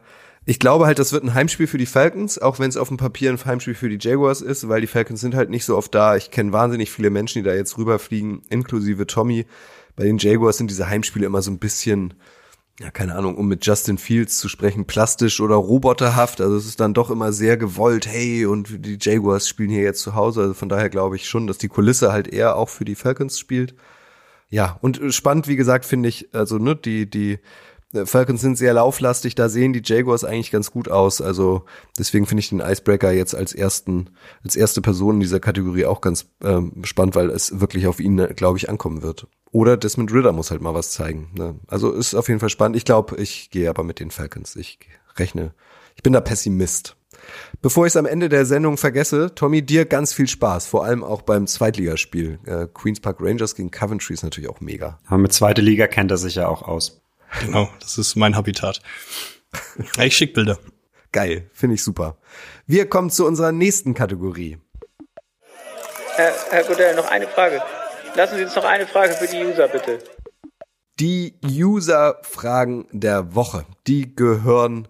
Ich 0.50 0.60
glaube 0.60 0.86
halt, 0.86 0.98
das 0.98 1.12
wird 1.12 1.26
ein 1.26 1.34
Heimspiel 1.34 1.68
für 1.68 1.78
die 1.78 1.86
Falcons, 1.86 2.40
auch 2.40 2.58
wenn 2.58 2.70
es 2.70 2.78
auf 2.78 2.88
dem 2.88 2.96
Papier 2.96 3.30
ein 3.30 3.46
Heimspiel 3.46 3.76
für 3.76 3.90
die 3.90 3.98
Jaguars 4.00 4.40
ist, 4.40 4.70
weil 4.70 4.80
die 4.80 4.88
Falcons 4.88 5.20
sind 5.20 5.36
halt 5.36 5.50
nicht 5.50 5.66
so 5.66 5.76
oft 5.76 5.94
da. 5.94 6.16
Ich 6.16 6.32
kenne 6.32 6.54
wahnsinnig 6.54 6.90
viele 6.90 7.10
Menschen, 7.10 7.44
die 7.44 7.50
da 7.50 7.54
jetzt 7.54 7.78
rüberfliegen, 7.78 8.44
inklusive 8.50 9.06
Tommy. 9.08 9.46
Bei 9.98 10.06
den 10.06 10.20
Jaguars 10.20 10.56
sind 10.56 10.72
diese 10.72 10.88
Heimspiele 10.88 11.26
immer 11.26 11.42
so 11.42 11.52
ein 11.52 11.60
bisschen, 11.60 12.14
ja, 12.80 12.92
keine 12.92 13.16
Ahnung, 13.16 13.36
um 13.36 13.50
mit 13.50 13.66
Justin 13.66 13.98
Fields 13.98 14.38
zu 14.38 14.48
sprechen, 14.48 14.86
plastisch 14.86 15.42
oder 15.42 15.56
roboterhaft. 15.56 16.40
Also 16.40 16.56
es 16.56 16.66
ist 16.66 16.80
dann 16.80 16.94
doch 16.94 17.12
immer 17.12 17.34
sehr 17.34 17.58
gewollt, 17.58 18.08
hey, 18.08 18.46
und 18.46 18.86
die 18.86 18.98
Jaguars 19.02 19.50
spielen 19.50 19.70
hier 19.70 19.84
jetzt 19.84 20.02
zu 20.02 20.16
Hause. 20.16 20.44
Also 20.44 20.54
von 20.54 20.70
daher 20.70 20.90
glaube 20.90 21.18
ich 21.18 21.28
schon, 21.28 21.48
dass 21.48 21.58
die 21.58 21.68
Kulisse 21.68 22.14
halt 22.14 22.30
eher 22.30 22.56
auch 22.56 22.70
für 22.70 22.86
die 22.86 22.96
Falcons 22.96 23.38
spielt. 23.38 23.76
Ja, 24.50 24.78
und 24.80 25.02
spannend, 25.10 25.50
wie 25.50 25.58
gesagt, 25.58 25.84
finde 25.84 26.08
ich, 26.08 26.30
also, 26.34 26.58
ne, 26.58 26.74
die, 26.78 27.10
die, 27.10 27.40
Falcons 28.06 28.42
sind 28.42 28.58
sehr 28.58 28.74
lauflastig, 28.74 29.36
da 29.36 29.48
sehen 29.48 29.72
die 29.72 29.82
Jaguars 29.84 30.26
eigentlich 30.26 30.52
ganz 30.52 30.72
gut 30.72 30.90
aus. 30.90 31.22
Also 31.22 31.64
deswegen 31.98 32.26
finde 32.26 32.42
ich 32.42 32.50
den 32.50 32.60
Icebreaker 32.60 33.12
jetzt 33.12 33.34
als 33.34 33.54
ersten, 33.54 34.10
als 34.44 34.56
erste 34.56 34.82
Person 34.82 35.16
in 35.16 35.20
dieser 35.22 35.40
Kategorie 35.40 35.86
auch 35.86 36.02
ganz 36.02 36.26
ähm, 36.44 36.84
spannend, 36.84 37.16
weil 37.16 37.30
es 37.30 37.62
wirklich 37.62 37.88
auf 37.88 38.00
ihn, 38.00 38.18
glaube 38.36 38.58
ich, 38.58 38.70
ankommen 38.70 39.04
wird. 39.04 39.28
Oder 39.52 39.78
Desmond 39.78 40.12
Ritter 40.12 40.34
muss 40.34 40.52
halt 40.52 40.62
mal 40.62 40.74
was 40.74 40.92
zeigen. 40.92 41.32
Ne? 41.34 41.56
Also 41.68 41.92
ist 41.92 42.14
auf 42.14 42.28
jeden 42.28 42.42
Fall 42.42 42.50
spannend. 42.50 42.76
Ich 42.76 42.84
glaube, 42.84 43.16
ich 43.16 43.50
gehe 43.52 43.70
aber 43.70 43.84
mit 43.84 44.00
den 44.02 44.12
Falcons. 44.12 44.58
Ich 44.58 44.80
rechne. 45.16 45.54
Ich 45.96 46.04
bin 46.04 46.14
da 46.14 46.20
Pessimist. 46.20 46.98
Bevor 47.62 47.86
ich 47.86 47.92
es 47.92 47.98
am 47.98 48.06
Ende 48.06 48.30
der 48.30 48.46
Sendung 48.46 48.78
vergesse, 48.78 49.34
Tommy, 49.34 49.66
dir 49.66 49.86
ganz 49.86 50.14
viel 50.14 50.28
Spaß, 50.28 50.68
vor 50.68 50.86
allem 50.86 51.04
auch 51.04 51.22
beim 51.22 51.48
Zweitligaspiel. 51.48 52.40
Äh, 52.46 52.68
Queens 52.74 53.00
Park 53.00 53.18
Rangers 53.20 53.56
gegen 53.56 53.72
Coventry 53.72 54.14
ist 54.14 54.24
natürlich 54.24 54.50
auch 54.50 54.62
mega. 54.62 55.00
Aber 55.08 55.18
mit 55.18 55.34
zweite 55.34 55.62
Liga 55.62 55.88
kennt 55.88 56.12
er 56.12 56.18
sich 56.18 56.36
ja 56.36 56.48
auch 56.48 56.62
aus. 56.62 57.02
Genau, 57.42 57.70
das 57.80 57.98
ist 57.98 58.16
mein 58.16 58.36
Habitat. 58.36 58.82
Ich 60.00 60.16
schick 60.16 60.34
Bilder. 60.34 60.58
Geil, 61.12 61.50
finde 61.54 61.76
ich 61.76 61.84
super. 61.84 62.18
Wir 62.66 62.90
kommen 62.90 63.10
zu 63.10 63.26
unserer 63.26 63.52
nächsten 63.52 63.94
Kategorie. 63.94 64.58
Herr, 66.16 66.34
Herr 66.50 66.64
Godell, 66.64 66.96
noch 66.96 67.10
eine 67.10 67.28
Frage. 67.28 67.62
Lassen 68.16 68.38
Sie 68.38 68.44
uns 68.44 68.56
noch 68.56 68.66
eine 68.66 68.88
Frage 68.88 69.14
für 69.14 69.28
die 69.28 69.44
User, 69.46 69.68
bitte. 69.68 70.00
Die 71.00 71.36
User-Fragen 71.46 72.88
der 72.92 73.36
Woche, 73.36 73.66
die 73.86 74.16
gehören 74.16 74.88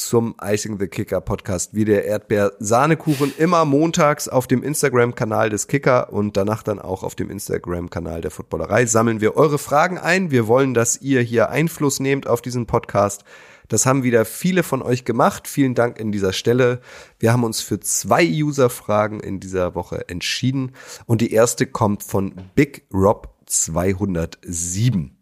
zum 0.00 0.34
Icing 0.42 0.78
the 0.78 0.88
Kicker 0.88 1.20
Podcast 1.20 1.74
wie 1.74 1.86
der 1.86 2.04
Erdbeer 2.04 2.52
Sahnekuchen 2.58 3.32
immer 3.38 3.64
montags 3.64 4.28
auf 4.28 4.46
dem 4.46 4.62
Instagram 4.62 5.14
Kanal 5.14 5.48
des 5.48 5.68
Kicker 5.68 6.12
und 6.12 6.36
danach 6.36 6.62
dann 6.62 6.78
auch 6.78 7.02
auf 7.02 7.14
dem 7.14 7.30
Instagram 7.30 7.88
Kanal 7.88 8.20
der 8.20 8.30
Footballerei 8.30 8.84
sammeln 8.86 9.20
wir 9.20 9.36
eure 9.36 9.58
Fragen 9.58 9.98
ein. 9.98 10.30
Wir 10.30 10.46
wollen, 10.46 10.74
dass 10.74 11.00
ihr 11.00 11.22
hier 11.22 11.48
Einfluss 11.48 11.98
nehmt 11.98 12.26
auf 12.26 12.42
diesen 12.42 12.66
Podcast. 12.66 13.24
Das 13.68 13.86
haben 13.86 14.02
wieder 14.02 14.24
viele 14.24 14.62
von 14.62 14.82
euch 14.82 15.04
gemacht. 15.04 15.48
Vielen 15.48 15.74
Dank 15.74 15.98
in 15.98 16.12
dieser 16.12 16.32
Stelle. 16.32 16.80
Wir 17.18 17.32
haben 17.32 17.42
uns 17.42 17.62
für 17.62 17.80
zwei 17.80 18.24
User-Fragen 18.24 19.20
in 19.20 19.40
dieser 19.40 19.74
Woche 19.74 20.08
entschieden 20.08 20.72
und 21.06 21.20
die 21.20 21.32
erste 21.32 21.66
kommt 21.66 22.02
von 22.02 22.34
Big 22.54 22.86
Rob 22.92 23.34
207. 23.46 25.16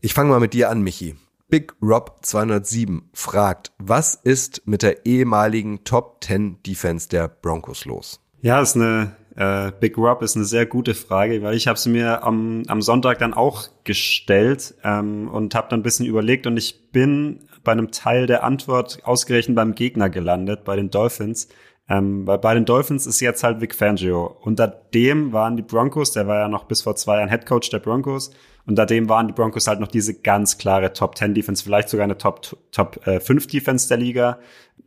Ich 0.00 0.14
fange 0.14 0.30
mal 0.30 0.40
mit 0.40 0.54
dir 0.54 0.70
an, 0.70 0.82
Michi. 0.82 1.14
Big 1.52 1.74
Rob 1.82 2.16
207 2.22 3.10
fragt, 3.12 3.72
was 3.76 4.14
ist 4.14 4.62
mit 4.64 4.82
der 4.82 5.04
ehemaligen 5.04 5.84
Top 5.84 6.24
10 6.24 6.62
Defense 6.62 7.10
der 7.10 7.28
Broncos 7.28 7.84
los? 7.84 8.20
Ja, 8.40 8.62
ist 8.62 8.74
eine 8.74 9.16
äh, 9.36 9.70
Big 9.78 9.98
Rob 9.98 10.22
ist 10.22 10.34
eine 10.34 10.46
sehr 10.46 10.64
gute 10.64 10.94
Frage, 10.94 11.42
weil 11.42 11.54
ich 11.54 11.68
habe 11.68 11.78
sie 11.78 11.90
mir 11.90 12.24
am, 12.24 12.62
am 12.68 12.80
Sonntag 12.80 13.18
dann 13.18 13.34
auch 13.34 13.68
gestellt 13.84 14.76
ähm, 14.82 15.28
und 15.28 15.54
habe 15.54 15.68
dann 15.68 15.80
ein 15.80 15.82
bisschen 15.82 16.06
überlegt 16.06 16.46
und 16.46 16.56
ich 16.56 16.90
bin 16.90 17.40
bei 17.64 17.72
einem 17.72 17.90
Teil 17.90 18.26
der 18.26 18.44
Antwort 18.44 19.00
ausgerechnet 19.04 19.54
beim 19.54 19.74
Gegner 19.74 20.08
gelandet, 20.08 20.64
bei 20.64 20.76
den 20.76 20.88
Dolphins. 20.88 21.48
Ähm, 21.92 22.26
weil 22.26 22.38
bei 22.38 22.54
den 22.54 22.64
Dolphins 22.64 23.06
ist 23.06 23.20
jetzt 23.20 23.44
halt 23.44 23.60
Vic 23.60 23.74
Fangio. 23.74 24.38
Unter 24.40 24.66
dem 24.66 25.34
waren 25.34 25.58
die 25.58 25.62
Broncos, 25.62 26.12
der 26.12 26.26
war 26.26 26.38
ja 26.38 26.48
noch 26.48 26.64
bis 26.64 26.80
vor 26.80 26.96
zwei 26.96 27.18
Jahren 27.18 27.28
Head 27.28 27.44
Coach 27.44 27.68
der 27.68 27.80
Broncos, 27.80 28.30
unter 28.64 28.86
dem 28.86 29.10
waren 29.10 29.26
die 29.26 29.34
Broncos 29.34 29.66
halt 29.66 29.78
noch 29.78 29.88
diese 29.88 30.14
ganz 30.14 30.56
klare 30.56 30.94
Top 30.94 31.18
10 31.18 31.34
Defense, 31.34 31.62
vielleicht 31.62 31.90
sogar 31.90 32.04
eine 32.04 32.16
Top, 32.16 32.56
Top 32.70 33.06
äh, 33.06 33.20
5 33.20 33.46
Defense 33.46 33.88
der 33.88 33.98
Liga. 33.98 34.38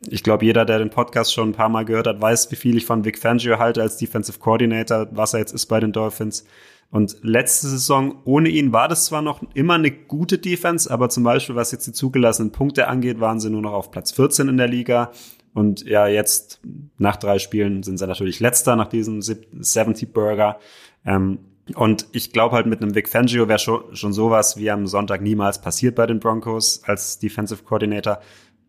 Ich 0.07 0.23
glaube, 0.23 0.45
jeder, 0.45 0.65
der 0.65 0.79
den 0.79 0.89
Podcast 0.89 1.31
schon 1.31 1.49
ein 1.49 1.53
paar 1.53 1.69
Mal 1.69 1.85
gehört 1.85 2.07
hat, 2.07 2.19
weiß, 2.19 2.49
wie 2.49 2.55
viel 2.55 2.75
ich 2.75 2.87
von 2.87 3.05
Vic 3.05 3.19
Fangio 3.19 3.59
halte 3.59 3.83
als 3.83 3.97
Defensive 3.97 4.39
Coordinator, 4.39 5.07
was 5.11 5.35
er 5.35 5.41
jetzt 5.41 5.53
ist 5.53 5.67
bei 5.67 5.79
den 5.79 5.91
Dolphins. 5.91 6.43
Und 6.89 7.17
letzte 7.21 7.67
Saison 7.67 8.21
ohne 8.25 8.49
ihn 8.49 8.73
war 8.73 8.87
das 8.87 9.05
zwar 9.05 9.21
noch 9.21 9.43
immer 9.53 9.75
eine 9.75 9.91
gute 9.91 10.39
Defense, 10.39 10.89
aber 10.89 11.09
zum 11.09 11.23
Beispiel, 11.23 11.55
was 11.55 11.71
jetzt 11.71 11.85
die 11.85 11.93
zugelassenen 11.93 12.51
Punkte 12.51 12.87
angeht, 12.87 13.19
waren 13.19 13.39
sie 13.39 13.51
nur 13.51 13.61
noch 13.61 13.73
auf 13.73 13.91
Platz 13.91 14.11
14 14.11 14.47
in 14.47 14.57
der 14.57 14.67
Liga. 14.67 15.11
Und 15.55 15.85
ja, 15.85 16.05
jetzt 16.05 16.59
nach 16.97 17.15
drei 17.15 17.39
Spielen 17.39 17.81
sind 17.81 17.97
sie 17.97 18.05
natürlich 18.05 18.41
letzter 18.41 18.75
nach 18.75 18.89
diesem 18.89 19.21
70 19.21 20.11
Burger. 20.11 20.59
Ähm, 21.05 21.39
und 21.73 22.07
ich 22.11 22.33
glaube 22.33 22.57
halt 22.57 22.65
mit 22.65 22.81
einem 22.81 22.93
Vic 22.93 23.07
Fangio 23.07 23.47
wäre 23.47 23.57
schon, 23.57 23.95
schon 23.95 24.11
sowas 24.11 24.57
wie 24.57 24.69
am 24.69 24.85
Sonntag 24.85 25.21
niemals 25.21 25.61
passiert 25.61 25.95
bei 25.95 26.05
den 26.07 26.19
Broncos 26.19 26.83
als 26.83 27.19
Defensive 27.19 27.63
Coordinator. 27.63 28.19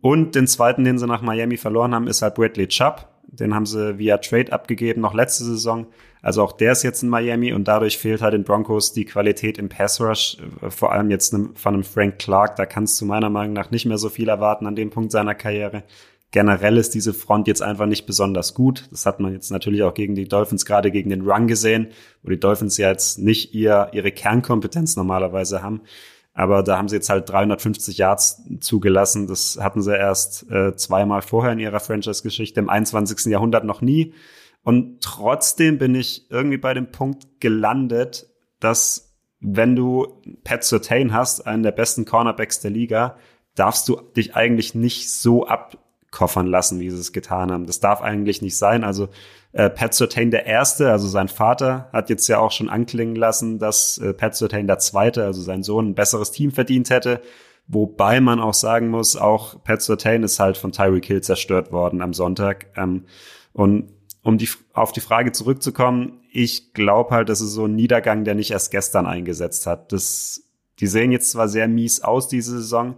Und 0.01 0.37
den 0.37 0.47
zweiten, 0.47 0.85
den 0.85 0.97
sie 0.97 1.09
nach 1.09 1.23
Miami 1.23 1.57
verloren 1.57 1.93
haben, 1.93 2.07
ist 2.07 2.23
halt 2.23 2.37
Bradley 2.37 2.69
Chubb. 2.69 3.09
Den 3.27 3.53
haben 3.53 3.67
sie 3.67 3.99
via 3.99 4.19
Trade 4.19 4.53
abgegeben, 4.53 5.01
noch 5.01 5.13
letzte 5.13 5.43
Saison. 5.43 5.89
Also 6.23 6.45
auch 6.45 6.53
der 6.53 6.71
ist 6.71 6.85
jetzt 6.85 7.03
in 7.03 7.09
Miami 7.09 7.53
und 7.53 7.67
dadurch 7.67 7.99
fehlt 7.99 8.23
halt 8.23 8.35
den 8.35 8.45
Broncos 8.45 8.93
die 8.93 9.05
Qualität 9.07 9.59
im 9.59 9.69
Pass 9.69 10.01
Rush. 10.01 10.37
Vor 10.69 10.93
allem 10.93 11.11
jetzt 11.11 11.35
von 11.55 11.75
einem 11.75 11.83
Frank 11.83 12.21
Clark. 12.21 12.55
Da 12.55 12.65
kannst 12.65 13.01
du 13.01 13.07
meiner 13.07 13.29
Meinung 13.29 13.55
nach 13.55 13.73
nicht 13.73 13.87
mehr 13.87 13.99
so 13.99 14.09
viel 14.09 14.29
erwarten 14.29 14.67
an 14.67 14.77
dem 14.77 14.91
Punkt 14.91 15.11
seiner 15.11 15.35
Karriere 15.35 15.83
generell 16.31 16.77
ist 16.77 16.95
diese 16.95 17.15
Front 17.15 17.49
jetzt 17.49 17.63
einfach 17.63 17.87
nicht 17.87 18.07
besonders 18.07 18.55
gut. 18.55 18.89
Das 18.91 19.07
hat 19.07 19.21
man 19.21 19.33
jetzt 19.33 19.51
natürlich 19.51 19.83
auch 19.83 19.95
gegen 19.95 20.15
die 20.15 20.29
Dolphins, 20.29 20.65
gerade 20.65 20.91
gegen 20.91 21.11
den 21.11 21.23
Run 21.23 21.47
gesehen, 21.47 21.89
wo 22.23 22.31
die 22.31 22.41
Dolphins 22.41 22.77
ja 22.77 22.91
jetzt 22.91 23.19
nicht 23.19 23.55
ihr, 23.55 23.89
ihre 23.93 24.13
Kernkompetenz 24.13 24.97
normalerweise 24.97 25.63
haben. 25.63 25.83
Aber 26.35 26.63
da 26.63 26.77
haben 26.77 26.89
sie 26.89 26.97
jetzt 26.97 27.09
halt 27.09 27.31
350 27.31 27.97
Yards 27.97 28.43
zugelassen. 28.61 29.27
Das 29.27 29.59
hatten 29.59 29.81
sie 29.81 29.97
erst 29.97 30.51
äh, 30.51 30.77
zweimal 30.77 31.23
vorher 31.23 31.53
in 31.53 31.59
ihrer 31.59 31.81
Franchise-Geschichte, 31.81 32.61
im 32.61 32.69
21. 32.69 33.33
Jahrhundert 33.33 33.65
noch 33.65 33.81
nie. 33.81 34.13
Und 34.63 35.01
trotzdem 35.01 35.79
bin 35.79 35.95
ich 35.95 36.31
irgendwie 36.31 36.59
bei 36.59 36.75
dem 36.75 36.91
Punkt 36.91 37.41
gelandet, 37.41 38.29
dass 38.61 39.15
wenn 39.41 39.77
du 39.77 40.23
Pat 40.45 40.65
Surtain 40.65 41.15
hast, 41.15 41.47
einen 41.47 41.63
der 41.63 41.73
besten 41.73 42.05
Cornerbacks 42.05 42.61
der 42.61 42.71
Liga, 42.71 43.17
darfst 43.55 43.89
du 43.89 44.01
dich 44.17 44.35
eigentlich 44.37 44.75
nicht 44.75 45.11
so 45.11 45.47
ab 45.47 45.79
koffern 46.17 46.47
lassen, 46.47 46.81
wie 46.81 46.89
sie 46.89 46.99
es 46.99 47.13
getan 47.13 47.53
haben. 47.53 47.67
Das 47.67 47.79
darf 47.79 48.01
eigentlich 48.01 48.41
nicht 48.41 48.57
sein. 48.57 48.85
Also 48.85 49.11
äh, 49.53 49.69
Pat 49.69 49.93
Surtain 49.93 50.31
der 50.31 50.47
Erste, 50.47 50.91
also 50.91 51.09
sein 51.09 51.29
Vater, 51.29 51.91
hat 51.93 52.09
jetzt 52.09 52.27
ja 52.27 52.39
auch 52.39 52.53
schon 52.53 52.71
anklingen 52.71 53.17
lassen, 53.17 53.59
dass 53.59 53.99
äh, 53.99 54.15
Pat 54.15 54.35
Surtain 54.35 54.67
der 54.67 54.79
Zweite, 54.79 55.25
also 55.25 55.43
sein 55.43 55.63
Sohn, 55.63 55.91
ein 55.91 55.95
besseres 55.95 56.31
Team 56.31 56.53
verdient 56.53 56.89
hätte. 56.89 57.21
Wobei 57.69 58.23
man 58.23 58.41
auch 58.41 58.55
sagen 58.55 58.89
muss, 58.89 59.15
auch 59.15 59.63
Pat 59.63 59.83
Surtain 59.83 60.23
ist 60.23 60.41
halt 60.41 60.57
von 60.57 60.73
Tyreek 60.73 61.05
Hill 61.05 61.21
zerstört 61.21 61.71
worden 61.71 62.01
am 62.01 62.15
Sonntag. 62.15 62.69
Ähm, 62.77 63.05
und 63.53 63.93
um 64.23 64.39
die, 64.39 64.49
auf 64.73 64.93
die 64.93 65.01
Frage 65.01 65.33
zurückzukommen, 65.33 66.21
ich 66.33 66.73
glaube 66.73 67.15
halt, 67.15 67.29
das 67.29 67.43
ist 67.43 67.53
so 67.53 67.67
ein 67.67 67.77
Niedergang, 67.77 68.25
der 68.25 68.35
nicht 68.35 68.53
erst 68.53 68.71
gestern 68.71 69.05
eingesetzt 69.05 69.67
hat. 69.67 69.93
Das, 69.93 70.45
die 70.81 70.87
sehen 70.87 71.13
jetzt 71.13 71.31
zwar 71.31 71.49
sehr 71.49 71.69
mies 71.69 72.03
aus 72.03 72.27
diese 72.27 72.53
Saison, 72.53 72.97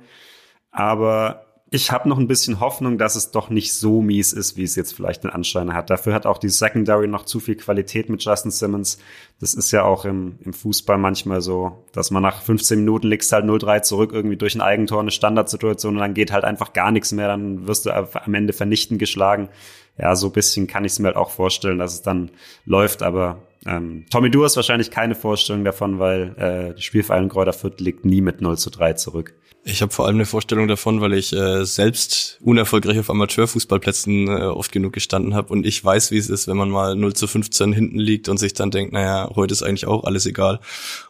aber 0.70 1.47
ich 1.70 1.92
habe 1.92 2.08
noch 2.08 2.18
ein 2.18 2.28
bisschen 2.28 2.60
Hoffnung, 2.60 2.96
dass 2.96 3.14
es 3.14 3.30
doch 3.30 3.50
nicht 3.50 3.74
so 3.74 4.00
mies 4.00 4.32
ist, 4.32 4.56
wie 4.56 4.62
es 4.62 4.74
jetzt 4.74 4.94
vielleicht 4.94 5.24
den 5.24 5.30
Anschein 5.30 5.74
hat. 5.74 5.90
Dafür 5.90 6.14
hat 6.14 6.24
auch 6.24 6.38
die 6.38 6.48
Secondary 6.48 7.08
noch 7.08 7.26
zu 7.26 7.40
viel 7.40 7.56
Qualität 7.56 8.08
mit 8.08 8.24
Justin 8.24 8.50
Simmons. 8.50 8.98
Das 9.38 9.52
ist 9.52 9.70
ja 9.70 9.84
auch 9.84 10.06
im, 10.06 10.38
im 10.44 10.54
Fußball 10.54 10.96
manchmal 10.96 11.42
so, 11.42 11.84
dass 11.92 12.10
man 12.10 12.22
nach 12.22 12.40
15 12.40 12.78
Minuten 12.78 13.08
liegst 13.08 13.32
halt 13.32 13.44
0-3 13.44 13.82
zurück, 13.82 14.12
irgendwie 14.14 14.38
durch 14.38 14.54
ein 14.54 14.62
Eigentor, 14.62 15.00
eine 15.00 15.10
Standardsituation 15.10 15.94
und 15.94 16.00
dann 16.00 16.14
geht 16.14 16.32
halt 16.32 16.44
einfach 16.44 16.72
gar 16.72 16.90
nichts 16.90 17.12
mehr. 17.12 17.28
Dann 17.28 17.66
wirst 17.66 17.84
du 17.84 17.90
am 17.90 18.34
Ende 18.34 18.54
vernichtend 18.54 18.98
geschlagen. 18.98 19.50
Ja, 19.98 20.16
so 20.16 20.28
ein 20.28 20.32
bisschen 20.32 20.68
kann 20.68 20.86
ich 20.86 20.92
es 20.92 21.00
mir 21.00 21.08
halt 21.08 21.16
auch 21.16 21.30
vorstellen, 21.30 21.78
dass 21.78 21.92
es 21.92 22.02
dann 22.02 22.30
läuft, 22.64 23.02
aber 23.02 23.42
Ähm, 23.68 24.06
Tommy, 24.10 24.30
du 24.30 24.44
hast 24.44 24.56
wahrscheinlich 24.56 24.90
keine 24.90 25.14
Vorstellung 25.14 25.64
davon, 25.64 25.98
weil 25.98 26.34
äh, 26.38 26.74
die 26.74 26.82
Spielvereinigung 26.82 27.30
Kräuter 27.30 27.52
Fürth 27.52 27.80
liegt 27.80 28.04
nie 28.04 28.22
mit 28.22 28.40
0 28.40 28.56
zu 28.56 28.70
3 28.70 28.94
zurück. 28.94 29.34
Ich 29.64 29.82
habe 29.82 29.92
vor 29.92 30.06
allem 30.06 30.16
eine 30.16 30.24
Vorstellung 30.24 30.66
davon, 30.66 31.02
weil 31.02 31.12
ich 31.12 31.34
äh, 31.34 31.64
selbst 31.66 32.38
unerfolgreich 32.42 32.98
auf 32.98 33.10
Amateurfußballplätzen 33.10 34.28
äh, 34.28 34.44
oft 34.44 34.72
genug 34.72 34.94
gestanden 34.94 35.34
habe 35.34 35.52
und 35.52 35.66
ich 35.66 35.84
weiß, 35.84 36.10
wie 36.10 36.16
es 36.16 36.30
ist, 36.30 36.48
wenn 36.48 36.56
man 36.56 36.70
mal 36.70 36.96
0 36.96 37.12
zu 37.12 37.26
15 37.26 37.74
hinten 37.74 37.98
liegt 37.98 38.30
und 38.30 38.38
sich 38.38 38.54
dann 38.54 38.70
denkt, 38.70 38.94
naja, 38.94 39.28
heute 39.34 39.52
ist 39.52 39.62
eigentlich 39.62 39.86
auch 39.86 40.04
alles 40.04 40.24
egal. 40.24 40.60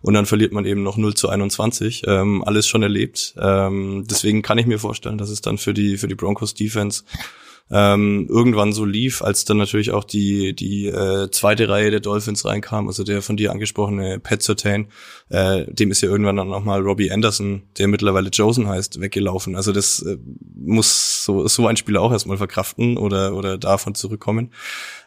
Und 0.02 0.14
dann 0.14 0.26
verliert 0.26 0.52
man 0.52 0.64
eben 0.64 0.82
noch 0.82 0.96
0 0.96 1.14
zu 1.14 1.28
21. 1.28 2.02
Ähm, 2.08 2.42
alles 2.44 2.66
schon 2.66 2.82
erlebt. 2.82 3.34
Ähm, 3.40 4.04
deswegen 4.10 4.42
kann 4.42 4.58
ich 4.58 4.66
mir 4.66 4.80
vorstellen, 4.80 5.18
dass 5.18 5.30
es 5.30 5.40
dann 5.40 5.58
für 5.58 5.74
die, 5.74 5.96
für 5.96 6.08
die 6.08 6.16
Broncos 6.16 6.54
Defense 6.54 7.04
ähm, 7.70 8.26
irgendwann 8.30 8.72
so 8.72 8.84
lief, 8.84 9.22
als 9.22 9.44
dann 9.44 9.58
natürlich 9.58 9.90
auch 9.90 10.04
die 10.04 10.54
die 10.54 10.86
äh, 10.86 11.30
zweite 11.30 11.68
Reihe 11.68 11.90
der 11.90 12.00
Dolphins 12.00 12.44
reinkam, 12.44 12.88
also 12.88 13.04
der 13.04 13.22
von 13.22 13.36
dir 13.36 13.52
angesprochene 13.52 14.18
Pat 14.18 14.42
Sertain, 14.42 14.88
äh, 15.28 15.64
dem 15.66 15.90
ist 15.90 16.00
ja 16.00 16.08
irgendwann 16.08 16.36
dann 16.36 16.48
nochmal 16.48 16.80
Robbie 16.80 17.10
Anderson, 17.10 17.62
der 17.78 17.88
mittlerweile 17.88 18.30
Josen 18.30 18.68
heißt, 18.68 19.00
weggelaufen. 19.00 19.56
Also 19.56 19.72
das 19.72 20.00
äh, 20.02 20.16
muss 20.56 21.24
so 21.24 21.46
so 21.46 21.66
ein 21.66 21.76
Spieler 21.76 22.00
auch 22.00 22.12
erstmal 22.12 22.38
verkraften 22.38 22.96
oder 22.96 23.34
oder 23.34 23.58
davon 23.58 23.94
zurückkommen. 23.94 24.52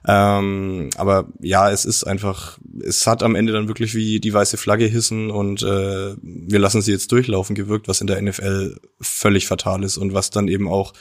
Ähm, 0.08 0.90
aber 0.98 1.28
ja, 1.40 1.70
es 1.70 1.86
ist 1.86 2.06
einfach, 2.06 2.58
es 2.84 3.06
hat 3.06 3.22
am 3.22 3.36
Ende 3.36 3.54
dann 3.54 3.68
wirklich 3.68 3.94
wie 3.94 4.20
die 4.20 4.34
weiße 4.34 4.58
Flagge 4.58 4.86
hissen 4.86 5.30
und 5.30 5.62
äh, 5.62 6.16
wir 6.22 6.60
lassen 6.60 6.82
sie 6.82 6.92
jetzt 6.92 7.12
durchlaufen 7.12 7.56
gewirkt, 7.56 7.88
was 7.88 8.02
in 8.02 8.08
der 8.08 8.20
NFL 8.22 8.80
völlig 9.00 9.46
fatal 9.46 9.84
ist 9.84 9.98
und 9.98 10.14
was 10.14 10.32
dann 10.32 10.48
eben 10.48 10.68
auch 10.68 10.94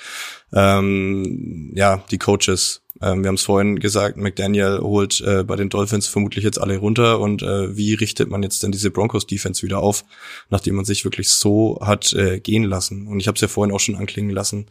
ähm, 0.53 1.73
ja 1.75 2.03
die 2.11 2.19
Coaches 2.19 2.83
ähm, 3.03 3.23
wir 3.23 3.29
haben 3.29 3.37
es 3.37 3.43
vorhin 3.43 3.79
gesagt, 3.79 4.17
McDaniel 4.17 4.81
holt 4.83 5.21
äh, 5.23 5.43
bei 5.43 5.57
den 5.57 5.71
Dolphins 5.71 6.07
vermutlich 6.07 6.45
jetzt 6.45 6.61
alle 6.61 6.77
runter 6.77 7.21
und 7.21 7.43
äh, 7.43 7.75
wie 7.77 7.95
richtet 7.95 8.29
man 8.29 8.43
jetzt 8.43 8.63
denn 8.63 8.73
diese 8.73 8.91
Broncos 8.91 9.27
Defense 9.27 9.63
wieder 9.63 9.79
auf, 9.79 10.05
nachdem 10.51 10.75
man 10.75 10.85
sich 10.85 11.05
wirklich 11.05 11.31
so 11.31 11.79
hat 11.83 12.13
äh, 12.13 12.41
gehen 12.41 12.65
lassen? 12.65 13.07
Und 13.07 13.21
ich 13.21 13.27
habe 13.27 13.37
es 13.37 13.41
ja 13.41 13.49
vorhin 13.49 13.75
auch 13.75 13.81
schon 13.81 13.97
anklingen 13.97 14.35
lassen. 14.35 14.67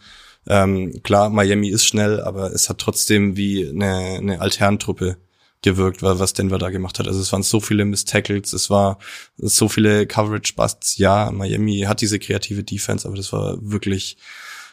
Ähm, 0.47 1.01
klar, 1.03 1.29
Miami 1.29 1.69
ist 1.69 1.85
schnell, 1.85 2.21
aber 2.21 2.51
es 2.53 2.69
hat 2.69 2.79
trotzdem 2.79 3.37
wie 3.37 3.67
eine, 3.67 4.17
eine 4.17 4.41
Alternentruppe 4.41 5.17
gewirkt, 5.61 6.01
was 6.01 6.33
Denver 6.33 6.57
da 6.57 6.69
gemacht 6.69 6.99
hat. 6.99 7.07
Also 7.07 7.19
es 7.19 7.31
waren 7.33 7.43
so 7.43 7.59
viele 7.59 7.83
Miss-Tackles, 7.83 8.53
es 8.53 8.69
war 8.69 8.97
so 9.37 9.67
viele 9.67 10.07
Coverage-Busts. 10.07 10.97
Ja, 10.97 11.31
Miami 11.31 11.81
hat 11.81 12.01
diese 12.01 12.17
kreative 12.19 12.63
Defense, 12.63 13.05
aber 13.05 13.17
das 13.17 13.33
war 13.33 13.57
wirklich 13.59 14.17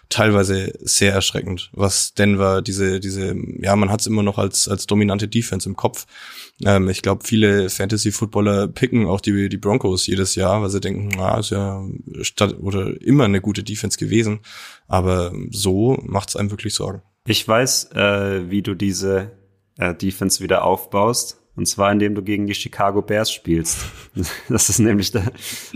teilweise 0.09 0.73
sehr 0.81 1.13
erschreckend, 1.13 1.71
was 1.73 2.15
Denver 2.15 2.63
diese 2.63 3.01
diese 3.01 3.35
ja 3.59 3.75
man 3.77 3.91
hat 3.91 4.01
es 4.01 4.07
immer 4.07 4.23
noch 4.23 4.39
als 4.39 4.69
als 4.69 4.87
dominante 4.87 5.29
Defense 5.29 5.69
im 5.69 5.77
Kopf. 5.77 6.07
Ähm, 6.65 6.89
ich 6.89 7.03
glaube 7.03 7.25
viele 7.25 7.71
Fantasy 7.71 8.13
Footballer 8.13 8.69
picken 8.69 9.07
auch 9.07 9.21
die 9.21 9.49
die 9.49 9.57
Broncos 9.57 10.07
jedes 10.07 10.35
Jahr, 10.35 10.63
weil 10.63 10.71
sie 10.71 10.81
denken, 10.81 11.11
na 11.17 11.39
ist 11.39 11.51
ja 11.51 11.85
statt 12.23 12.57
oder 12.61 13.01
immer 13.03 13.25
eine 13.25 13.41
gute 13.41 13.65
Defense 13.65 13.99
gewesen, 13.99 14.41
aber 14.87 15.33
so 15.51 15.99
macht 16.03 16.31
es 16.31 16.37
einem 16.37 16.51
wirklich 16.51 16.75
Sorgen. 16.75 17.03
Ich 17.27 17.47
weiß, 17.47 17.91
äh, 17.93 18.51
wie 18.51 18.63
du 18.63 18.75
diese 18.75 19.33
äh, 19.79 19.95
Defense 19.95 20.43
wieder 20.43 20.65
aufbaust. 20.65 21.43
Und 21.57 21.67
zwar, 21.67 21.91
indem 21.91 22.15
du 22.15 22.23
gegen 22.23 22.47
die 22.47 22.55
Chicago 22.55 23.03
Bears 23.03 23.33
spielst. 23.33 23.87
Das 24.49 24.69
ist 24.69 24.79
nämlich 24.79 25.11
der, 25.11 25.33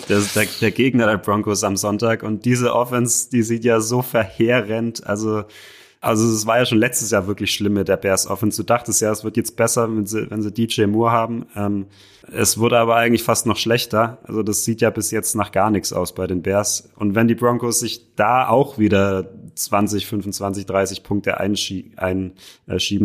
der, 0.09 0.21
der, 0.61 0.71
Gegner 0.71 1.07
der 1.07 1.19
Broncos 1.19 1.65
am 1.65 1.77
Sonntag. 1.77 2.23
Und 2.23 2.45
diese 2.45 2.75
Offense, 2.75 3.31
die 3.31 3.43
sieht 3.43 3.65
ja 3.65 3.81
so 3.81 4.03
verheerend. 4.03 5.07
Also, 5.07 5.45
also 6.01 6.27
es 6.33 6.47
war 6.47 6.59
ja 6.59 6.67
schon 6.67 6.79
letztes 6.79 7.11
Jahr 7.11 7.27
wirklich 7.27 7.53
schlimm 7.53 7.75
mit 7.75 7.89
der 7.89 7.97
Bears 7.97 8.27
Offense. 8.27 8.63
Du 8.63 8.67
dachtest 8.67 9.01
ja, 9.01 9.11
es 9.11 9.25
wird 9.25 9.37
jetzt 9.37 9.57
besser, 9.57 9.89
wenn 9.95 10.07
sie, 10.07 10.31
wenn 10.31 10.43
sie 10.43 10.53
DJ 10.53 10.87
Moore 10.87 11.13
haben. 11.13 11.47
Ähm, 11.57 11.87
es 12.33 12.59
wurde 12.59 12.79
aber 12.79 12.97
eigentlich 12.97 13.23
fast 13.23 13.47
noch 13.47 13.57
schlechter. 13.57 14.19
Also 14.25 14.43
das 14.43 14.65
sieht 14.65 14.81
ja 14.81 14.91
bis 14.91 15.11
jetzt 15.11 15.35
nach 15.35 15.53
gar 15.53 15.71
nichts 15.71 15.93
aus 15.93 16.15
bei 16.15 16.27
den 16.27 16.43
Bears. 16.43 16.91
Und 16.97 17.15
wenn 17.15 17.29
die 17.29 17.35
Broncos 17.35 17.81
sich 17.81 18.15
da 18.17 18.49
auch 18.49 18.79
wieder 18.79 19.31
20, 19.55 20.07
25, 20.07 20.67
30 20.67 21.03
Punkte 21.03 21.39
einschieben 21.39 22.37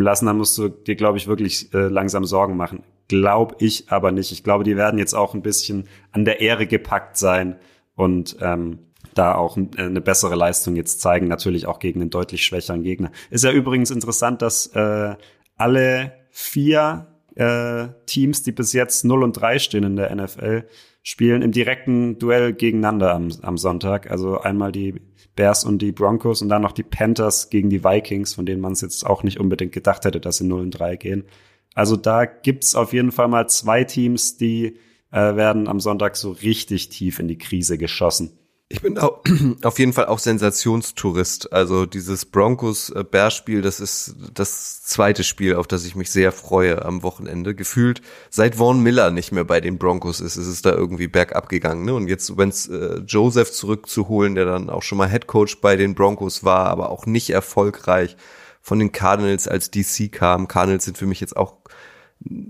lassen, 0.01 0.25
dann 0.25 0.37
musst 0.37 0.57
du 0.57 0.69
dir, 0.69 0.95
glaube 0.95 1.17
ich, 1.17 1.27
wirklich 1.27 1.73
äh, 1.73 1.87
langsam 1.87 2.25
Sorgen 2.25 2.57
machen. 2.57 2.83
Glaube 3.07 3.55
ich 3.59 3.91
aber 3.91 4.11
nicht. 4.11 4.31
Ich 4.31 4.43
glaube, 4.43 4.63
die 4.63 4.77
werden 4.77 4.97
jetzt 4.97 5.13
auch 5.13 5.33
ein 5.33 5.41
bisschen 5.41 5.87
an 6.11 6.25
der 6.25 6.41
Ehre 6.41 6.65
gepackt 6.65 7.17
sein 7.17 7.57
und 7.95 8.37
ähm, 8.41 8.79
da 9.13 9.35
auch 9.35 9.57
äh, 9.57 9.61
eine 9.77 10.01
bessere 10.01 10.35
Leistung 10.35 10.75
jetzt 10.75 11.01
zeigen, 11.01 11.27
natürlich 11.27 11.67
auch 11.67 11.79
gegen 11.79 12.01
einen 12.01 12.09
deutlich 12.09 12.43
schwächeren 12.43 12.83
Gegner. 12.83 13.11
Ist 13.29 13.43
ja 13.43 13.51
übrigens 13.51 13.91
interessant, 13.91 14.41
dass 14.41 14.67
äh, 14.67 15.15
alle 15.55 16.13
vier 16.31 17.07
äh, 17.35 17.87
Teams, 18.05 18.43
die 18.43 18.51
bis 18.51 18.73
jetzt 18.73 19.05
0 19.05 19.23
und 19.23 19.33
3 19.33 19.59
stehen 19.59 19.83
in 19.83 19.95
der 19.95 20.13
NFL, 20.13 20.65
spielen 21.03 21.41
im 21.41 21.51
direkten 21.51 22.17
Duell 22.17 22.53
gegeneinander 22.53 23.13
am, 23.13 23.29
am 23.41 23.57
Sonntag. 23.57 24.09
Also 24.09 24.39
einmal 24.39 24.71
die 24.71 24.95
Bears 25.35 25.65
und 25.65 25.81
die 25.81 25.91
Broncos 25.91 26.41
und 26.41 26.49
dann 26.49 26.61
noch 26.61 26.71
die 26.71 26.83
Panthers 26.83 27.49
gegen 27.49 27.69
die 27.69 27.83
Vikings, 27.83 28.35
von 28.35 28.45
denen 28.45 28.61
man 28.61 28.73
es 28.73 28.81
jetzt 28.81 29.05
auch 29.05 29.23
nicht 29.23 29.39
unbedingt 29.39 29.73
gedacht 29.73 30.05
hätte, 30.05 30.19
dass 30.19 30.37
sie 30.37 30.45
0 30.45 30.61
und 30.61 30.71
3 30.71 30.95
gehen. 30.95 31.25
Also 31.73 31.97
da 31.97 32.25
gibt's 32.25 32.75
auf 32.75 32.93
jeden 32.93 33.11
Fall 33.11 33.27
mal 33.27 33.47
zwei 33.47 33.83
Teams, 33.83 34.37
die 34.37 34.77
äh, 35.11 35.35
werden 35.35 35.67
am 35.67 35.79
Sonntag 35.79 36.15
so 36.15 36.31
richtig 36.31 36.89
tief 36.89 37.19
in 37.19 37.27
die 37.27 37.37
Krise 37.37 37.77
geschossen. 37.77 38.37
Ich 38.75 38.81
bin 38.81 38.97
auf 39.63 39.79
jeden 39.79 39.93
Fall 39.93 40.07
auch 40.07 40.19
Sensationstourist. 40.19 41.53
Also 41.53 41.85
dieses 41.85 42.25
Broncos-Bears-Spiel, 42.25 43.61
das 43.61 43.79
ist 43.79 44.15
das 44.33 44.83
zweite 44.83 45.23
Spiel, 45.23 45.55
auf 45.55 45.65
das 45.65 45.85
ich 45.85 45.95
mich 45.95 46.11
sehr 46.11 46.33
freue 46.33 46.83
am 46.83 47.01
Wochenende. 47.01 47.55
Gefühlt, 47.55 48.01
seit 48.29 48.55
Vaughn 48.55 48.83
Miller 48.83 49.11
nicht 49.11 49.31
mehr 49.31 49.45
bei 49.45 49.61
den 49.61 49.77
Broncos 49.77 50.19
ist, 50.19 50.35
ist 50.35 50.47
es 50.47 50.61
da 50.61 50.71
irgendwie 50.71 51.07
bergab 51.07 51.47
gegangen. 51.47 51.85
Ne? 51.85 51.93
Und 51.93 52.09
jetzt, 52.09 52.37
wenn's 52.37 52.67
äh, 52.67 52.97
Joseph 53.07 53.53
zurückzuholen, 53.53 54.35
der 54.35 54.43
dann 54.43 54.69
auch 54.69 54.83
schon 54.83 54.97
mal 54.97 55.07
Headcoach 55.07 55.61
bei 55.61 55.77
den 55.77 55.95
Broncos 55.95 56.43
war, 56.43 56.65
aber 56.65 56.89
auch 56.89 57.05
nicht 57.05 57.29
erfolgreich 57.29 58.17
von 58.61 58.79
den 58.79 58.91
Cardinals 58.91 59.47
als 59.47 59.71
DC 59.71 60.11
kam. 60.11 60.49
Cardinals 60.49 60.83
sind 60.83 60.97
für 60.97 61.05
mich 61.05 61.21
jetzt 61.21 61.37
auch 61.37 61.59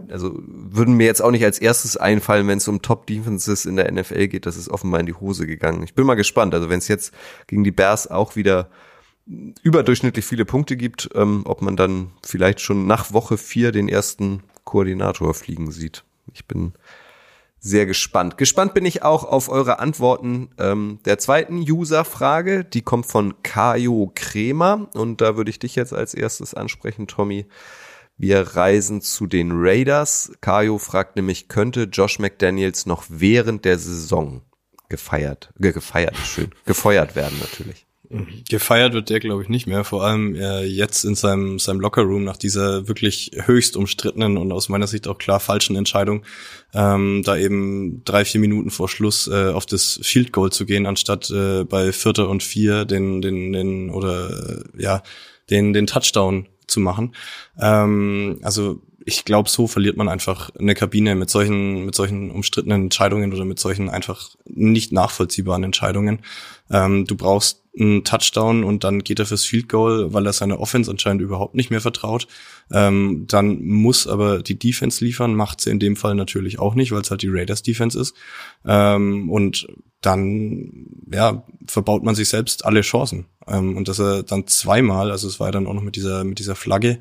also 0.09 0.33
würden 0.45 0.95
mir 0.95 1.05
jetzt 1.05 1.21
auch 1.21 1.31
nicht 1.31 1.43
als 1.43 1.59
erstes 1.59 1.97
einfallen, 1.97 2.47
wenn 2.47 2.59
es 2.59 2.67
um 2.67 2.81
Top 2.81 3.07
Defenses 3.07 3.65
in 3.65 3.75
der 3.75 3.91
NFL 3.91 4.27
geht, 4.27 4.45
das 4.45 4.57
ist 4.57 4.69
offenbar 4.69 4.99
in 4.99 5.05
die 5.05 5.13
Hose 5.13 5.47
gegangen. 5.47 5.83
Ich 5.83 5.95
bin 5.95 6.05
mal 6.05 6.15
gespannt. 6.15 6.53
Also 6.53 6.69
wenn 6.69 6.79
es 6.79 6.87
jetzt 6.87 7.13
gegen 7.47 7.63
die 7.63 7.71
Bears 7.71 8.09
auch 8.09 8.35
wieder 8.35 8.69
überdurchschnittlich 9.63 10.25
viele 10.25 10.45
Punkte 10.45 10.77
gibt, 10.77 11.09
ähm, 11.15 11.43
ob 11.45 11.61
man 11.61 11.75
dann 11.75 12.11
vielleicht 12.23 12.61
schon 12.61 12.85
nach 12.85 13.11
Woche 13.11 13.37
vier 13.37 13.71
den 13.71 13.89
ersten 13.89 14.43
Koordinator 14.63 15.33
fliegen 15.33 15.71
sieht. 15.71 16.03
Ich 16.33 16.45
bin 16.45 16.73
sehr 17.59 17.87
gespannt. 17.87 18.37
Gespannt 18.37 18.75
bin 18.75 18.85
ich 18.85 19.01
auch 19.01 19.23
auf 19.23 19.49
eure 19.49 19.79
Antworten 19.79 20.49
ähm, 20.59 20.99
der 21.05 21.17
zweiten 21.17 21.57
User-Frage. 21.57 22.63
Die 22.63 22.83
kommt 22.83 23.07
von 23.07 23.41
Kajo 23.41 24.11
Kremer 24.13 24.87
und 24.93 25.21
da 25.21 25.35
würde 25.35 25.49
ich 25.49 25.57
dich 25.57 25.75
jetzt 25.75 25.93
als 25.93 26.13
erstes 26.13 26.53
ansprechen, 26.53 27.07
Tommy. 27.07 27.47
Wir 28.17 28.41
reisen 28.41 29.01
zu 29.01 29.27
den 29.27 29.51
Raiders. 29.53 30.31
Kajo 30.41 30.77
fragt 30.77 31.15
nämlich, 31.15 31.47
könnte 31.47 31.83
Josh 31.91 32.19
McDaniels 32.19 32.85
noch 32.85 33.05
während 33.09 33.65
der 33.65 33.77
Saison 33.77 34.41
gefeiert, 34.87 35.51
ge 35.57 35.71
gefeiert, 35.71 36.15
schön, 36.17 36.51
gefeuert 36.65 37.15
werden 37.15 37.37
natürlich. 37.39 37.85
Gefeiert 38.49 38.93
wird 38.93 39.09
der, 39.09 39.19
glaube 39.19 39.41
ich, 39.41 39.49
nicht 39.49 39.65
mehr. 39.67 39.83
Vor 39.83 40.03
allem 40.03 40.35
äh, 40.35 40.63
jetzt 40.63 41.03
in 41.05 41.15
seinem, 41.15 41.59
seinem 41.59 41.79
Lockerroom 41.79 42.23
nach 42.23 42.37
dieser 42.37 42.87
wirklich 42.87 43.31
höchst 43.33 43.75
umstrittenen 43.75 44.37
und 44.37 44.51
aus 44.51 44.69
meiner 44.69 44.87
Sicht 44.87 45.07
auch 45.07 45.17
klar 45.17 45.39
falschen 45.39 45.75
Entscheidung, 45.75 46.23
ähm, 46.73 47.23
da 47.25 47.35
eben 47.35 48.03
drei, 48.05 48.23
vier 48.23 48.39
Minuten 48.39 48.69
vor 48.69 48.89
Schluss 48.89 49.27
äh, 49.27 49.49
auf 49.49 49.65
das 49.65 49.99
Field 50.03 50.31
Goal 50.31 50.51
zu 50.51 50.65
gehen, 50.65 50.85
anstatt 50.85 51.29
äh, 51.31 51.63
bei 51.63 51.91
Vierter 51.91 52.29
und 52.29 52.43
Vier 52.43 52.85
den, 52.85 53.21
den, 53.21 53.53
den 53.53 53.89
oder 53.89 54.29
äh, 54.29 54.81
ja, 54.81 55.03
den, 55.49 55.73
den 55.73 55.87
Touchdown 55.87 56.47
zu 56.67 56.79
machen. 56.79 57.15
Ähm, 57.59 58.39
also 58.41 58.81
ich 59.07 59.23
glaube, 59.23 59.49
so 59.49 59.67
verliert 59.67 59.97
man 59.97 60.09
einfach 60.09 60.49
eine 60.57 60.73
Kabine 60.73 61.15
mit 61.15 61.29
solchen, 61.29 61.85
mit 61.85 61.93
solchen 61.93 62.31
umstrittenen 62.31 62.83
Entscheidungen 62.83 63.31
oder 63.33 63.45
mit 63.45 63.59
solchen 63.59 63.87
einfach 63.89 64.31
nicht 64.45 64.91
nachvollziehbaren 64.91 65.63
Entscheidungen. 65.63 66.21
Ähm, 66.71 67.05
du 67.05 67.15
brauchst 67.15 67.63
einen 67.79 68.03
Touchdown 68.03 68.63
und 68.63 68.83
dann 68.83 69.03
geht 69.03 69.19
er 69.19 69.27
fürs 69.27 69.45
Field 69.45 69.69
Goal, 69.69 70.13
weil 70.13 70.25
er 70.25 70.33
seine 70.33 70.59
Offense 70.59 70.89
anscheinend 70.89 71.21
überhaupt 71.21 71.53
nicht 71.53 71.69
mehr 71.69 71.81
vertraut. 71.81 72.27
Ähm, 72.71 73.25
dann 73.27 73.63
muss 73.63 74.07
aber 74.07 74.41
die 74.41 74.57
Defense 74.57 75.03
liefern, 75.03 75.35
macht 75.35 75.61
sie 75.61 75.69
in 75.69 75.79
dem 75.79 75.95
Fall 75.95 76.15
natürlich 76.15 76.57
auch 76.57 76.73
nicht, 76.73 76.91
weil 76.91 77.01
es 77.01 77.11
halt 77.11 77.21
die 77.21 77.29
Raiders 77.29 77.61
Defense 77.61 77.99
ist. 77.99 78.15
Ähm, 78.65 79.29
und 79.29 79.67
dann, 80.05 80.87
ja, 81.11 81.43
verbaut 81.67 82.03
man 82.03 82.15
sich 82.15 82.29
selbst 82.29 82.65
alle 82.65 82.81
Chancen. 82.81 83.25
Ähm, 83.47 83.77
und 83.77 83.87
dass 83.87 83.99
er 83.99 84.23
dann 84.23 84.47
zweimal, 84.47 85.11
also 85.11 85.27
es 85.27 85.39
war 85.39 85.47
ja 85.47 85.51
dann 85.51 85.67
auch 85.67 85.73
noch 85.73 85.81
mit 85.81 85.95
dieser, 85.95 86.23
mit 86.23 86.39
dieser 86.39 86.55
Flagge, 86.55 86.99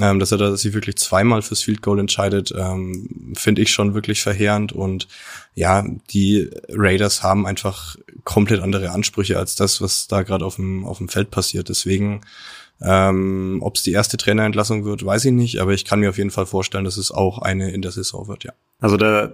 ähm, 0.00 0.18
dass 0.18 0.32
er 0.32 0.38
da 0.38 0.56
sich 0.56 0.72
wirklich 0.72 0.96
zweimal 0.96 1.42
fürs 1.42 1.62
Field 1.62 1.82
Goal 1.82 1.98
entscheidet, 1.98 2.52
ähm, 2.56 3.34
finde 3.36 3.62
ich 3.62 3.72
schon 3.72 3.94
wirklich 3.94 4.22
verheerend. 4.22 4.72
Und 4.72 5.08
ja, 5.54 5.84
die 6.10 6.50
Raiders 6.68 7.22
haben 7.22 7.46
einfach 7.46 7.96
komplett 8.24 8.60
andere 8.60 8.90
Ansprüche 8.90 9.38
als 9.38 9.54
das, 9.54 9.80
was 9.80 10.08
da 10.08 10.22
gerade 10.22 10.44
auf 10.44 10.56
dem, 10.56 10.84
auf 10.84 10.98
dem 10.98 11.08
Feld 11.08 11.30
passiert. 11.30 11.68
Deswegen 11.68 12.22
Ähm, 12.84 13.60
Ob 13.62 13.76
es 13.76 13.84
die 13.84 13.92
erste 13.92 14.16
Trainerentlassung 14.16 14.84
wird, 14.84 15.04
weiß 15.04 15.26
ich 15.26 15.32
nicht, 15.32 15.60
aber 15.60 15.72
ich 15.72 15.84
kann 15.84 16.00
mir 16.00 16.08
auf 16.10 16.18
jeden 16.18 16.32
Fall 16.32 16.46
vorstellen, 16.46 16.84
dass 16.84 16.96
es 16.96 17.12
auch 17.12 17.38
eine 17.38 17.70
in 17.70 17.80
der 17.80 17.92
Saison 17.92 18.26
wird, 18.26 18.42
ja. 18.42 18.52
Also 18.80 18.96
der, 18.96 19.32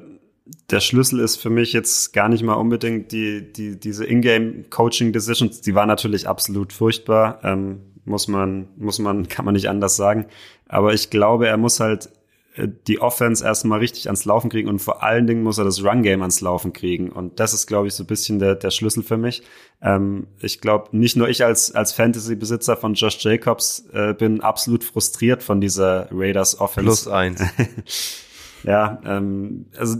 der 0.70 0.80
Schlüssel 0.80 1.20
ist 1.20 1.36
für 1.36 1.50
mich 1.50 1.72
jetzt 1.72 2.12
gar 2.12 2.28
nicht 2.28 2.42
mal 2.42 2.54
unbedingt 2.54 3.12
die, 3.12 3.52
die, 3.52 3.78
diese 3.78 4.04
Ingame-Coaching-Decisions, 4.04 5.60
die 5.60 5.74
waren 5.74 5.88
natürlich 5.88 6.28
absolut 6.28 6.72
furchtbar, 6.72 7.40
ähm, 7.42 7.80
muss 8.04 8.28
man, 8.28 8.68
muss 8.76 8.98
man, 8.98 9.28
kann 9.28 9.44
man 9.44 9.54
nicht 9.54 9.68
anders 9.68 9.96
sagen. 9.96 10.26
Aber 10.66 10.92
ich 10.92 11.10
glaube, 11.10 11.48
er 11.48 11.56
muss 11.56 11.80
halt 11.80 12.10
äh, 12.54 12.68
die 12.86 13.00
Offense 13.00 13.44
erstmal 13.44 13.78
richtig 13.78 14.06
ans 14.06 14.26
Laufen 14.26 14.50
kriegen 14.50 14.68
und 14.68 14.78
vor 14.78 15.02
allen 15.02 15.26
Dingen 15.26 15.42
muss 15.42 15.58
er 15.58 15.64
das 15.64 15.82
Run-Game 15.82 16.20
ans 16.20 16.40
Laufen 16.40 16.72
kriegen. 16.74 17.10
Und 17.10 17.40
das 17.40 17.54
ist, 17.54 17.66
glaube 17.66 17.88
ich, 17.88 17.94
so 17.94 18.04
ein 18.04 18.06
bisschen 18.06 18.38
der, 18.38 18.54
der 18.54 18.70
Schlüssel 18.70 19.02
für 19.02 19.16
mich. 19.16 19.42
Ähm, 19.80 20.26
ich 20.40 20.60
glaube, 20.60 20.96
nicht 20.96 21.16
nur 21.16 21.28
ich 21.28 21.44
als, 21.44 21.74
als 21.74 21.92
Fantasy-Besitzer 21.92 22.76
von 22.76 22.94
Josh 22.94 23.24
Jacobs 23.24 23.86
äh, 23.92 24.12
bin 24.12 24.42
absolut 24.42 24.84
frustriert 24.84 25.42
von 25.42 25.60
dieser 25.62 26.08
Raiders 26.10 26.60
Offense. 26.60 26.84
Plus 26.84 27.08
eins. 27.08 27.42
Ja, 28.64 29.00
ähm, 29.04 29.66
also 29.76 29.98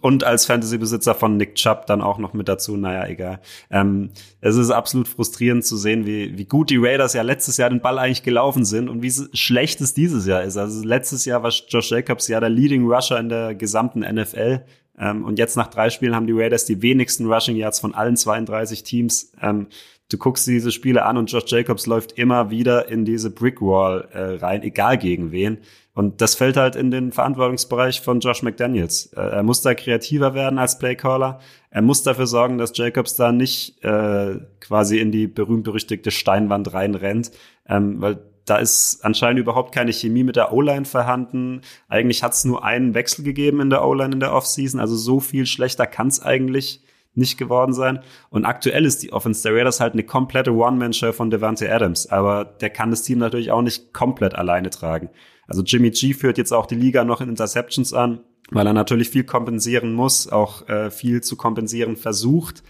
und 0.00 0.22
als 0.22 0.46
Fantasy-Besitzer 0.46 1.14
von 1.14 1.36
Nick 1.36 1.56
Chubb 1.56 1.86
dann 1.86 2.00
auch 2.00 2.18
noch 2.18 2.34
mit 2.34 2.48
dazu, 2.48 2.76
naja, 2.76 3.06
egal. 3.06 3.40
Ähm, 3.70 4.10
es 4.40 4.56
ist 4.56 4.70
absolut 4.70 5.08
frustrierend 5.08 5.64
zu 5.64 5.76
sehen, 5.76 6.06
wie, 6.06 6.38
wie 6.38 6.44
gut 6.44 6.70
die 6.70 6.76
Raiders 6.76 7.14
ja 7.14 7.22
letztes 7.22 7.56
Jahr 7.56 7.70
den 7.70 7.80
Ball 7.80 7.98
eigentlich 7.98 8.22
gelaufen 8.22 8.64
sind 8.64 8.88
und 8.88 9.02
wie 9.02 9.12
schlecht 9.36 9.80
es 9.80 9.92
dieses 9.92 10.26
Jahr 10.26 10.42
ist. 10.42 10.56
Also 10.56 10.84
letztes 10.84 11.24
Jahr 11.24 11.42
war 11.42 11.50
Josh 11.50 11.90
Jacobs 11.90 12.28
ja 12.28 12.38
der 12.38 12.50
Leading 12.50 12.86
Rusher 12.86 13.18
in 13.18 13.28
der 13.28 13.54
gesamten 13.54 14.00
NFL. 14.00 14.62
Ähm, 14.98 15.24
und 15.24 15.38
jetzt 15.38 15.56
nach 15.56 15.68
drei 15.68 15.90
Spielen 15.90 16.14
haben 16.14 16.26
die 16.26 16.32
Raiders 16.32 16.64
die 16.64 16.80
wenigsten 16.82 17.26
Rushing 17.26 17.56
Yards 17.56 17.80
von 17.80 17.94
allen 17.94 18.16
32 18.16 18.82
Teams. 18.82 19.32
Ähm, 19.40 19.66
du 20.10 20.18
guckst 20.18 20.46
diese 20.46 20.70
Spiele 20.70 21.04
an 21.04 21.16
und 21.16 21.30
Josh 21.30 21.50
Jacobs 21.50 21.86
läuft 21.86 22.12
immer 22.12 22.50
wieder 22.50 22.88
in 22.88 23.04
diese 23.04 23.30
Brickwall 23.30 24.08
äh, 24.12 24.36
rein, 24.44 24.62
egal 24.62 24.96
gegen 24.98 25.32
wen. 25.32 25.58
Und 25.96 26.20
das 26.20 26.34
fällt 26.34 26.58
halt 26.58 26.76
in 26.76 26.90
den 26.90 27.10
Verantwortungsbereich 27.10 28.02
von 28.02 28.20
Josh 28.20 28.42
McDaniels. 28.42 29.06
Äh, 29.14 29.36
er 29.36 29.42
muss 29.42 29.62
da 29.62 29.72
kreativer 29.72 30.34
werden 30.34 30.58
als 30.58 30.78
Playcaller. 30.78 31.40
Er 31.70 31.80
muss 31.80 32.02
dafür 32.02 32.26
sorgen, 32.26 32.58
dass 32.58 32.76
Jacobs 32.76 33.16
da 33.16 33.32
nicht 33.32 33.82
äh, 33.82 34.34
quasi 34.60 34.98
in 34.98 35.10
die 35.10 35.26
berühmt-berüchtigte 35.26 36.10
Steinwand 36.10 36.74
reinrennt, 36.74 37.30
ähm, 37.66 37.98
weil 38.02 38.18
da 38.44 38.58
ist 38.58 39.00
anscheinend 39.04 39.40
überhaupt 39.40 39.74
keine 39.74 39.90
Chemie 39.90 40.22
mit 40.22 40.36
der 40.36 40.52
O-Line 40.52 40.84
vorhanden. 40.84 41.62
Eigentlich 41.88 42.22
hat 42.22 42.34
es 42.34 42.44
nur 42.44 42.62
einen 42.62 42.92
Wechsel 42.92 43.24
gegeben 43.24 43.62
in 43.62 43.70
der 43.70 43.82
O-Line 43.82 44.12
in 44.12 44.20
der 44.20 44.34
Offseason. 44.34 44.78
Also 44.78 44.96
so 44.96 45.18
viel 45.18 45.46
schlechter 45.46 45.86
kann 45.86 46.08
es 46.08 46.20
eigentlich 46.20 46.82
nicht 47.14 47.38
geworden 47.38 47.72
sein. 47.72 48.00
Und 48.28 48.44
aktuell 48.44 48.84
ist 48.84 49.02
die 49.02 49.14
Offense 49.14 49.42
der 49.42 49.54
Raiders 49.56 49.80
halt 49.80 49.94
eine 49.94 50.04
komplette 50.04 50.52
One-Man-Show 50.52 51.12
von 51.12 51.30
Devante 51.30 51.72
Adams. 51.72 52.06
Aber 52.10 52.44
der 52.44 52.68
kann 52.68 52.90
das 52.90 53.02
Team 53.02 53.18
natürlich 53.18 53.50
auch 53.50 53.62
nicht 53.62 53.94
komplett 53.94 54.34
alleine 54.34 54.68
tragen. 54.68 55.08
Also 55.46 55.62
Jimmy 55.62 55.90
G 55.90 56.14
führt 56.14 56.38
jetzt 56.38 56.52
auch 56.52 56.66
die 56.66 56.74
Liga 56.74 57.04
noch 57.04 57.20
in 57.20 57.28
Interceptions 57.28 57.92
an, 57.92 58.20
weil 58.50 58.66
er 58.66 58.72
natürlich 58.72 59.10
viel 59.10 59.24
kompensieren 59.24 59.92
muss, 59.92 60.28
auch 60.28 60.68
äh, 60.68 60.90
viel 60.90 61.22
zu 61.22 61.36
kompensieren 61.36 61.96
versucht. 61.96 62.62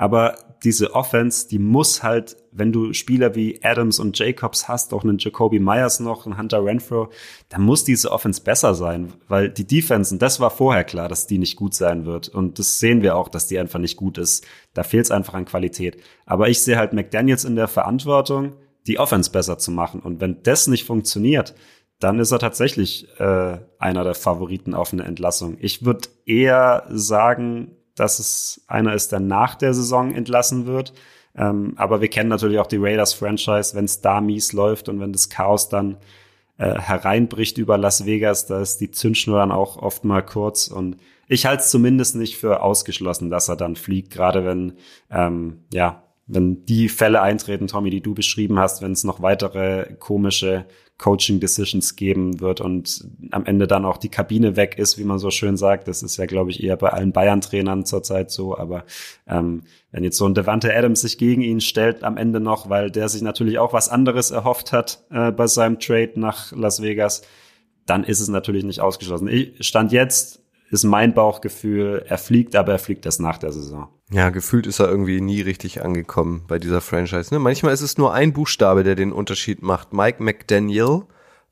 Aber 0.00 0.38
diese 0.64 0.94
Offense, 0.94 1.46
die 1.46 1.58
muss 1.58 2.02
halt, 2.02 2.34
wenn 2.52 2.72
du 2.72 2.94
Spieler 2.94 3.34
wie 3.34 3.62
Adams 3.62 3.98
und 3.98 4.18
Jacobs 4.18 4.66
hast, 4.66 4.94
auch 4.94 5.04
einen 5.04 5.18
Jacoby 5.18 5.60
Myers 5.60 6.00
noch, 6.00 6.24
einen 6.24 6.38
Hunter 6.38 6.64
Renfro, 6.64 7.10
dann 7.50 7.60
muss 7.60 7.84
diese 7.84 8.10
Offense 8.10 8.42
besser 8.42 8.74
sein, 8.74 9.12
weil 9.28 9.50
die 9.50 9.66
Defense, 9.66 10.14
und 10.14 10.22
das 10.22 10.40
war 10.40 10.50
vorher 10.50 10.84
klar, 10.84 11.10
dass 11.10 11.26
die 11.26 11.36
nicht 11.36 11.56
gut 11.56 11.74
sein 11.74 12.06
wird. 12.06 12.30
Und 12.30 12.58
das 12.58 12.78
sehen 12.78 13.02
wir 13.02 13.14
auch, 13.14 13.28
dass 13.28 13.46
die 13.46 13.58
einfach 13.58 13.78
nicht 13.78 13.98
gut 13.98 14.16
ist. 14.16 14.46
Da 14.72 14.84
fehlt 14.84 15.04
es 15.04 15.10
einfach 15.10 15.34
an 15.34 15.44
Qualität. 15.44 15.98
Aber 16.24 16.48
ich 16.48 16.62
sehe 16.62 16.78
halt 16.78 16.94
McDaniels 16.94 17.44
in 17.44 17.56
der 17.56 17.68
Verantwortung, 17.68 18.54
die 18.86 18.98
Offense 18.98 19.30
besser 19.30 19.58
zu 19.58 19.70
machen. 19.70 20.00
Und 20.00 20.22
wenn 20.22 20.42
das 20.42 20.66
nicht 20.66 20.86
funktioniert, 20.86 21.54
dann 22.00 22.18
ist 22.18 22.32
er 22.32 22.38
tatsächlich 22.38 23.06
äh, 23.20 23.58
einer 23.78 24.04
der 24.04 24.14
Favoriten 24.14 24.74
auf 24.74 24.92
eine 24.92 25.04
Entlassung. 25.04 25.58
Ich 25.60 25.84
würde 25.84 26.08
eher 26.24 26.84
sagen, 26.88 27.76
dass 27.94 28.18
es 28.18 28.62
einer 28.66 28.94
ist, 28.94 29.12
der 29.12 29.20
nach 29.20 29.54
der 29.54 29.74
Saison 29.74 30.14
entlassen 30.14 30.66
wird. 30.66 30.94
Ähm, 31.36 31.74
aber 31.76 32.00
wir 32.00 32.08
kennen 32.08 32.30
natürlich 32.30 32.58
auch 32.58 32.66
die 32.66 32.78
Raiders-Franchise, 32.78 33.76
wenn 33.76 33.84
es 33.84 34.00
da 34.00 34.20
mies 34.20 34.52
läuft 34.52 34.88
und 34.88 34.98
wenn 34.98 35.12
das 35.12 35.28
Chaos 35.28 35.68
dann 35.68 35.98
äh, 36.56 36.74
hereinbricht 36.78 37.58
über 37.58 37.76
Las 37.76 38.06
Vegas, 38.06 38.46
da 38.46 38.60
ist 38.60 38.80
die 38.80 38.90
Zündschnur 38.90 39.38
dann 39.38 39.52
auch 39.52 39.76
oft 39.76 40.04
mal 40.04 40.22
kurz. 40.22 40.68
Und 40.68 40.96
ich 41.28 41.44
halte 41.44 41.62
es 41.62 41.70
zumindest 41.70 42.16
nicht 42.16 42.38
für 42.38 42.62
ausgeschlossen, 42.62 43.30
dass 43.30 43.48
er 43.48 43.56
dann 43.56 43.76
fliegt, 43.76 44.10
gerade 44.10 44.44
wenn 44.44 44.72
ähm, 45.10 45.64
ja 45.72 46.02
wenn 46.32 46.64
die 46.64 46.88
Fälle 46.88 47.22
eintreten, 47.22 47.66
Tommy, 47.66 47.90
die 47.90 48.02
du 48.02 48.14
beschrieben 48.14 48.58
hast, 48.58 48.82
wenn 48.82 48.92
es 48.92 49.04
noch 49.04 49.20
weitere 49.20 49.94
komische 49.98 50.64
Coaching 51.00 51.40
Decisions 51.40 51.96
geben 51.96 52.40
wird 52.40 52.60
und 52.60 53.08
am 53.30 53.46
Ende 53.46 53.66
dann 53.66 53.86
auch 53.86 53.96
die 53.96 54.10
Kabine 54.10 54.54
weg 54.54 54.78
ist, 54.78 54.98
wie 54.98 55.04
man 55.04 55.18
so 55.18 55.30
schön 55.30 55.56
sagt. 55.56 55.88
Das 55.88 56.02
ist 56.02 56.18
ja, 56.18 56.26
glaube 56.26 56.50
ich, 56.50 56.62
eher 56.62 56.76
bei 56.76 56.90
allen 56.90 57.12
Bayern-Trainern 57.12 57.86
zurzeit 57.86 58.30
so. 58.30 58.56
Aber 58.56 58.84
ähm, 59.26 59.62
wenn 59.92 60.04
jetzt 60.04 60.18
so 60.18 60.26
ein 60.26 60.34
Devante 60.34 60.76
Adams 60.76 61.00
sich 61.00 61.16
gegen 61.16 61.40
ihn 61.40 61.62
stellt 61.62 62.04
am 62.04 62.18
Ende 62.18 62.38
noch, 62.38 62.68
weil 62.68 62.90
der 62.90 63.08
sich 63.08 63.22
natürlich 63.22 63.58
auch 63.58 63.72
was 63.72 63.88
anderes 63.88 64.30
erhofft 64.30 64.72
hat 64.72 65.02
äh, 65.10 65.32
bei 65.32 65.46
seinem 65.46 65.78
Trade 65.80 66.12
nach 66.16 66.52
Las 66.52 66.82
Vegas, 66.82 67.22
dann 67.86 68.04
ist 68.04 68.20
es 68.20 68.28
natürlich 68.28 68.64
nicht 68.64 68.80
ausgeschlossen. 68.80 69.26
Ich 69.28 69.66
stand 69.66 69.92
jetzt 69.92 70.39
ist 70.70 70.84
mein 70.84 71.14
Bauchgefühl, 71.14 72.04
er 72.06 72.18
fliegt, 72.18 72.54
aber 72.54 72.72
er 72.72 72.78
fliegt 72.78 73.04
erst 73.04 73.20
nach 73.20 73.38
der 73.38 73.52
Saison. 73.52 73.88
Ja, 74.10 74.30
gefühlt 74.30 74.66
ist 74.66 74.78
er 74.78 74.88
irgendwie 74.88 75.20
nie 75.20 75.40
richtig 75.40 75.84
angekommen 75.84 76.44
bei 76.46 76.58
dieser 76.58 76.80
Franchise. 76.80 77.34
Ne? 77.34 77.40
Manchmal 77.40 77.74
ist 77.74 77.80
es 77.80 77.98
nur 77.98 78.14
ein 78.14 78.32
Buchstabe, 78.32 78.84
der 78.84 78.94
den 78.94 79.12
Unterschied 79.12 79.62
macht. 79.62 79.92
Mike 79.92 80.22
McDaniel 80.22 81.02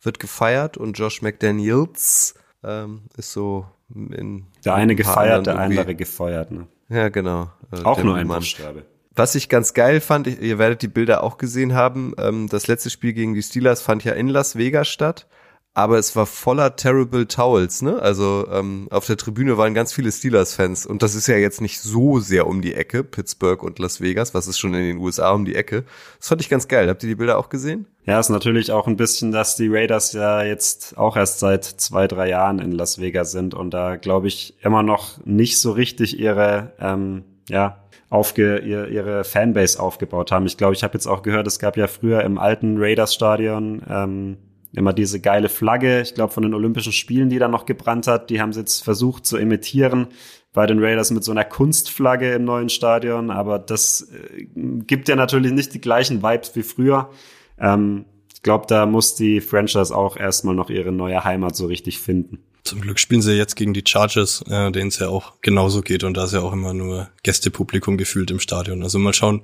wird 0.00 0.20
gefeiert 0.20 0.76
und 0.76 0.98
Josh 0.98 1.22
McDaniels 1.22 2.34
ähm, 2.64 3.02
ist 3.16 3.32
so 3.32 3.66
in 3.94 4.46
der 4.64 4.74
eine 4.74 4.94
gefeiert, 4.94 5.46
der 5.46 5.58
andere 5.58 5.94
gefeuert. 5.94 6.52
Ne? 6.52 6.66
Ja, 6.88 7.08
genau. 7.08 7.50
Äh, 7.72 7.82
auch 7.84 8.02
nur 8.02 8.16
ein 8.16 8.28
Buchstabe. 8.28 8.84
Was 9.14 9.34
ich 9.34 9.48
ganz 9.48 9.74
geil 9.74 10.00
fand, 10.00 10.28
ihr 10.28 10.58
werdet 10.58 10.82
die 10.82 10.88
Bilder 10.88 11.24
auch 11.24 11.38
gesehen 11.38 11.74
haben, 11.74 12.14
ähm, 12.18 12.48
das 12.48 12.68
letzte 12.68 12.88
Spiel 12.88 13.12
gegen 13.14 13.34
die 13.34 13.42
Steelers 13.42 13.82
fand 13.82 14.04
ja 14.04 14.12
in 14.12 14.28
Las 14.28 14.56
Vegas 14.56 14.86
statt 14.86 15.26
aber 15.74 15.98
es 15.98 16.16
war 16.16 16.26
voller 16.26 16.74
Terrible 16.76 17.26
Towels, 17.28 17.82
ne? 17.82 18.00
Also 18.00 18.48
ähm, 18.50 18.88
auf 18.90 19.06
der 19.06 19.16
Tribüne 19.16 19.56
waren 19.58 19.74
ganz 19.74 19.92
viele 19.92 20.10
Steelers-Fans 20.10 20.86
und 20.86 21.02
das 21.02 21.14
ist 21.14 21.28
ja 21.28 21.36
jetzt 21.36 21.60
nicht 21.60 21.80
so 21.80 22.18
sehr 22.18 22.46
um 22.46 22.62
die 22.62 22.74
Ecke, 22.74 23.04
Pittsburgh 23.04 23.62
und 23.62 23.78
Las 23.78 24.00
Vegas, 24.00 24.34
was 24.34 24.48
ist 24.48 24.58
schon 24.58 24.74
in 24.74 24.82
den 24.82 24.98
USA 24.98 25.30
um 25.30 25.44
die 25.44 25.54
Ecke. 25.54 25.84
Das 26.18 26.28
fand 26.28 26.40
ich 26.40 26.48
ganz 26.48 26.66
geil. 26.66 26.88
Habt 26.88 27.02
ihr 27.04 27.08
die 27.08 27.14
Bilder 27.14 27.38
auch 27.38 27.48
gesehen? 27.48 27.86
Ja, 28.06 28.18
ist 28.18 28.28
natürlich 28.28 28.72
auch 28.72 28.88
ein 28.88 28.96
bisschen, 28.96 29.30
dass 29.30 29.54
die 29.54 29.68
Raiders 29.68 30.12
ja 30.14 30.42
jetzt 30.42 30.98
auch 30.98 31.16
erst 31.16 31.38
seit 31.38 31.64
zwei, 31.64 32.08
drei 32.08 32.28
Jahren 32.28 32.58
in 32.58 32.72
Las 32.72 33.00
Vegas 33.00 33.30
sind 33.30 33.54
und 33.54 33.72
da 33.72 33.96
glaube 33.96 34.26
ich 34.28 34.56
immer 34.62 34.82
noch 34.82 35.24
nicht 35.24 35.60
so 35.60 35.72
richtig 35.72 36.18
ihre, 36.18 36.72
ähm, 36.80 37.24
ja, 37.48 37.84
aufge, 38.10 38.58
ihr, 38.58 38.88
ihre 38.88 39.24
Fanbase 39.24 39.78
aufgebaut 39.78 40.32
haben. 40.32 40.46
Ich 40.46 40.56
glaube, 40.56 40.74
ich 40.74 40.82
habe 40.82 40.94
jetzt 40.94 41.06
auch 41.06 41.22
gehört, 41.22 41.46
es 41.46 41.58
gab 41.58 41.76
ja 41.76 41.86
früher 41.86 42.22
im 42.24 42.38
alten 42.38 42.78
Raiders-Stadion 42.78 43.82
ähm, 43.88 44.38
immer 44.72 44.92
diese 44.92 45.20
geile 45.20 45.48
Flagge, 45.48 46.02
ich 46.02 46.14
glaube 46.14 46.32
von 46.32 46.42
den 46.42 46.54
Olympischen 46.54 46.92
Spielen, 46.92 47.30
die 47.30 47.38
da 47.38 47.48
noch 47.48 47.66
gebrannt 47.66 48.06
hat, 48.06 48.30
die 48.30 48.40
haben 48.40 48.52
sie 48.52 48.60
jetzt 48.60 48.84
versucht 48.84 49.26
zu 49.26 49.36
imitieren 49.36 50.08
bei 50.52 50.66
den 50.66 50.82
Raiders 50.82 51.10
mit 51.10 51.24
so 51.24 51.30
einer 51.30 51.44
Kunstflagge 51.44 52.32
im 52.32 52.44
neuen 52.44 52.68
Stadion, 52.68 53.30
aber 53.30 53.58
das 53.58 54.10
äh, 54.12 54.46
gibt 54.54 55.08
ja 55.08 55.16
natürlich 55.16 55.52
nicht 55.52 55.74
die 55.74 55.80
gleichen 55.80 56.22
Vibes 56.22 56.54
wie 56.56 56.62
früher. 56.62 57.10
Ähm, 57.58 58.06
ich 58.32 58.42
glaube, 58.42 58.66
da 58.66 58.86
muss 58.86 59.14
die 59.14 59.40
Franchise 59.40 59.94
auch 59.94 60.16
erstmal 60.16 60.54
noch 60.54 60.70
ihre 60.70 60.92
neue 60.92 61.24
Heimat 61.24 61.56
so 61.56 61.66
richtig 61.66 61.98
finden. 61.98 62.38
Zum 62.68 62.82
Glück 62.82 62.98
spielen 62.98 63.22
sie 63.22 63.32
jetzt 63.32 63.56
gegen 63.56 63.72
die 63.72 63.82
Chargers, 63.86 64.44
äh, 64.46 64.70
denen 64.70 64.88
es 64.88 64.98
ja 64.98 65.08
auch 65.08 65.40
genauso 65.40 65.80
geht 65.80 66.04
und 66.04 66.18
da 66.18 66.24
ist 66.24 66.34
ja 66.34 66.40
auch 66.40 66.52
immer 66.52 66.74
nur 66.74 67.08
Gästepublikum 67.22 67.96
gefühlt 67.96 68.30
im 68.30 68.40
Stadion. 68.40 68.82
Also 68.82 68.98
mal 68.98 69.14
schauen, 69.14 69.40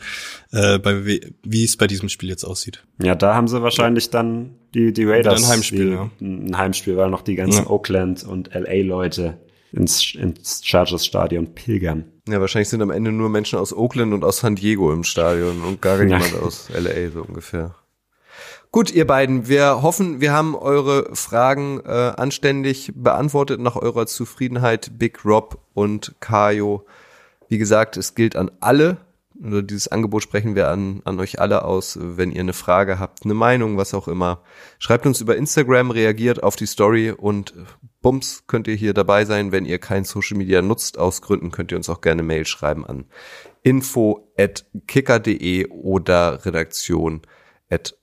äh, 0.53 0.79
bei, 0.79 1.07
wie 1.43 1.65
es 1.65 1.79
bei 1.79 1.87
diesem 1.87 2.11
Spiel 2.11 2.29
jetzt 2.29 2.45
aussieht. 2.45 2.85
Ja, 3.03 3.15
da 3.15 3.35
haben 3.35 3.49
sie 3.49 3.63
wahrscheinlich 3.63 4.11
dann 4.11 4.57
die, 4.75 4.93
die 4.93 5.05
Raiders. 5.05 5.43
Ein 5.43 5.49
Heimspiel, 5.49 5.87
die, 5.87 5.93
ja. 5.93 6.11
Ein 6.21 6.59
Heimspiel, 6.59 6.99
weil 6.99 7.09
noch 7.09 7.23
die 7.23 7.35
ganzen 7.35 7.65
ja. 7.65 7.71
Oakland 7.71 8.25
und 8.25 8.51
LA-Leute 8.53 9.39
ins, 9.73 10.15
ins 10.15 10.61
Chargers-Stadion 10.63 11.55
pilgern. 11.55 12.05
Ja, 12.29 12.43
wahrscheinlich 12.43 12.69
sind 12.69 12.83
am 12.83 12.91
Ende 12.91 13.11
nur 13.11 13.31
Menschen 13.31 13.59
aus 13.59 13.73
Oakland 13.73 14.13
und 14.13 14.23
aus 14.23 14.39
San 14.39 14.55
Diego 14.55 14.93
im 14.93 15.05
Stadion 15.05 15.63
und 15.63 15.81
gar 15.81 15.97
niemand 16.05 16.35
aus 16.43 16.69
LA 16.69 17.11
so 17.11 17.23
ungefähr. 17.23 17.75
Gut, 18.75 18.93
ihr 18.93 19.07
beiden, 19.07 19.47
wir 19.47 19.83
hoffen, 19.83 20.21
wir 20.21 20.33
haben 20.33 20.57
eure 20.57 21.15
Fragen 21.15 21.79
äh, 21.87 22.13
anständig 22.17 22.91
beantwortet 22.93 23.61
nach 23.61 23.77
eurer 23.77 24.07
Zufriedenheit, 24.07 24.99
Big 24.99 25.25
Rob 25.25 25.61
und 25.75 26.17
Kajo. 26.19 26.85
Wie 27.49 27.59
gesagt, 27.59 27.97
es 27.97 28.17
gilt 28.17 28.35
an 28.35 28.51
alle, 28.59 28.97
oder 29.41 29.63
dieses 29.63 29.87
Angebot 29.87 30.25
sprechen 30.25 30.57
wir 30.57 30.71
an, 30.71 31.03
an 31.05 31.21
euch 31.21 31.39
alle 31.39 31.65
aus, 31.65 31.97
wenn 32.01 32.33
ihr 32.33 32.41
eine 32.41 32.53
Frage 32.53 32.99
habt, 32.99 33.25
eine 33.25 33.35
Meinung, 33.35 33.77
was 33.77 33.95
auch 33.95 34.09
immer. 34.09 34.43
Schreibt 34.81 35.07
uns 35.07 35.21
über 35.21 35.37
Instagram, 35.37 35.93
reagiert 35.93 36.43
auf 36.43 36.57
die 36.57 36.67
Story 36.67 37.13
und 37.13 37.55
bums, 38.03 38.43
könnt 38.49 38.67
ihr 38.67 38.75
hier 38.75 38.93
dabei 38.93 39.25
sein. 39.25 39.53
Wenn 39.53 39.67
ihr 39.67 39.79
kein 39.79 40.03
Social 40.03 40.37
Media 40.37 40.63
nutzt, 40.63 40.99
aus 40.99 41.23
Gründen, 41.23 41.53
könnt 41.53 41.71
ihr 41.71 41.77
uns 41.77 41.89
auch 41.89 42.01
gerne 42.01 42.25
Mail 42.25 42.45
schreiben 42.45 42.85
an 42.85 43.05
info 43.63 44.33
at 44.37 44.65
kicker.de 44.89 45.69
oder 45.69 46.45
redaktion 46.45 47.23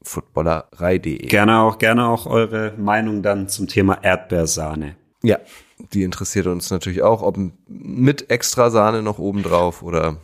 footballerei.de. 0.02 1.28
Gerne 1.28 1.60
auch, 1.62 1.78
gerne 1.78 2.08
auch 2.08 2.26
eure 2.26 2.74
Meinung 2.78 3.22
dann 3.24 3.48
zum 3.50 3.68
Thema 3.68 4.04
Erdbeersahne. 4.04 4.96
Ja, 5.24 5.38
die 5.94 6.04
interessiert 6.04 6.48
uns 6.48 6.70
natürlich 6.72 7.02
auch, 7.04 7.22
ob 7.22 7.38
mit 7.68 8.30
extra 8.32 8.70
Sahne 8.70 9.02
noch 9.02 9.20
oben 9.20 9.44
drauf 9.44 9.84
oder 9.84 10.18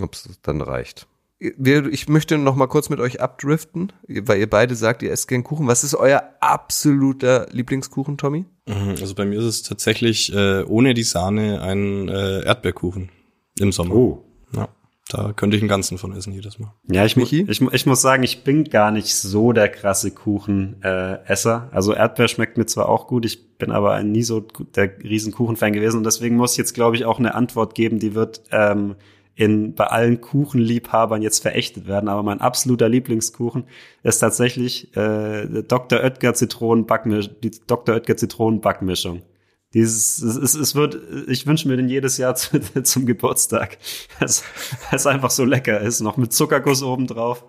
ob 0.00 0.14
es 0.14 0.28
dann 0.42 0.60
reicht. 0.60 1.06
Ich 1.40 2.08
möchte 2.08 2.36
noch 2.36 2.56
mal 2.56 2.66
kurz 2.66 2.88
mit 2.90 2.98
euch 2.98 3.20
abdriften, 3.20 3.92
weil 4.08 4.40
ihr 4.40 4.50
beide 4.50 4.74
sagt, 4.74 5.02
ihr 5.02 5.12
esst 5.12 5.28
gern 5.28 5.44
Kuchen. 5.44 5.68
Was 5.68 5.84
ist 5.84 5.94
euer 5.94 6.22
absoluter 6.40 7.46
Lieblingskuchen, 7.52 8.18
Tommy? 8.18 8.44
Mhm, 8.66 8.96
Also 9.00 9.14
bei 9.14 9.24
mir 9.24 9.38
ist 9.38 9.44
es 9.44 9.62
tatsächlich 9.62 10.34
äh, 10.34 10.64
ohne 10.64 10.94
die 10.94 11.04
Sahne 11.04 11.60
ein 11.62 12.08
äh, 12.08 12.40
Erdbeerkuchen 12.44 13.10
im 13.60 13.70
Sommer. 13.70 13.94
Oh. 13.94 14.24
Ja, 14.52 14.68
da 15.08 15.32
könnte 15.32 15.56
ich 15.56 15.62
einen 15.62 15.70
ganzen 15.70 15.96
von 15.96 16.14
essen 16.14 16.34
jedes 16.34 16.58
Mal. 16.58 16.74
Ja, 16.90 17.04
ich, 17.06 17.16
mu 17.16 17.24
ich, 17.24 17.62
ich 17.62 17.86
muss 17.86 18.02
sagen, 18.02 18.22
ich 18.22 18.44
bin 18.44 18.64
gar 18.64 18.90
nicht 18.90 19.14
so 19.14 19.52
der 19.52 19.68
krasse 19.68 20.10
Kuchenesser. 20.10 21.68
Äh, 21.70 21.74
also 21.74 21.94
Erdbeer 21.94 22.28
schmeckt 22.28 22.58
mir 22.58 22.66
zwar 22.66 22.88
auch 22.88 23.06
gut, 23.06 23.24
ich 23.24 23.56
bin 23.56 23.70
aber 23.70 24.02
nie 24.02 24.22
so 24.22 24.40
der 24.40 24.98
Riesenkuchenfan 25.02 25.72
gewesen 25.72 25.98
und 25.98 26.04
deswegen 26.04 26.36
muss 26.36 26.52
ich 26.52 26.58
jetzt, 26.58 26.74
glaube 26.74 26.96
ich, 26.96 27.06
auch 27.06 27.18
eine 27.18 27.34
Antwort 27.34 27.74
geben, 27.74 27.98
die 27.98 28.14
wird 28.14 28.42
ähm, 28.50 28.96
in, 29.34 29.74
bei 29.74 29.86
allen 29.86 30.20
Kuchenliebhabern 30.20 31.22
jetzt 31.22 31.40
verächtet 31.40 31.86
werden. 31.86 32.08
Aber 32.08 32.24
mein 32.24 32.40
absoluter 32.40 32.88
Lieblingskuchen 32.88 33.64
ist 34.02 34.18
tatsächlich 34.18 34.94
äh, 34.96 35.62
Dr. 35.62 36.00
Oetker 36.00 36.34
Zitronenbackmischung, 36.34 37.34
die 37.42 37.52
Dr. 37.66 37.94
Oetker 37.94 38.16
Zitronenbackmischung. 38.16 39.22
Dieses, 39.74 40.22
es, 40.22 40.54
es, 40.54 40.74
wird, 40.74 40.98
ich 41.28 41.46
wünsche 41.46 41.68
mir 41.68 41.76
den 41.76 41.88
jedes 41.88 42.16
Jahr 42.16 42.34
zu, 42.36 42.60
zum 42.82 43.06
Geburtstag, 43.06 43.78
weil 44.18 44.26
es 44.26 44.42
weil 44.90 44.96
es 44.96 45.06
einfach 45.06 45.30
so 45.30 45.44
lecker 45.44 45.80
ist, 45.80 46.00
noch 46.00 46.16
mit 46.16 46.32
Zuckerguss 46.32 46.82
obendrauf. 46.82 47.44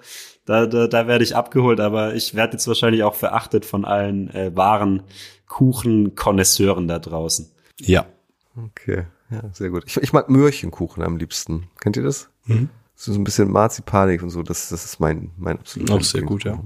Da, 0.46 0.66
da, 0.66 0.88
da 0.88 1.08
werde 1.08 1.24
ich 1.24 1.36
abgeholt, 1.36 1.80
aber 1.80 2.16
ich 2.16 2.34
werde 2.34 2.54
jetzt 2.54 2.68
wahrscheinlich 2.68 3.04
auch 3.04 3.16
verachtet 3.16 3.66
von 3.66 3.86
allen 3.86 4.30
äh, 4.32 4.56
wahren 4.56 5.04
Kuchenkonnoisseuren 5.48 6.88
da 6.88 7.00
draußen. 7.00 7.52
Ja. 7.80 8.06
Okay, 8.58 9.06
ja, 9.30 9.44
sehr 9.54 9.70
gut. 9.70 9.84
Ich, 9.86 9.98
ich 9.98 10.12
mag 10.12 10.30
Möhrchenkuchen 10.30 11.04
am 11.04 11.18
liebsten. 11.18 11.68
Kennt 11.80 11.98
ihr 11.98 12.04
das? 12.04 12.30
So 12.96 13.14
ein 13.14 13.24
bisschen 13.24 13.50
Marzipanik 13.50 14.24
und 14.24 14.30
so, 14.30 14.44
das, 14.44 14.70
das 14.70 14.84
ist 14.84 15.00
mein, 15.00 15.32
mein 15.38 15.60
absoluter 15.60 15.94
Auch 15.94 16.02
sehr 16.02 16.24
gut, 16.24 16.44
ja. 16.44 16.62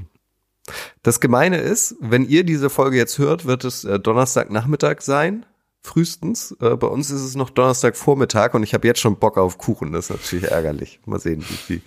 Das 1.02 1.20
Gemeine 1.20 1.58
ist, 1.58 1.96
wenn 2.00 2.28
ihr 2.28 2.44
diese 2.44 2.70
Folge 2.70 2.98
jetzt 2.98 3.18
hört, 3.18 3.46
wird 3.46 3.66
es 3.66 3.84
äh, 3.84 4.00
Donnerstagnachmittag 4.00 5.02
sein, 5.02 5.46
frühestens. 5.82 6.56
Äh, 6.62 6.76
bei 6.78 6.88
uns 6.88 7.12
ist 7.12 7.22
es 7.22 7.36
noch 7.36 7.50
Donnerstagvormittag 7.50 8.54
und 8.54 8.64
ich 8.64 8.74
habe 8.74 8.88
jetzt 8.88 9.02
schon 9.02 9.18
Bock 9.18 9.38
auf 9.38 9.58
Kuchen. 9.58 9.92
Das 9.92 10.06
ist 10.06 10.12
natürlich 10.12 10.52
ärgerlich. 10.52 11.02
Mal 11.06 11.20
sehen, 11.20 11.44
wie 11.48 11.54
ich 11.54 11.68
die 11.68 11.82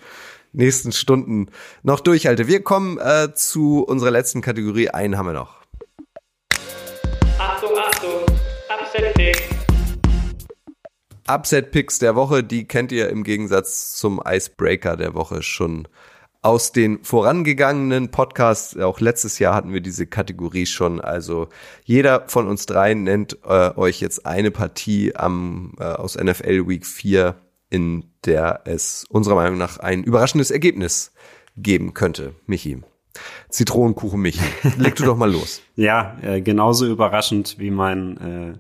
nächsten 0.53 0.93
Stunden 0.93 1.49
noch 1.83 2.01
durchhalte. 2.01 2.47
Wir 2.49 2.63
kommen 2.63 2.99
äh, 2.99 3.33
zu 3.35 3.83
unserer 3.85 4.11
letzten 4.11 4.43
Kategorie. 4.43 4.91
Einen 4.91 5.17
haben 5.17 5.27
wir 5.27 5.33
noch. 5.33 5.57
Achtung, 7.39 7.71
Achtung, 7.79 8.37
Upset 8.69 9.15
Pick. 9.15 9.49
Upset 11.29 11.71
Picks 11.73 11.99
der 11.99 12.15
Woche, 12.15 12.45
die 12.45 12.69
kennt 12.69 12.93
ihr 12.93 13.09
im 13.09 13.25
Gegensatz 13.25 13.97
zum 13.97 14.23
Icebreaker 14.25 14.97
der 14.97 15.15
Woche 15.15 15.43
schon 15.43 15.89
aus 16.47 16.71
den 16.71 17.03
vorangegangenen 17.03 18.13
Podcasts. 18.13 18.77
Auch 18.77 19.01
letztes 19.01 19.41
Jahr 19.41 19.53
hatten 19.53 19.73
wir 19.73 19.81
diese 19.81 20.07
Kategorie 20.07 20.67
schon. 20.67 21.01
Also 21.01 21.49
jeder 21.83 22.29
von 22.29 22.47
uns 22.47 22.67
dreien 22.67 23.03
nennt 23.03 23.39
äh, 23.45 23.77
euch 23.77 24.01
jetzt 24.01 24.27
eine 24.27 24.53
Partie 24.53 25.17
am, 25.17 25.75
äh, 25.81 25.83
aus 25.83 26.17
NFL 26.17 26.69
Week 26.69 26.87
4, 26.87 27.35
in 27.69 28.05
der 28.25 28.61
es 28.65 29.05
unserer 29.09 29.35
Meinung 29.35 29.59
nach 29.59 29.81
ein 29.81 30.05
überraschendes 30.05 30.53
Ergebnis 30.53 31.13
geben 31.57 31.95
könnte. 31.95 32.37
Michi. 32.47 32.81
Zitronenkuchen 33.49 34.21
Michi. 34.21 34.45
Leg 34.79 34.95
du 34.95 35.05
doch 35.05 35.17
mal 35.17 35.33
los. 35.33 35.63
Ja, 35.75 36.17
äh, 36.23 36.43
genauso 36.43 36.87
überraschend 36.87 37.57
wie 37.59 37.73
mein 37.73 38.17
äh, 38.19 38.59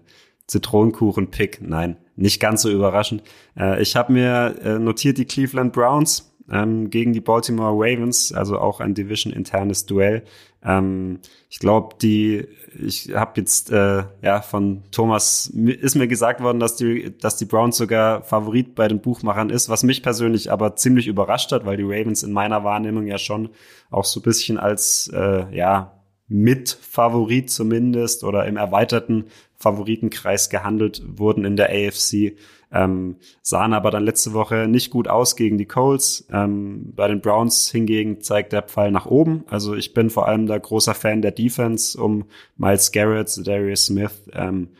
Zitronenkuchen-Pick. 0.48 1.60
Nein, 1.62 1.98
nicht 2.16 2.40
ganz 2.40 2.62
so 2.62 2.70
überraschend. 2.70 3.22
Äh, 3.56 3.80
ich 3.80 3.94
habe 3.94 4.12
mir 4.12 4.56
äh, 4.60 4.78
notiert 4.80 5.18
die 5.18 5.24
Cleveland 5.24 5.72
Browns 5.72 6.35
ähm, 6.50 6.90
gegen 6.90 7.12
die 7.12 7.20
Baltimore 7.20 7.74
Ravens, 7.74 8.32
also 8.32 8.58
auch 8.58 8.80
ein 8.80 8.94
Division-internes 8.94 9.86
Duell. 9.86 10.22
Ähm, 10.64 11.20
ich 11.48 11.58
glaube, 11.58 11.96
die, 12.00 12.46
ich 12.80 13.14
habe 13.14 13.40
jetzt 13.40 13.70
äh, 13.70 14.04
ja 14.22 14.40
von 14.42 14.82
Thomas 14.90 15.46
ist 15.46 15.94
mir 15.94 16.08
gesagt 16.08 16.40
worden, 16.40 16.60
dass 16.60 16.76
die, 16.76 17.16
dass 17.18 17.36
die 17.36 17.44
Browns 17.44 17.76
sogar 17.76 18.22
Favorit 18.22 18.74
bei 18.74 18.88
den 18.88 19.00
Buchmachern 19.00 19.50
ist, 19.50 19.68
was 19.68 19.82
mich 19.82 20.02
persönlich 20.02 20.50
aber 20.50 20.76
ziemlich 20.76 21.06
überrascht 21.06 21.52
hat, 21.52 21.66
weil 21.66 21.76
die 21.76 21.84
Ravens 21.84 22.22
in 22.22 22.32
meiner 22.32 22.64
Wahrnehmung 22.64 23.06
ja 23.06 23.18
schon 23.18 23.50
auch 23.90 24.04
so 24.04 24.20
ein 24.20 24.24
bisschen 24.24 24.58
als 24.58 25.08
äh, 25.14 25.46
ja 25.54 25.92
Mitfavorit 26.28 27.50
zumindest 27.50 28.24
oder 28.24 28.46
im 28.46 28.56
erweiterten 28.56 29.26
Favoritenkreis 29.58 30.50
gehandelt 30.50 31.02
wurden 31.06 31.44
in 31.44 31.56
der 31.56 31.70
AFC. 31.70 32.36
Ähm, 32.72 33.16
sahen 33.42 33.72
aber 33.72 33.90
dann 33.90 34.04
letzte 34.04 34.32
Woche 34.32 34.66
nicht 34.68 34.90
gut 34.90 35.08
aus 35.08 35.36
gegen 35.36 35.56
die 35.56 35.66
Colts. 35.66 36.26
Ähm, 36.32 36.92
bei 36.94 37.08
den 37.08 37.20
Browns 37.20 37.70
hingegen 37.70 38.20
zeigt 38.20 38.52
der 38.52 38.62
Pfeil 38.62 38.90
nach 38.90 39.06
oben. 39.06 39.44
Also 39.48 39.74
ich 39.74 39.94
bin 39.94 40.10
vor 40.10 40.26
allem 40.26 40.46
da 40.46 40.58
großer 40.58 40.94
Fan 40.94 41.22
der 41.22 41.30
Defense 41.30 42.00
um 42.00 42.24
Miles 42.56 42.90
Garrett, 42.90 43.46
Darius 43.46 43.86
Smith. 43.86 44.22
Ähm, 44.32 44.70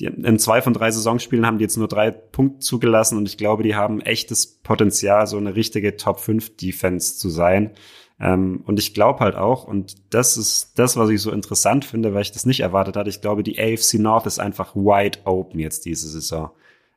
die, 0.00 0.06
in 0.06 0.38
zwei 0.38 0.62
von 0.62 0.74
drei 0.74 0.90
Saisonspielen 0.90 1.46
haben 1.46 1.58
die 1.58 1.64
jetzt 1.64 1.76
nur 1.76 1.88
drei 1.88 2.10
Punkte 2.10 2.60
zugelassen 2.60 3.18
und 3.18 3.28
ich 3.28 3.36
glaube, 3.36 3.62
die 3.62 3.74
haben 3.74 4.00
echtes 4.00 4.46
Potenzial, 4.46 5.26
so 5.26 5.36
eine 5.36 5.56
richtige 5.56 5.96
Top 5.96 6.20
5 6.20 6.56
Defense 6.56 7.18
zu 7.18 7.28
sein. 7.28 7.72
Ähm, 8.20 8.62
und 8.66 8.78
ich 8.78 8.94
glaube 8.94 9.20
halt 9.20 9.36
auch, 9.36 9.64
und 9.64 9.96
das 10.10 10.36
ist 10.36 10.78
das, 10.78 10.96
was 10.96 11.10
ich 11.10 11.20
so 11.20 11.30
interessant 11.30 11.84
finde, 11.84 12.14
weil 12.14 12.22
ich 12.22 12.32
das 12.32 12.46
nicht 12.46 12.60
erwartet 12.60 12.96
hatte, 12.96 13.10
ich 13.10 13.20
glaube, 13.20 13.42
die 13.42 13.58
AFC 13.58 13.94
North 13.94 14.26
ist 14.26 14.40
einfach 14.40 14.74
wide 14.74 15.20
open 15.24 15.60
jetzt 15.60 15.84
diese 15.84 16.08
Saison. 16.08 16.50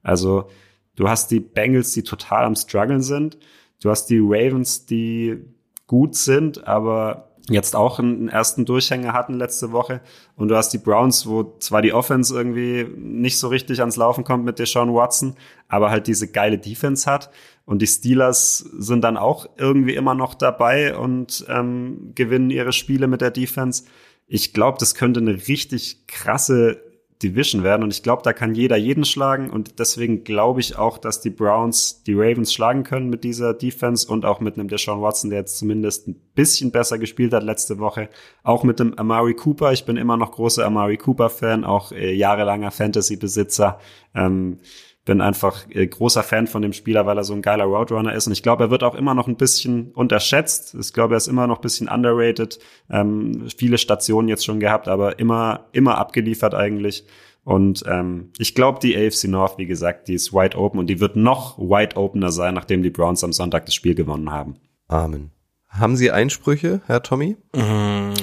Also 0.03 0.49
du 0.95 1.09
hast 1.09 1.31
die 1.31 1.39
Bengals, 1.39 1.91
die 1.93 2.03
total 2.03 2.45
am 2.45 2.55
struggeln 2.55 3.01
sind. 3.01 3.37
Du 3.81 3.89
hast 3.89 4.07
die 4.07 4.19
Ravens, 4.19 4.85
die 4.85 5.43
gut 5.87 6.15
sind, 6.15 6.67
aber 6.67 7.31
jetzt 7.49 7.75
auch 7.75 7.99
einen 7.99 8.29
ersten 8.29 8.65
Durchhänger 8.65 9.13
hatten 9.13 9.33
letzte 9.33 9.71
Woche. 9.71 10.01
Und 10.35 10.49
du 10.49 10.55
hast 10.55 10.69
die 10.69 10.77
Browns, 10.77 11.27
wo 11.27 11.55
zwar 11.59 11.81
die 11.81 11.93
Offense 11.93 12.33
irgendwie 12.33 12.85
nicht 12.97 13.37
so 13.37 13.47
richtig 13.47 13.79
ans 13.79 13.95
Laufen 13.95 14.23
kommt 14.23 14.45
mit 14.45 14.59
Deshaun 14.59 14.93
Watson, 14.93 15.35
aber 15.67 15.89
halt 15.89 16.07
diese 16.07 16.31
geile 16.31 16.57
Defense 16.57 17.09
hat. 17.09 17.31
Und 17.65 17.81
die 17.81 17.87
Steelers 17.87 18.57
sind 18.57 19.03
dann 19.03 19.17
auch 19.17 19.47
irgendwie 19.57 19.95
immer 19.95 20.13
noch 20.13 20.33
dabei 20.33 20.97
und 20.97 21.45
ähm, 21.49 22.11
gewinnen 22.15 22.49
ihre 22.49 22.73
Spiele 22.73 23.07
mit 23.07 23.21
der 23.21 23.31
Defense. 23.31 23.83
Ich 24.27 24.53
glaube, 24.53 24.77
das 24.79 24.95
könnte 24.95 25.19
eine 25.19 25.47
richtig 25.47 26.07
krasse 26.07 26.81
Division 27.21 27.63
werden 27.63 27.83
und 27.83 27.93
ich 27.93 28.03
glaube, 28.03 28.21
da 28.23 28.33
kann 28.33 28.55
jeder 28.55 28.77
jeden 28.77 29.05
schlagen 29.05 29.49
und 29.49 29.79
deswegen 29.79 30.23
glaube 30.23 30.59
ich 30.59 30.77
auch, 30.77 30.97
dass 30.97 31.21
die 31.21 31.29
Browns 31.29 32.03
die 32.03 32.13
Ravens 32.13 32.53
schlagen 32.53 32.83
können 32.83 33.09
mit 33.09 33.23
dieser 33.23 33.53
Defense 33.53 34.07
und 34.07 34.25
auch 34.25 34.39
mit 34.39 34.55
einem 34.55 34.67
Deshaun 34.67 35.01
Watson, 35.01 35.29
der 35.29 35.39
jetzt 35.39 35.57
zumindest 35.57 36.07
ein 36.07 36.15
bisschen 36.35 36.71
besser 36.71 36.97
gespielt 36.97 37.33
hat 37.33 37.43
letzte 37.43 37.79
Woche, 37.79 38.09
auch 38.43 38.63
mit 38.63 38.79
dem 38.79 38.97
Amari 38.97 39.33
Cooper. 39.33 39.71
Ich 39.71 39.85
bin 39.85 39.97
immer 39.97 40.17
noch 40.17 40.31
großer 40.31 40.65
Amari 40.65 40.97
Cooper 40.97 41.29
Fan, 41.29 41.63
auch 41.63 41.91
äh, 41.91 42.13
jahrelanger 42.13 42.71
Fantasy 42.71 43.17
Besitzer. 43.17 43.79
Ähm, 44.15 44.59
bin 45.05 45.21
einfach 45.21 45.65
äh, 45.69 45.87
großer 45.87 46.23
Fan 46.23 46.47
von 46.47 46.61
dem 46.61 46.73
Spieler, 46.73 47.05
weil 47.05 47.17
er 47.17 47.23
so 47.23 47.33
ein 47.33 47.41
geiler 47.41 47.65
Roadrunner 47.65 48.13
ist. 48.13 48.27
Und 48.27 48.33
ich 48.33 48.43
glaube, 48.43 48.65
er 48.65 48.71
wird 48.71 48.83
auch 48.83 48.95
immer 48.95 49.13
noch 49.13 49.27
ein 49.27 49.35
bisschen 49.35 49.91
unterschätzt. 49.91 50.75
Ich 50.79 50.93
glaube, 50.93 51.15
er 51.15 51.17
ist 51.17 51.27
immer 51.27 51.47
noch 51.47 51.57
ein 51.57 51.61
bisschen 51.61 51.87
underrated. 51.87 52.59
Ähm, 52.89 53.47
viele 53.55 53.77
Stationen 53.77 54.27
jetzt 54.27 54.45
schon 54.45 54.59
gehabt, 54.59 54.87
aber 54.87 55.19
immer, 55.19 55.67
immer 55.71 55.97
abgeliefert 55.97 56.53
eigentlich. 56.53 57.05
Und 57.43 57.83
ähm, 57.87 58.31
ich 58.37 58.53
glaube, 58.53 58.79
die 58.79 58.95
AFC 58.95 59.23
North, 59.27 59.57
wie 59.57 59.65
gesagt, 59.65 60.07
die 60.07 60.13
ist 60.13 60.31
wide 60.31 60.57
open 60.57 60.79
und 60.79 60.87
die 60.87 60.99
wird 60.99 61.15
noch 61.15 61.57
wide 61.57 61.95
opener 61.95 62.31
sein, 62.31 62.53
nachdem 62.53 62.83
die 62.83 62.91
Browns 62.91 63.23
am 63.23 63.33
Sonntag 63.33 63.65
das 63.65 63.73
Spiel 63.73 63.95
gewonnen 63.95 64.31
haben. 64.31 64.57
Amen. 64.87 65.31
Haben 65.67 65.95
Sie 65.95 66.11
Einsprüche, 66.11 66.81
Herr 66.85 67.01
Tommy? 67.01 67.37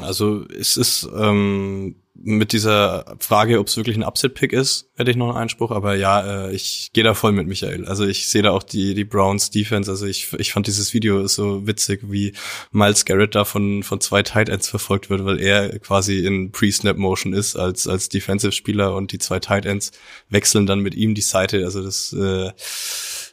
Also 0.02 0.44
es 0.48 0.76
ist 0.76 1.08
ähm, 1.18 1.96
mit 2.20 2.52
dieser 2.52 3.16
Frage, 3.20 3.60
ob 3.60 3.68
es 3.68 3.76
wirklich 3.76 3.96
ein 3.96 4.02
Upset-Pick 4.02 4.52
ist, 4.52 4.90
hätte 4.96 5.10
ich 5.10 5.16
noch 5.16 5.28
einen 5.28 5.38
Einspruch. 5.38 5.70
Aber 5.70 5.94
ja, 5.94 6.46
äh, 6.46 6.52
ich 6.52 6.90
gehe 6.92 7.04
da 7.04 7.14
voll 7.14 7.32
mit 7.32 7.46
Michael. 7.46 7.86
Also 7.86 8.06
ich 8.06 8.28
sehe 8.28 8.42
da 8.42 8.50
auch 8.50 8.62
die 8.62 8.94
die 8.94 9.04
Browns 9.04 9.50
Defense. 9.50 9.90
Also 9.90 10.06
ich 10.06 10.32
ich 10.38 10.52
fand 10.52 10.66
dieses 10.66 10.94
Video 10.94 11.26
so 11.26 11.66
witzig, 11.66 12.00
wie 12.04 12.32
Miles 12.72 13.04
Garrett 13.04 13.34
da 13.34 13.44
von 13.44 13.82
von 13.82 14.00
zwei 14.00 14.22
Tight 14.22 14.48
Ends 14.48 14.68
verfolgt 14.68 15.10
wird, 15.10 15.24
weil 15.24 15.40
er 15.40 15.78
quasi 15.78 16.18
in 16.18 16.50
Pre-Snap-Motion 16.50 17.32
ist 17.32 17.56
als 17.56 17.86
als 17.86 18.08
Defensive-Spieler 18.08 18.94
und 18.94 19.12
die 19.12 19.18
zwei 19.18 19.38
Tight 19.38 19.64
Ends 19.64 19.92
wechseln 20.28 20.66
dann 20.66 20.80
mit 20.80 20.94
ihm 20.94 21.14
die 21.14 21.22
Seite. 21.22 21.64
Also 21.64 21.82
das 21.82 22.12
äh, 22.12 22.50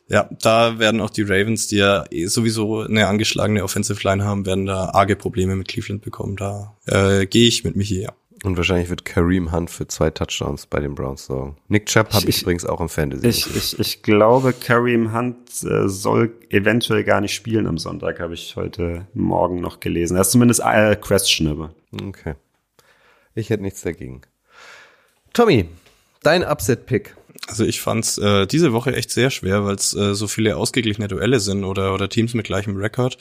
ja, 0.08 0.30
da 0.42 0.78
werden 0.78 1.02
auch 1.02 1.10
die 1.10 1.24
Ravens, 1.24 1.68
die 1.68 1.78
ja 1.78 2.06
eh 2.12 2.28
sowieso 2.28 2.82
eine 2.82 3.08
angeschlagene 3.08 3.64
Offensive 3.64 4.08
Line 4.08 4.24
haben, 4.24 4.46
werden 4.46 4.68
da 4.68 4.90
arge 4.90 5.16
Probleme 5.16 5.56
mit 5.56 5.68
Cleveland 5.68 6.04
bekommen. 6.04 6.36
Da 6.36 6.78
äh, 6.86 7.26
gehe 7.26 7.48
ich 7.48 7.64
mit 7.64 7.76
Michi, 7.76 8.02
ja. 8.02 8.14
Und 8.44 8.58
wahrscheinlich 8.58 8.90
wird 8.90 9.06
Kareem 9.06 9.52
Hunt 9.52 9.72
für 9.72 9.88
zwei 9.88 10.10
Touchdowns 10.10 10.66
bei 10.66 10.80
den 10.80 10.94
Browns 10.94 11.26
sorgen. 11.26 11.58
Nick 11.68 11.86
Chubb 11.86 12.14
habe 12.14 12.30
ich, 12.30 12.38
ich, 12.38 12.42
übrigens 12.42 12.66
auch 12.66 12.82
im 12.82 12.90
Fantasy. 12.90 13.28
Ich, 13.28 13.56
ich, 13.56 13.80
ich 13.80 14.04
glaube, 14.04 14.54
Kareem 14.54 15.14
Hunt 15.14 15.64
äh, 15.64 15.88
soll 15.88 16.34
eventuell 16.50 17.04
gar 17.04 17.22
nicht 17.22 17.34
spielen 17.34 17.66
am 17.66 17.78
Sonntag, 17.78 18.20
habe 18.20 18.34
ich 18.34 18.56
heute 18.56 19.08
Morgen 19.14 19.62
noch 19.62 19.80
gelesen. 19.80 20.16
Er 20.18 20.22
ist 20.22 20.32
zumindest 20.32 20.62
äh, 20.64 20.96
questionable. 20.96 21.74
Okay. 21.92 22.36
Ich 23.36 23.50
hätte 23.50 23.64
nichts 23.64 23.82
dagegen. 23.82 24.22
Tommy, 25.34 25.68
dein 26.22 26.44
Upset-Pick. 26.44 27.16
Also 27.48 27.64
ich 27.64 27.82
fand's 27.82 28.18
äh, 28.18 28.48
diese 28.48 28.74
Woche 28.74 28.96
echt 28.96 29.12
sehr 29.12 29.30
schwer, 29.30 29.66
weil 29.66 29.76
es 29.76 29.94
äh, 29.94 30.16
so 30.16 30.28
viele 30.28 30.58
ausgeglichene 30.58 31.08
Duelle 31.08 31.40
sind 31.40 31.64
oder 31.64 31.94
oder 31.94 32.10
Teams 32.10 32.34
mit 32.34 32.46
gleichem 32.46 32.76
Rekord 32.76 33.18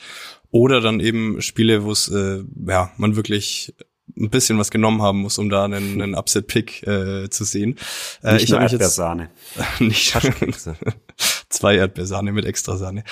oder 0.51 0.81
dann 0.81 1.01
eben 1.01 1.43
Spiele, 1.43 1.85
wo 1.85 1.91
es 1.91 2.09
äh, 2.09 2.43
ja 2.67 2.91
man 2.97 3.17
wirklich 3.17 3.75
ein 4.17 4.31
bisschen 4.31 4.59
was 4.59 4.71
genommen 4.71 5.03
haben 5.03 5.21
muss, 5.21 5.39
um 5.39 5.51
da 5.51 5.65
einen, 5.65 5.75
einen 6.03 6.15
Upset-Pick 6.15 6.87
äh, 6.87 7.31
zu 7.31 7.45
sehen. 7.45 7.77
Äh, 8.23 8.35
nicht 8.35 8.45
ich 8.45 8.51
nur 8.51 8.61
Erdbeersahne. 8.61 9.31
nicht 9.81 10.17
zwei 11.49 11.77
Erdbeersahne 11.77 12.33
mit 12.33 12.45
Extrasahne. 12.45 13.05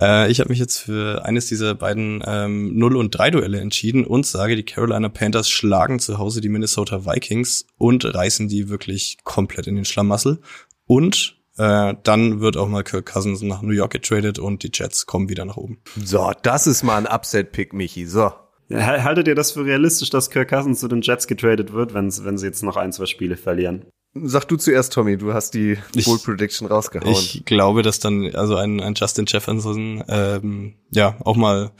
Äh, 0.00 0.30
ich 0.30 0.40
habe 0.40 0.50
mich 0.50 0.58
jetzt 0.58 0.78
für 0.78 1.24
eines 1.24 1.46
dieser 1.46 1.74
beiden 1.74 2.22
ähm, 2.26 2.76
0 2.76 2.96
und 2.96 3.10
3 3.10 3.30
Duelle 3.30 3.60
entschieden 3.60 4.04
und 4.04 4.26
sage, 4.26 4.56
die 4.56 4.64
Carolina 4.64 5.08
Panthers 5.08 5.48
schlagen 5.48 5.98
zu 5.98 6.18
Hause 6.18 6.40
die 6.40 6.48
Minnesota 6.48 7.06
Vikings 7.06 7.66
und 7.76 8.04
reißen 8.04 8.48
die 8.48 8.68
wirklich 8.68 9.18
komplett 9.24 9.66
in 9.66 9.76
den 9.76 9.84
Schlamassel. 9.84 10.40
Und 10.86 11.36
äh, 11.56 11.94
dann 12.02 12.40
wird 12.40 12.56
auch 12.56 12.68
mal 12.68 12.82
Kirk 12.82 13.06
Cousins 13.06 13.42
nach 13.42 13.62
New 13.62 13.72
York 13.72 13.92
getradet 13.92 14.38
und 14.38 14.62
die 14.62 14.70
Jets 14.72 15.06
kommen 15.06 15.28
wieder 15.28 15.44
nach 15.44 15.56
oben. 15.56 15.78
So, 16.02 16.32
das 16.42 16.66
ist 16.66 16.82
mal 16.82 16.96
ein 16.96 17.06
Upset-Pick, 17.06 17.72
Michi. 17.74 18.06
So. 18.06 18.32
Haltet 18.72 19.28
ihr 19.28 19.34
das 19.34 19.52
für 19.52 19.64
realistisch, 19.64 20.10
dass 20.10 20.30
Kirk 20.30 20.48
Cousins 20.50 20.80
zu 20.80 20.88
den 20.88 21.02
Jets 21.02 21.26
getradet 21.26 21.72
wird, 21.72 21.92
wenn, 21.92 22.12
wenn 22.24 22.38
sie 22.38 22.46
jetzt 22.46 22.62
noch 22.62 22.76
ein, 22.76 22.92
zwei 22.92 23.06
Spiele 23.06 23.36
verlieren? 23.36 23.86
Sag 24.12 24.46
du 24.46 24.56
zuerst, 24.56 24.92
Tommy, 24.92 25.16
du 25.16 25.34
hast 25.34 25.54
die 25.54 25.76
Full 26.02 26.18
Prediction 26.18 26.66
rausgehauen. 26.66 27.12
Ich 27.12 27.44
glaube, 27.44 27.82
dass 27.82 28.00
dann 28.00 28.34
also 28.34 28.56
ein, 28.56 28.80
ein 28.80 28.94
Justin 28.96 29.26
Jefferson 29.28 30.02
ähm, 30.08 30.74
ja 30.90 31.16
auch 31.20 31.36
mal 31.36 31.70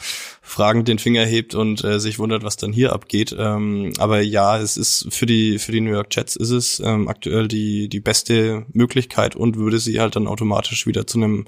fragend 0.41 0.87
den 0.87 1.01
Finger 1.01 1.27
hebt 1.27 1.57
und 1.57 1.83
äh, 1.83 1.99
sich 1.99 2.21
wundert, 2.21 2.45
was 2.45 2.57
dann 2.57 2.73
hier 2.73 2.93
abgeht. 2.93 3.35
Ähm, 3.37 3.93
aber 3.99 4.21
ja, 4.21 4.59
es 4.59 4.77
ist 4.77 5.09
für 5.11 5.27
die 5.27 5.59
für 5.59 5.73
die 5.73 5.81
New 5.81 5.91
York 5.91 6.07
Jets 6.15 6.37
ist 6.37 6.51
es 6.51 6.79
ähm, 6.79 7.09
aktuell 7.09 7.49
die 7.49 7.89
die 7.89 8.01
beste 8.01 8.65
Möglichkeit 8.73 9.35
und 9.35 9.57
würde 9.57 9.81
sie 9.81 10.01
halt 10.01 10.15
dann 10.15 10.29
automatisch 10.29 10.87
wieder 10.87 11.09
zu 11.09 11.19
einem 11.19 11.47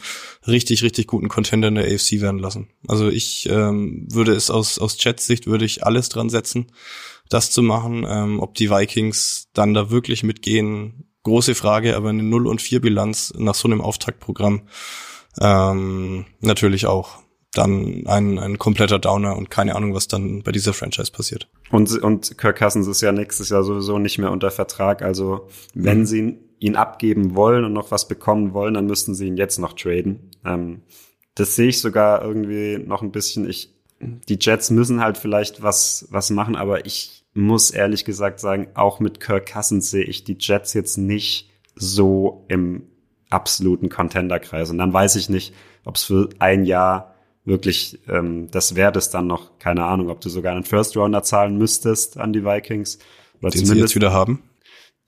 richtig 0.48 0.82
richtig 0.82 1.06
guten 1.06 1.28
Contender 1.28 1.68
in 1.68 1.76
der 1.76 1.84
AFC 1.84 2.20
werden 2.20 2.40
lassen. 2.40 2.70
Also 2.88 3.08
ich 3.08 3.48
ähm, 3.48 4.08
würde 4.10 4.32
es 4.32 4.50
aus 4.50 4.80
aus 4.80 4.96
Jets 4.98 5.26
Sicht 5.26 5.46
würde 5.46 5.64
ich 5.64 5.86
alles 5.86 6.08
dran 6.08 6.28
setzen 6.28 6.66
das 7.28 7.50
zu 7.50 7.62
machen. 7.62 8.06
Ähm, 8.08 8.40
ob 8.40 8.54
die 8.54 8.70
Vikings 8.70 9.48
dann 9.52 9.74
da 9.74 9.90
wirklich 9.90 10.22
mitgehen, 10.22 11.08
große 11.22 11.54
Frage, 11.54 11.96
aber 11.96 12.10
eine 12.10 12.22
0 12.22 12.46
und 12.46 12.60
4 12.60 12.80
Bilanz 12.80 13.32
nach 13.36 13.54
so 13.54 13.68
einem 13.68 13.80
Auftaktprogramm 13.80 14.62
ähm, 15.40 16.26
natürlich 16.40 16.86
auch 16.86 17.22
dann 17.54 18.04
ein, 18.06 18.38
ein 18.38 18.58
kompletter 18.58 18.98
Downer 18.98 19.36
und 19.36 19.50
keine 19.50 19.76
Ahnung, 19.76 19.94
was 19.94 20.08
dann 20.08 20.42
bei 20.42 20.52
dieser 20.52 20.72
Franchise 20.72 21.12
passiert. 21.12 21.48
Und, 21.70 21.90
und 22.02 22.38
Kirk 22.38 22.58
Cousins 22.58 22.86
ist 22.86 23.02
ja 23.02 23.12
nächstes 23.12 23.50
Jahr 23.50 23.62
sowieso 23.62 23.98
nicht 23.98 24.18
mehr 24.18 24.30
unter 24.30 24.50
Vertrag. 24.50 25.02
Also 25.02 25.48
wenn 25.74 26.00
mhm. 26.00 26.06
sie 26.06 26.38
ihn 26.60 26.76
abgeben 26.76 27.34
wollen 27.34 27.64
und 27.64 27.72
noch 27.72 27.90
was 27.90 28.08
bekommen 28.08 28.54
wollen, 28.54 28.74
dann 28.74 28.86
müssten 28.86 29.14
sie 29.14 29.26
ihn 29.26 29.36
jetzt 29.36 29.58
noch 29.58 29.74
traden. 29.74 30.30
Ähm, 30.44 30.82
das 31.34 31.56
sehe 31.56 31.68
ich 31.68 31.80
sogar 31.80 32.22
irgendwie 32.22 32.78
noch 32.78 33.02
ein 33.02 33.12
bisschen. 33.12 33.48
Ich, 33.48 33.71
die 34.02 34.38
Jets 34.40 34.70
müssen 34.70 35.00
halt 35.00 35.16
vielleicht 35.16 35.62
was, 35.62 36.06
was 36.10 36.30
machen, 36.30 36.56
aber 36.56 36.86
ich 36.86 37.24
muss 37.34 37.70
ehrlich 37.70 38.04
gesagt 38.04 38.40
sagen, 38.40 38.68
auch 38.74 39.00
mit 39.00 39.20
Kirk 39.20 39.50
Cousins 39.50 39.90
sehe 39.90 40.04
ich 40.04 40.24
die 40.24 40.36
Jets 40.38 40.74
jetzt 40.74 40.98
nicht 40.98 41.50
so 41.74 42.44
im 42.48 42.84
absoluten 43.30 43.88
Contender-Kreis. 43.88 44.70
Und 44.70 44.78
dann 44.78 44.92
weiß 44.92 45.16
ich 45.16 45.28
nicht, 45.28 45.54
ob 45.84 45.96
es 45.96 46.04
für 46.04 46.28
ein 46.38 46.64
Jahr 46.64 47.14
wirklich 47.44 48.00
ähm, 48.08 48.48
das 48.50 48.76
wert 48.76 48.96
ist 48.96 49.10
dann 49.10 49.26
noch, 49.26 49.58
keine 49.58 49.84
Ahnung, 49.84 50.10
ob 50.10 50.20
du 50.20 50.28
sogar 50.28 50.52
einen 50.52 50.64
First-Rounder 50.64 51.22
zahlen 51.22 51.56
müsstest 51.56 52.18
an 52.18 52.32
die 52.32 52.44
Vikings. 52.44 52.98
Oder 53.40 53.50
Den 53.50 53.66
sie 53.66 53.78
jetzt 53.78 53.94
wieder 53.94 54.12
haben? 54.12 54.42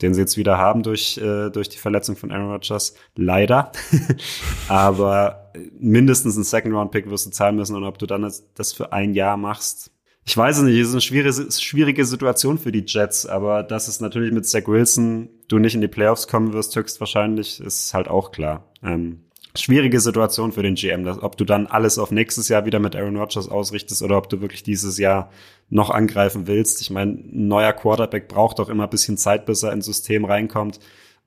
Den 0.05 0.13
sie 0.13 0.21
jetzt 0.21 0.37
wieder 0.37 0.59
haben 0.59 0.83
durch, 0.83 1.17
äh, 1.17 1.49
durch 1.49 1.71
die 1.71 1.79
Verletzung 1.79 2.15
von 2.15 2.31
Aaron 2.31 2.51
Rodgers. 2.51 2.95
Leider. 3.17 3.73
Aber 4.69 5.51
mindestens 5.79 6.35
einen 6.35 6.45
Second-Round-Pick 6.45 7.09
wirst 7.09 7.25
du 7.25 7.31
zahlen 7.31 7.57
müssen. 7.57 7.75
Und 7.75 7.85
ob 7.85 7.99
du 7.99 8.05
dann 8.05 8.21
das, 8.21 8.45
das 8.53 8.75
für 8.75 8.93
ein 8.93 9.15
Jahr 9.15 9.39
machst, 9.39 9.91
ich 10.27 10.37
weiß 10.37 10.59
es 10.59 10.63
nicht, 10.63 10.79
es 10.79 10.89
ist 10.89 10.95
eine 10.95 11.01
schwierige, 11.01 11.53
schwierige 11.53 12.05
Situation 12.05 12.59
für 12.59 12.73
die 12.73 12.85
Jets, 12.87 13.25
aber 13.27 13.63
dass 13.63 13.89
es 13.89 14.01
natürlich 14.01 14.33
mit 14.33 14.47
Zach 14.47 14.67
Wilson 14.67 15.31
du 15.49 15.59
nicht 15.59 15.75
in 15.75 15.81
die 15.81 15.89
Playoffs 15.89 16.29
kommen 16.29 16.53
wirst, 16.53 16.77
höchstwahrscheinlich, 16.77 17.61
ist 17.61 17.95
halt 17.95 18.09
auch 18.09 18.31
klar. 18.31 18.71
Ähm, 18.83 19.24
schwierige 19.57 20.01
Situation 20.01 20.53
für 20.53 20.63
den 20.63 20.75
GM, 20.75 21.05
dass, 21.05 21.23
ob 21.23 21.37
du 21.37 21.45
dann 21.45 21.67
alles 21.67 21.99
auf 21.99 22.11
nächstes 22.11 22.49
Jahr 22.49 22.65
wieder 22.65 22.81
mit 22.81 22.97
Aaron 22.97 23.17
Rodgers 23.17 23.49
ausrichtest 23.49 24.03
oder 24.03 24.19
ob 24.19 24.29
du 24.29 24.41
wirklich 24.41 24.63
dieses 24.63 24.99
Jahr 24.99 25.31
noch 25.71 25.91
angreifen 25.91 26.47
willst. 26.47 26.81
Ich 26.81 26.91
meine, 26.91 27.13
ein 27.13 27.47
neuer 27.49 27.73
Quarterback 27.73 28.29
braucht 28.29 28.59
doch 28.59 28.69
immer 28.69 28.85
ein 28.85 28.91
bisschen 28.91 29.17
Zeit, 29.17 29.47
bis 29.47 29.63
er 29.63 29.73
ins 29.73 29.87
System 29.87 30.25
reinkommt. 30.25 30.81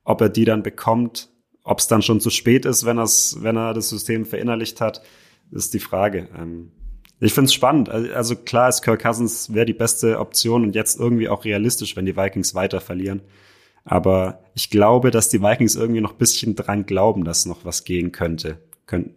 Ob 0.04 0.20
er 0.20 0.28
die 0.28 0.44
dann 0.44 0.62
bekommt, 0.62 1.28
ob 1.64 1.78
es 1.78 1.86
dann 1.86 2.02
schon 2.02 2.20
zu 2.20 2.30
spät 2.30 2.64
ist, 2.64 2.84
wenn, 2.84 2.98
wenn 2.98 3.56
er 3.56 3.74
das 3.74 3.88
System 3.88 4.26
verinnerlicht 4.26 4.80
hat, 4.80 5.02
ist 5.50 5.72
die 5.74 5.80
Frage. 5.80 6.28
Ähm, 6.36 6.72
ich 7.20 7.32
finde 7.32 7.46
es 7.46 7.54
spannend. 7.54 7.88
Also 7.88 8.36
klar 8.36 8.68
ist 8.68 8.82
Kirk 8.82 9.02
Cousins 9.02 9.52
wäre 9.52 9.66
die 9.66 9.72
beste 9.72 10.20
Option 10.20 10.62
und 10.62 10.74
jetzt 10.74 11.00
irgendwie 11.00 11.28
auch 11.28 11.44
realistisch, 11.44 11.96
wenn 11.96 12.06
die 12.06 12.16
Vikings 12.16 12.54
weiter 12.54 12.80
verlieren. 12.80 13.22
Aber 13.88 14.40
ich 14.54 14.70
glaube, 14.70 15.10
dass 15.10 15.28
die 15.28 15.40
Vikings 15.40 15.74
irgendwie 15.74 16.00
noch 16.00 16.12
bisschen 16.12 16.54
dran 16.54 16.84
glauben, 16.84 17.24
dass 17.24 17.46
noch 17.46 17.64
was 17.64 17.84
gehen 17.84 18.12
könnte. 18.12 18.58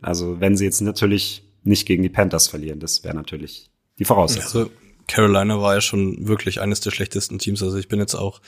Also 0.01 0.39
wenn 0.39 0.57
sie 0.57 0.65
jetzt 0.65 0.81
natürlich 0.81 1.43
nicht 1.63 1.85
gegen 1.85 2.03
die 2.03 2.09
Panthers 2.09 2.47
verlieren, 2.47 2.79
das 2.79 3.03
wäre 3.03 3.15
natürlich 3.15 3.69
die 3.99 4.05
Voraussetzung. 4.05 4.61
Also 4.63 4.71
Carolina 5.07 5.61
war 5.61 5.75
ja 5.75 5.81
schon 5.81 6.27
wirklich 6.27 6.61
eines 6.61 6.79
der 6.79 6.91
schlechtesten 6.91 7.37
Teams. 7.37 7.61
Also 7.61 7.77
ich 7.77 7.89
bin 7.89 7.99
jetzt 7.99 8.15
auch 8.15 8.41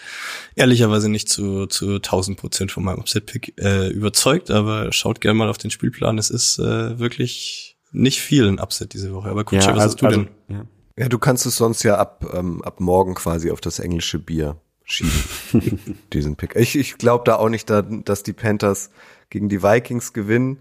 ehrlicherweise 0.55 1.09
nicht 1.09 1.27
zu, 1.27 1.65
zu 1.65 1.95
1000 1.95 2.37
Prozent 2.37 2.71
von 2.71 2.83
meinem 2.83 2.99
Upset-Pick 2.99 3.55
äh, 3.59 3.89
überzeugt, 3.89 4.49
aber 4.49 4.91
schaut 4.93 5.19
gerne 5.19 5.37
mal 5.37 5.49
auf 5.49 5.57
den 5.57 5.71
Spielplan. 5.71 6.17
Es 6.17 6.29
ist 6.29 6.59
äh, 6.59 6.99
wirklich 6.99 7.77
nicht 7.91 8.21
viel 8.21 8.47
in 8.47 8.59
Upset 8.59 8.93
diese 8.93 9.13
Woche. 9.13 9.29
Aber 9.29 9.43
Kutsche, 9.43 9.67
ja, 9.67 9.75
was 9.75 9.83
also, 9.83 9.93
hast 9.93 10.01
du 10.01 10.07
denn? 10.07 10.29
Also, 10.49 10.61
ja. 10.61 10.67
ja. 10.99 11.09
du 11.09 11.19
kannst 11.19 11.45
es 11.45 11.57
sonst 11.57 11.83
ja 11.83 11.97
ab, 11.97 12.25
ähm, 12.33 12.61
ab 12.63 12.79
morgen 12.79 13.13
quasi 13.13 13.51
auf 13.51 13.59
das 13.59 13.79
englische 13.79 14.19
Bier 14.19 14.57
schieben. 14.83 15.95
diesen 16.13 16.35
Pick. 16.35 16.55
Ich, 16.55 16.77
ich 16.77 16.97
glaube 16.97 17.23
da 17.25 17.35
auch 17.37 17.49
nicht, 17.49 17.69
da, 17.69 17.81
dass 17.81 18.23
die 18.23 18.33
Panthers 18.33 18.89
gegen 19.29 19.49
die 19.49 19.63
Vikings 19.63 20.13
gewinnen. 20.13 20.59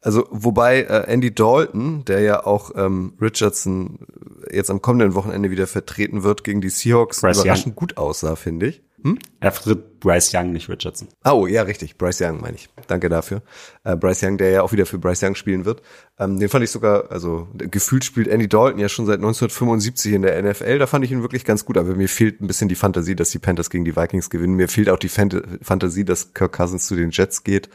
Also 0.00 0.26
wobei 0.30 0.82
äh, 0.82 1.04
Andy 1.06 1.34
Dalton, 1.34 2.04
der 2.04 2.20
ja 2.20 2.46
auch 2.46 2.70
ähm, 2.76 3.14
Richardson 3.20 4.06
jetzt 4.52 4.70
am 4.70 4.80
kommenden 4.80 5.14
Wochenende 5.14 5.50
wieder 5.50 5.66
vertreten 5.66 6.22
wird 6.22 6.44
gegen 6.44 6.60
die 6.60 6.68
Seahawks, 6.68 7.22
Bryce 7.22 7.40
überraschend 7.40 7.74
Young. 7.74 7.76
gut 7.76 7.96
aussah, 7.96 8.36
finde 8.36 8.68
ich. 8.68 8.82
Hm? 9.02 9.18
Er 9.40 9.52
vertritt 9.52 10.00
Bryce 10.00 10.32
Young, 10.34 10.52
nicht 10.52 10.68
Richardson. 10.68 11.08
Oh, 11.24 11.46
ja, 11.46 11.62
richtig. 11.62 11.98
Bryce 11.98 12.22
Young 12.22 12.40
meine 12.40 12.56
ich. 12.56 12.68
Danke 12.86 13.08
dafür. 13.08 13.42
Äh, 13.84 13.96
Bryce 13.96 14.22
Young, 14.22 14.38
der 14.38 14.50
ja 14.50 14.62
auch 14.62 14.72
wieder 14.72 14.86
für 14.86 14.98
Bryce 14.98 15.22
Young 15.22 15.34
spielen 15.34 15.64
wird. 15.64 15.82
Ähm, 16.18 16.38
den 16.38 16.48
fand 16.48 16.64
ich 16.64 16.70
sogar, 16.70 17.10
also 17.10 17.48
gefühlt 17.54 18.04
spielt 18.04 18.28
Andy 18.28 18.48
Dalton 18.48 18.78
ja 18.78 18.88
schon 18.88 19.06
seit 19.06 19.16
1975 19.16 20.12
in 20.14 20.22
der 20.22 20.42
NFL. 20.42 20.78
Da 20.78 20.86
fand 20.86 21.04
ich 21.04 21.12
ihn 21.12 21.22
wirklich 21.22 21.44
ganz 21.44 21.64
gut. 21.64 21.76
Aber 21.76 21.94
mir 21.94 22.08
fehlt 22.08 22.40
ein 22.40 22.46
bisschen 22.46 22.68
die 22.68 22.74
Fantasie, 22.74 23.14
dass 23.14 23.30
die 23.30 23.38
Panthers 23.38 23.70
gegen 23.70 23.84
die 23.84 23.96
Vikings 23.96 24.30
gewinnen. 24.30 24.54
Mir 24.54 24.68
fehlt 24.68 24.88
auch 24.88 24.98
die 24.98 25.08
Fant 25.08 25.42
Fantasie, 25.62 26.04
dass 26.04 26.32
Kirk 26.32 26.52
Cousins 26.52 26.86
zu 26.86 26.96
den 26.96 27.10
Jets 27.10 27.44
geht. 27.44 27.68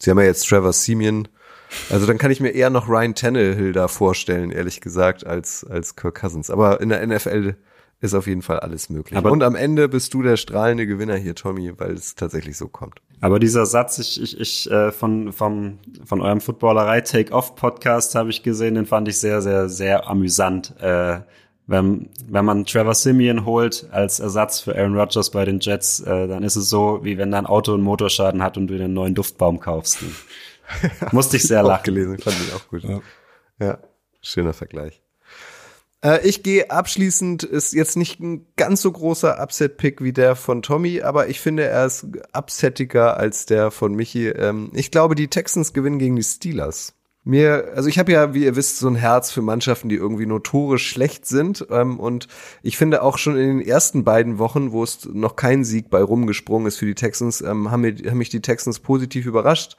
Sie 0.00 0.10
haben 0.10 0.18
ja 0.18 0.24
jetzt 0.24 0.48
Trevor 0.48 0.72
Simeon. 0.72 1.28
Also 1.88 2.06
dann 2.06 2.18
kann 2.18 2.30
ich 2.30 2.40
mir 2.40 2.50
eher 2.50 2.70
noch 2.70 2.88
Ryan 2.88 3.14
Tannehill 3.14 3.72
da 3.72 3.86
vorstellen, 3.86 4.50
ehrlich 4.50 4.80
gesagt, 4.80 5.24
als, 5.24 5.64
als 5.64 5.94
Kirk 5.94 6.20
Cousins. 6.20 6.50
Aber 6.50 6.80
in 6.80 6.88
der 6.88 7.06
NFL 7.06 7.54
ist 8.00 8.14
auf 8.14 8.26
jeden 8.26 8.42
Fall 8.42 8.60
alles 8.60 8.88
möglich. 8.88 9.16
Aber 9.16 9.30
und 9.30 9.42
am 9.42 9.54
Ende 9.54 9.88
bist 9.88 10.14
du 10.14 10.22
der 10.22 10.36
strahlende 10.36 10.86
Gewinner 10.86 11.16
hier, 11.16 11.34
Tommy, 11.34 11.72
weil 11.78 11.92
es 11.92 12.14
tatsächlich 12.14 12.56
so 12.56 12.68
kommt. 12.68 13.02
Aber 13.20 13.38
dieser 13.38 13.66
Satz, 13.66 13.98
ich, 13.98 14.20
ich, 14.20 14.40
ich 14.40 14.70
äh, 14.70 14.90
von, 14.90 15.32
vom, 15.32 15.78
von 16.04 16.22
eurem 16.22 16.40
Footballerei 16.40 17.02
Take-Off-Podcast 17.02 18.14
habe 18.14 18.30
ich 18.30 18.42
gesehen, 18.42 18.74
den 18.74 18.86
fand 18.86 19.08
ich 19.08 19.18
sehr, 19.18 19.42
sehr, 19.42 19.68
sehr 19.68 20.08
amüsant. 20.08 20.74
Äh, 20.80 21.20
wenn, 21.66 22.08
wenn 22.26 22.44
man 22.44 22.64
Trevor 22.64 22.94
Simeon 22.94 23.44
holt 23.44 23.86
als 23.92 24.18
Ersatz 24.18 24.60
für 24.60 24.74
Aaron 24.74 24.98
Rodgers 24.98 25.30
bei 25.30 25.44
den 25.44 25.60
Jets, 25.60 26.00
äh, 26.00 26.26
dann 26.26 26.42
ist 26.42 26.56
es 26.56 26.70
so, 26.70 27.00
wie 27.02 27.18
wenn 27.18 27.30
dein 27.30 27.46
Auto 27.46 27.74
einen 27.74 27.82
Motorschaden 27.82 28.42
hat 28.42 28.56
und 28.56 28.68
du 28.68 28.74
einen 28.74 28.94
neuen 28.94 29.14
Duftbaum 29.14 29.60
kaufst. 29.60 29.98
Musste 31.12 31.36
ich 31.36 31.42
sehr 31.42 31.62
lachen. 31.62 31.84
gelesen, 31.84 32.18
fand 32.18 32.36
ich 32.40 32.54
auch 32.54 32.66
gut. 32.68 32.82
Ja, 32.82 33.00
ja 33.60 33.78
schöner 34.22 34.54
Vergleich. 34.54 35.02
Äh, 36.04 36.26
ich 36.26 36.42
gehe 36.42 36.70
abschließend, 36.70 37.42
ist 37.42 37.72
jetzt 37.72 37.96
nicht 37.96 38.20
ein 38.20 38.46
ganz 38.56 38.82
so 38.82 38.90
großer 38.92 39.40
Upset-Pick 39.40 40.02
wie 40.02 40.12
der 40.12 40.36
von 40.36 40.62
Tommy, 40.62 41.02
aber 41.02 41.28
ich 41.28 41.40
finde, 41.40 41.64
er 41.64 41.86
ist 41.86 42.06
upsettiger 42.32 43.16
als 43.16 43.46
der 43.46 43.70
von 43.70 43.94
Michi. 43.94 44.28
Ähm, 44.28 44.70
ich 44.74 44.90
glaube, 44.90 45.14
die 45.14 45.28
Texans 45.28 45.72
gewinnen 45.72 45.98
gegen 45.98 46.16
die 46.16 46.22
Steelers. 46.22 46.94
Mir, 47.22 47.72
also 47.76 47.90
ich 47.90 47.98
habe 47.98 48.12
ja, 48.12 48.32
wie 48.32 48.44
ihr 48.44 48.56
wisst, 48.56 48.78
so 48.78 48.88
ein 48.88 48.94
Herz 48.94 49.30
für 49.30 49.42
Mannschaften, 49.42 49.90
die 49.90 49.96
irgendwie 49.96 50.24
notorisch 50.24 50.88
schlecht 50.88 51.26
sind. 51.26 51.66
Ähm, 51.70 52.00
und 52.00 52.28
ich 52.62 52.78
finde 52.78 53.02
auch 53.02 53.18
schon 53.18 53.36
in 53.36 53.58
den 53.58 53.60
ersten 53.60 54.04
beiden 54.04 54.38
Wochen, 54.38 54.72
wo 54.72 54.82
es 54.82 55.04
noch 55.04 55.36
kein 55.36 55.62
Sieg 55.62 55.90
bei 55.90 56.02
rumgesprungen 56.02 56.66
ist 56.66 56.78
für 56.78 56.86
die 56.86 56.94
Texans, 56.94 57.42
ähm, 57.42 57.70
haben, 57.70 57.82
mich 57.82 58.30
die 58.30 58.40
Texans 58.40 58.78
positiv 58.78 59.26
überrascht. 59.26 59.76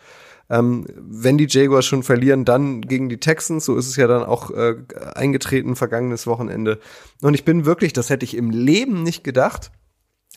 Ähm, 0.52 0.86
wenn 0.98 1.38
die 1.38 1.48
Jaguars 1.50 1.86
schon 1.86 2.04
verlieren, 2.04 2.44
dann 2.44 2.82
gegen 2.82 3.08
die 3.08 3.22
Texans. 3.22 3.64
So 3.64 3.78
ist 3.78 3.88
es 3.88 3.96
ja 3.96 4.06
dann 4.06 4.24
auch 4.24 4.52
äh, 4.52 4.76
eingetreten 5.16 5.78
vergangenes 5.78 6.28
Wochenende. 6.28 6.80
Und 7.22 7.34
ich 7.34 7.46
bin 7.46 7.66
wirklich, 7.66 7.94
das 7.94 8.10
hätte 8.10 8.26
ich 8.26 8.36
im 8.36 8.52
Leben 8.52 9.02
nicht 9.02 9.24
gedacht, 9.24 9.72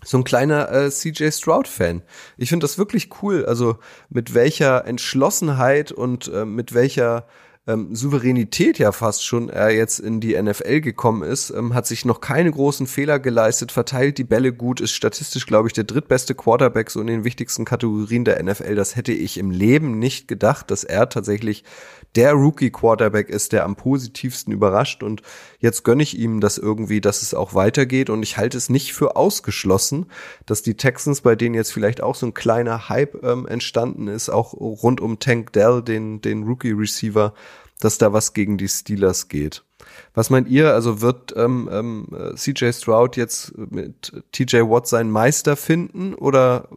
so 0.04 0.16
ein 0.16 0.24
kleiner 0.24 0.70
äh, 0.70 0.90
CJ 0.90 1.30
Stroud-Fan. 1.30 2.02
Ich 2.36 2.48
finde 2.48 2.64
das 2.64 2.78
wirklich 2.78 3.08
cool. 3.22 3.44
Also 3.44 3.78
mit 4.08 4.34
welcher 4.34 4.86
Entschlossenheit 4.86 5.90
und 5.90 6.28
äh, 6.28 6.44
mit 6.44 6.74
welcher 6.74 7.26
ähm, 7.66 7.94
Souveränität 7.94 8.78
ja 8.78 8.92
fast 8.92 9.24
schon 9.24 9.48
er 9.48 9.70
jetzt 9.70 9.98
in 9.98 10.20
die 10.20 10.40
NFL 10.40 10.80
gekommen 10.80 11.22
ist, 11.22 11.50
ähm, 11.50 11.72
hat 11.72 11.86
sich 11.86 12.04
noch 12.04 12.20
keine 12.20 12.50
großen 12.50 12.86
Fehler 12.86 13.18
geleistet, 13.18 13.72
verteilt 13.72 14.18
die 14.18 14.24
Bälle 14.24 14.52
gut, 14.52 14.80
ist 14.80 14.92
statistisch, 14.92 15.46
glaube 15.46 15.68
ich, 15.68 15.72
der 15.72 15.84
drittbeste 15.84 16.34
Quarterback 16.34 16.90
so 16.90 17.00
in 17.00 17.06
den 17.06 17.24
wichtigsten 17.24 17.64
Kategorien 17.64 18.24
der 18.24 18.42
NFL. 18.42 18.74
Das 18.74 18.96
hätte 18.96 19.12
ich 19.12 19.38
im 19.38 19.50
Leben 19.50 19.98
nicht 19.98 20.28
gedacht, 20.28 20.70
dass 20.70 20.84
er 20.84 21.08
tatsächlich 21.08 21.64
der 22.16 22.32
Rookie-Quarterback 22.32 23.28
ist, 23.28 23.52
der 23.52 23.64
am 23.64 23.76
positivsten 23.76 24.52
überrascht. 24.52 25.02
Und 25.02 25.22
jetzt 25.58 25.84
gönne 25.84 26.02
ich 26.02 26.18
ihm 26.18 26.40
das 26.40 26.58
irgendwie, 26.58 27.00
dass 27.00 27.22
es 27.22 27.34
auch 27.34 27.54
weitergeht. 27.54 28.10
Und 28.10 28.22
ich 28.22 28.36
halte 28.36 28.56
es 28.56 28.68
nicht 28.68 28.94
für 28.94 29.16
ausgeschlossen, 29.16 30.06
dass 30.46 30.62
die 30.62 30.76
Texans, 30.76 31.20
bei 31.20 31.36
denen 31.36 31.54
jetzt 31.54 31.72
vielleicht 31.72 32.02
auch 32.02 32.14
so 32.14 32.26
ein 32.26 32.34
kleiner 32.34 32.88
Hype 32.88 33.22
ähm, 33.24 33.46
entstanden 33.46 34.08
ist, 34.08 34.30
auch 34.30 34.52
rund 34.54 35.00
um 35.00 35.18
Tank 35.18 35.52
Dell, 35.52 35.82
den, 35.82 36.20
den 36.20 36.44
Rookie-Receiver, 36.44 37.34
dass 37.80 37.98
da 37.98 38.12
was 38.12 38.32
gegen 38.32 38.56
die 38.56 38.68
Steelers 38.68 39.28
geht. 39.28 39.64
Was 40.14 40.30
meint 40.30 40.48
ihr? 40.48 40.72
Also 40.72 41.00
wird 41.00 41.34
ähm, 41.36 41.68
ähm, 41.70 42.34
CJ 42.36 42.70
Stroud 42.72 43.16
jetzt 43.16 43.56
mit 43.56 44.12
TJ 44.32 44.62
Watt 44.62 44.86
seinen 44.86 45.10
Meister 45.10 45.56
finden 45.56 46.14
oder 46.14 46.68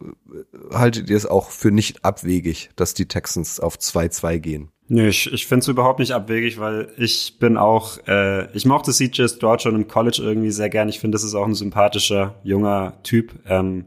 haltet 0.72 1.08
ihr 1.08 1.16
es 1.16 1.24
auch 1.24 1.50
für 1.50 1.70
nicht 1.70 2.04
abwegig, 2.04 2.70
dass 2.76 2.94
die 2.94 3.06
Texans 3.06 3.60
auf 3.60 3.76
2-2 3.76 4.38
gehen? 4.38 4.70
Nee, 4.90 5.08
ich, 5.08 5.30
ich 5.30 5.46
finde 5.46 5.60
es 5.60 5.68
überhaupt 5.68 5.98
nicht 5.98 6.12
abwegig, 6.12 6.58
weil 6.58 6.88
ich 6.96 7.38
bin 7.38 7.58
auch, 7.58 7.98
äh, 8.06 8.50
ich 8.56 8.64
mochte 8.64 8.90
CJ 8.90 9.28
Stroud 9.28 9.60
schon 9.60 9.74
im 9.74 9.86
College 9.86 10.20
irgendwie 10.22 10.50
sehr 10.50 10.70
gern. 10.70 10.88
Ich 10.88 10.98
finde, 10.98 11.14
das 11.14 11.24
ist 11.24 11.34
auch 11.34 11.46
ein 11.46 11.54
sympathischer, 11.54 12.36
junger 12.42 12.94
Typ. 13.02 13.34
Ähm, 13.46 13.84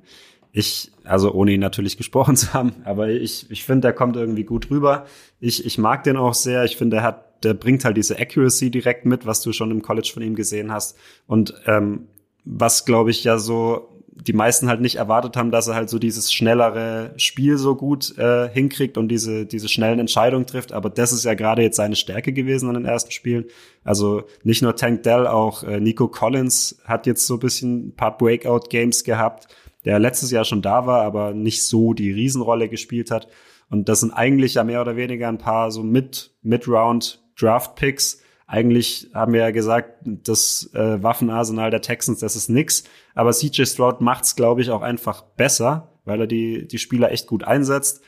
ich, 0.52 0.92
also 1.04 1.34
ohne 1.34 1.54
ihn 1.54 1.60
natürlich 1.60 1.98
gesprochen 1.98 2.36
zu 2.36 2.54
haben, 2.54 2.74
aber 2.86 3.10
ich, 3.10 3.50
ich 3.50 3.64
finde, 3.64 3.82
der 3.82 3.94
kommt 3.94 4.16
irgendwie 4.16 4.44
gut 4.44 4.70
rüber. 4.70 5.06
Ich, 5.40 5.66
ich 5.66 5.80
mag 5.80 6.04
den 6.04 6.18
auch 6.18 6.36
sehr. 6.36 6.66
Ich 6.66 6.78
finde, 6.78 6.98
der 6.98 7.04
hat, 7.04 7.44
der 7.44 7.56
bringt 7.56 7.84
halt 7.84 7.98
diese 7.98 8.20
Accuracy 8.20 8.70
direkt 8.70 9.06
mit, 9.06 9.26
was 9.26 9.42
du 9.42 9.54
schon 9.54 9.72
im 9.72 9.82
College 9.82 10.12
von 10.14 10.22
ihm 10.22 10.36
gesehen 10.36 10.72
hast. 10.72 10.96
Und 11.26 11.56
ähm, 11.66 12.10
was, 12.46 12.86
glaube 12.86 13.10
ich, 13.10 13.24
ja 13.24 13.40
so 13.40 13.91
die 14.28 14.34
meisten 14.34 14.70
halt 14.70 14.82
nicht 14.82 14.98
erwartet 14.98 15.36
haben, 15.36 15.50
dass 15.50 15.68
er 15.68 15.74
halt 15.74 15.90
so 15.90 15.98
dieses 15.98 16.32
schnellere 16.32 17.12
Spiel 17.18 17.58
so 17.58 17.76
gut 17.76 18.16
äh, 18.20 18.48
hinkriegt 18.50 19.00
und 19.00 19.08
diese, 19.08 19.48
diese 19.48 19.68
schnellen 19.68 19.98
Entscheidungen 19.98 20.46
trifft. 20.46 20.74
Aber 20.74 20.92
das 20.92 21.12
ist 21.12 21.26
ja 21.26 21.34
gerade 21.34 21.64
jetzt 21.64 21.78
seine 21.78 21.96
Stärke 21.96 22.32
gewesen 22.32 22.70
an 22.70 22.76
den 22.76 22.86
ersten 22.86 23.10
Spielen. 23.10 23.46
Also 23.84 24.24
nicht 24.44 24.62
nur 24.62 24.76
Tank 24.76 25.02
Dell, 25.04 25.26
auch 25.26 25.64
äh, 25.64 25.80
Nico 25.80 26.08
Collins 26.08 26.80
hat 26.84 27.08
jetzt 27.08 27.26
so 27.26 27.36
ein 27.36 27.40
bisschen 27.40 27.88
ein 27.88 27.96
paar 27.96 28.16
Breakout-Games 28.16 29.04
gehabt, 29.04 29.48
der 29.86 29.98
letztes 29.98 30.30
Jahr 30.30 30.46
schon 30.46 30.62
da 30.62 30.86
war, 30.86 31.02
aber 31.02 31.34
nicht 31.34 31.64
so 31.64 31.94
die 31.94 32.12
Riesenrolle 32.12 32.70
gespielt 32.70 33.10
hat. 33.10 33.28
Und 33.72 33.90
das 33.90 34.02
sind 34.02 34.12
eigentlich 34.12 34.54
ja 34.54 34.64
mehr 34.64 34.82
oder 34.82 34.98
weniger 34.98 35.30
ein 35.30 35.40
paar 35.40 35.72
so 35.72 35.82
Mid, 35.82 36.32
Mid-Round 36.44 37.24
Draft-Picks, 37.40 38.22
eigentlich 38.52 39.10
haben 39.14 39.32
wir 39.32 39.40
ja 39.40 39.52
gesagt, 39.52 39.94
das 40.04 40.70
äh, 40.74 41.02
Waffenarsenal 41.02 41.72
der 41.72 41.82
Texans, 41.82 42.20
das 42.20 42.36
ist 42.36 42.50
nix. 42.50 42.84
Aber 43.16 43.32
CJ 43.32 43.64
Stroud 43.64 44.02
macht's, 44.02 44.36
glaube 44.36 44.62
ich, 44.62 44.72
auch 44.72 44.82
einfach 44.82 45.22
besser, 45.22 45.94
weil 46.04 46.20
er 46.20 46.28
die, 46.28 46.68
die 46.68 46.78
Spieler 46.78 47.14
echt 47.14 47.28
gut 47.28 47.46
einsetzt. 47.46 48.02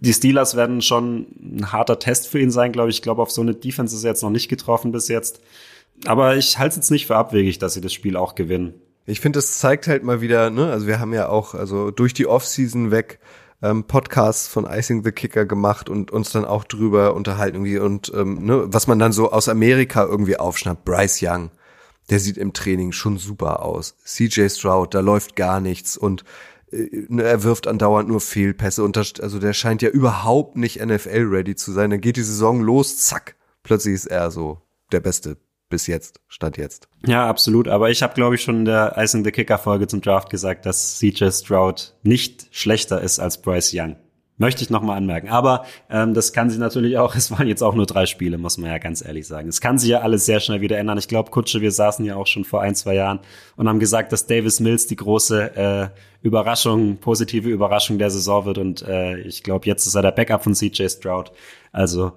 Die 0.00 0.14
Steelers 0.14 0.56
werden 0.56 0.80
schon 0.80 1.26
ein 1.38 1.70
harter 1.70 1.98
Test 1.98 2.28
für 2.28 2.40
ihn 2.40 2.50
sein, 2.50 2.72
glaube 2.72 2.88
ich. 2.88 2.96
Ich 2.96 3.02
glaube, 3.02 3.20
auf 3.20 3.30
so 3.30 3.42
eine 3.42 3.52
Defense 3.52 3.94
ist 3.94 4.04
er 4.04 4.12
jetzt 4.12 4.22
noch 4.22 4.30
nicht 4.30 4.48
getroffen 4.48 4.90
bis 4.90 5.08
jetzt. 5.08 5.42
Aber 6.06 6.34
ich 6.34 6.58
halte 6.58 6.70
es 6.70 6.76
jetzt 6.76 6.90
nicht 6.90 7.06
für 7.06 7.16
abwegig, 7.16 7.58
dass 7.58 7.74
sie 7.74 7.82
das 7.82 7.92
Spiel 7.92 8.16
auch 8.16 8.34
gewinnen. 8.34 8.72
Ich 9.04 9.20
finde, 9.20 9.38
es 9.38 9.58
zeigt 9.58 9.86
halt 9.86 10.02
mal 10.02 10.22
wieder, 10.22 10.48
ne, 10.48 10.70
also 10.70 10.86
wir 10.86 10.98
haben 10.98 11.12
ja 11.12 11.28
auch, 11.28 11.52
also 11.54 11.90
durch 11.90 12.14
die 12.14 12.26
Offseason 12.26 12.90
weg 12.90 13.18
ähm, 13.62 13.84
Podcasts 13.84 14.48
von 14.48 14.64
Icing 14.64 15.04
the 15.04 15.12
Kicker 15.12 15.44
gemacht 15.44 15.88
und 15.88 16.10
uns 16.10 16.30
dann 16.30 16.44
auch 16.44 16.64
drüber 16.64 17.14
unterhalten 17.14 17.56
irgendwie 17.56 17.78
und 17.78 18.12
ähm, 18.14 18.44
ne, 18.44 18.64
was 18.66 18.86
man 18.86 18.98
dann 18.98 19.12
so 19.12 19.30
aus 19.30 19.48
Amerika 19.48 20.04
irgendwie 20.04 20.38
aufschnappt. 20.38 20.84
Bryce 20.84 21.20
Young, 21.22 21.50
der 22.08 22.20
sieht 22.20 22.38
im 22.38 22.52
Training 22.52 22.92
schon 22.92 23.18
super 23.18 23.62
aus. 23.62 23.96
CJ 24.04 24.48
Stroud, 24.48 24.94
da 24.94 25.00
läuft 25.00 25.36
gar 25.36 25.60
nichts 25.60 25.96
und 25.96 26.24
äh, 26.70 27.06
ne, 27.08 27.22
er 27.22 27.42
wirft 27.42 27.66
andauernd 27.66 28.08
nur 28.08 28.20
Fehlpässe 28.20 28.82
und 28.82 28.96
das, 28.96 29.20
also 29.20 29.38
der 29.38 29.52
scheint 29.52 29.82
ja 29.82 29.90
überhaupt 29.90 30.56
nicht 30.56 30.84
NFL 30.84 31.26
ready 31.28 31.54
zu 31.54 31.72
sein. 31.72 31.90
Dann 31.90 32.00
geht 32.00 32.16
die 32.16 32.22
Saison 32.22 32.62
los, 32.62 32.98
zack, 32.98 33.36
plötzlich 33.62 33.94
ist 33.94 34.06
er 34.06 34.30
so 34.30 34.62
der 34.92 35.00
beste 35.00 35.36
bis 35.70 35.86
jetzt, 35.86 36.20
stand 36.28 36.58
jetzt. 36.58 36.88
Ja, 37.06 37.26
absolut. 37.26 37.68
Aber 37.68 37.88
ich 37.90 38.02
habe, 38.02 38.14
glaube 38.14 38.34
ich, 38.34 38.42
schon 38.42 38.56
in 38.56 38.64
der 38.66 38.94
Icing 38.98 39.24
the 39.24 39.30
Kicker 39.30 39.56
Folge 39.56 39.86
zum 39.86 40.02
Draft 40.02 40.28
gesagt, 40.28 40.66
dass 40.66 40.98
CJ 40.98 41.30
Stroud 41.30 41.94
nicht 42.02 42.48
schlechter 42.50 43.00
ist 43.00 43.18
als 43.18 43.40
Bryce 43.40 43.72
Young. 43.74 43.96
Möchte 44.36 44.62
ich 44.62 44.70
nochmal 44.70 44.96
anmerken. 44.96 45.28
Aber 45.28 45.66
ähm, 45.90 46.14
das 46.14 46.32
kann 46.32 46.48
sich 46.48 46.58
natürlich 46.58 46.96
auch, 46.96 47.14
es 47.16 47.30
waren 47.30 47.46
jetzt 47.46 47.62
auch 47.62 47.74
nur 47.74 47.84
drei 47.84 48.06
Spiele, 48.06 48.38
muss 48.38 48.56
man 48.56 48.70
ja 48.70 48.78
ganz 48.78 49.04
ehrlich 49.04 49.26
sagen. 49.26 49.48
Es 49.48 49.60
kann 49.60 49.78
sich 49.78 49.90
ja 49.90 50.00
alles 50.00 50.24
sehr 50.24 50.40
schnell 50.40 50.62
wieder 50.62 50.78
ändern. 50.78 50.96
Ich 50.96 51.08
glaube, 51.08 51.30
Kutsche, 51.30 51.60
wir 51.60 51.70
saßen 51.70 52.04
ja 52.06 52.16
auch 52.16 52.26
schon 52.26 52.44
vor 52.44 52.62
ein, 52.62 52.74
zwei 52.74 52.94
Jahren 52.94 53.20
und 53.56 53.68
haben 53.68 53.80
gesagt, 53.80 54.12
dass 54.12 54.26
Davis 54.26 54.58
Mills 54.58 54.86
die 54.86 54.96
große 54.96 55.56
äh, 55.56 55.88
Überraschung, 56.22 56.96
positive 56.96 57.50
Überraschung 57.50 57.98
der 57.98 58.10
Saison 58.10 58.46
wird. 58.46 58.56
Und 58.56 58.80
äh, 58.80 59.18
ich 59.20 59.42
glaube, 59.42 59.66
jetzt 59.66 59.86
ist 59.86 59.94
er 59.94 60.02
der 60.02 60.12
Backup 60.12 60.42
von 60.42 60.54
CJ 60.54 60.88
Stroud. 60.88 61.32
Also 61.70 62.12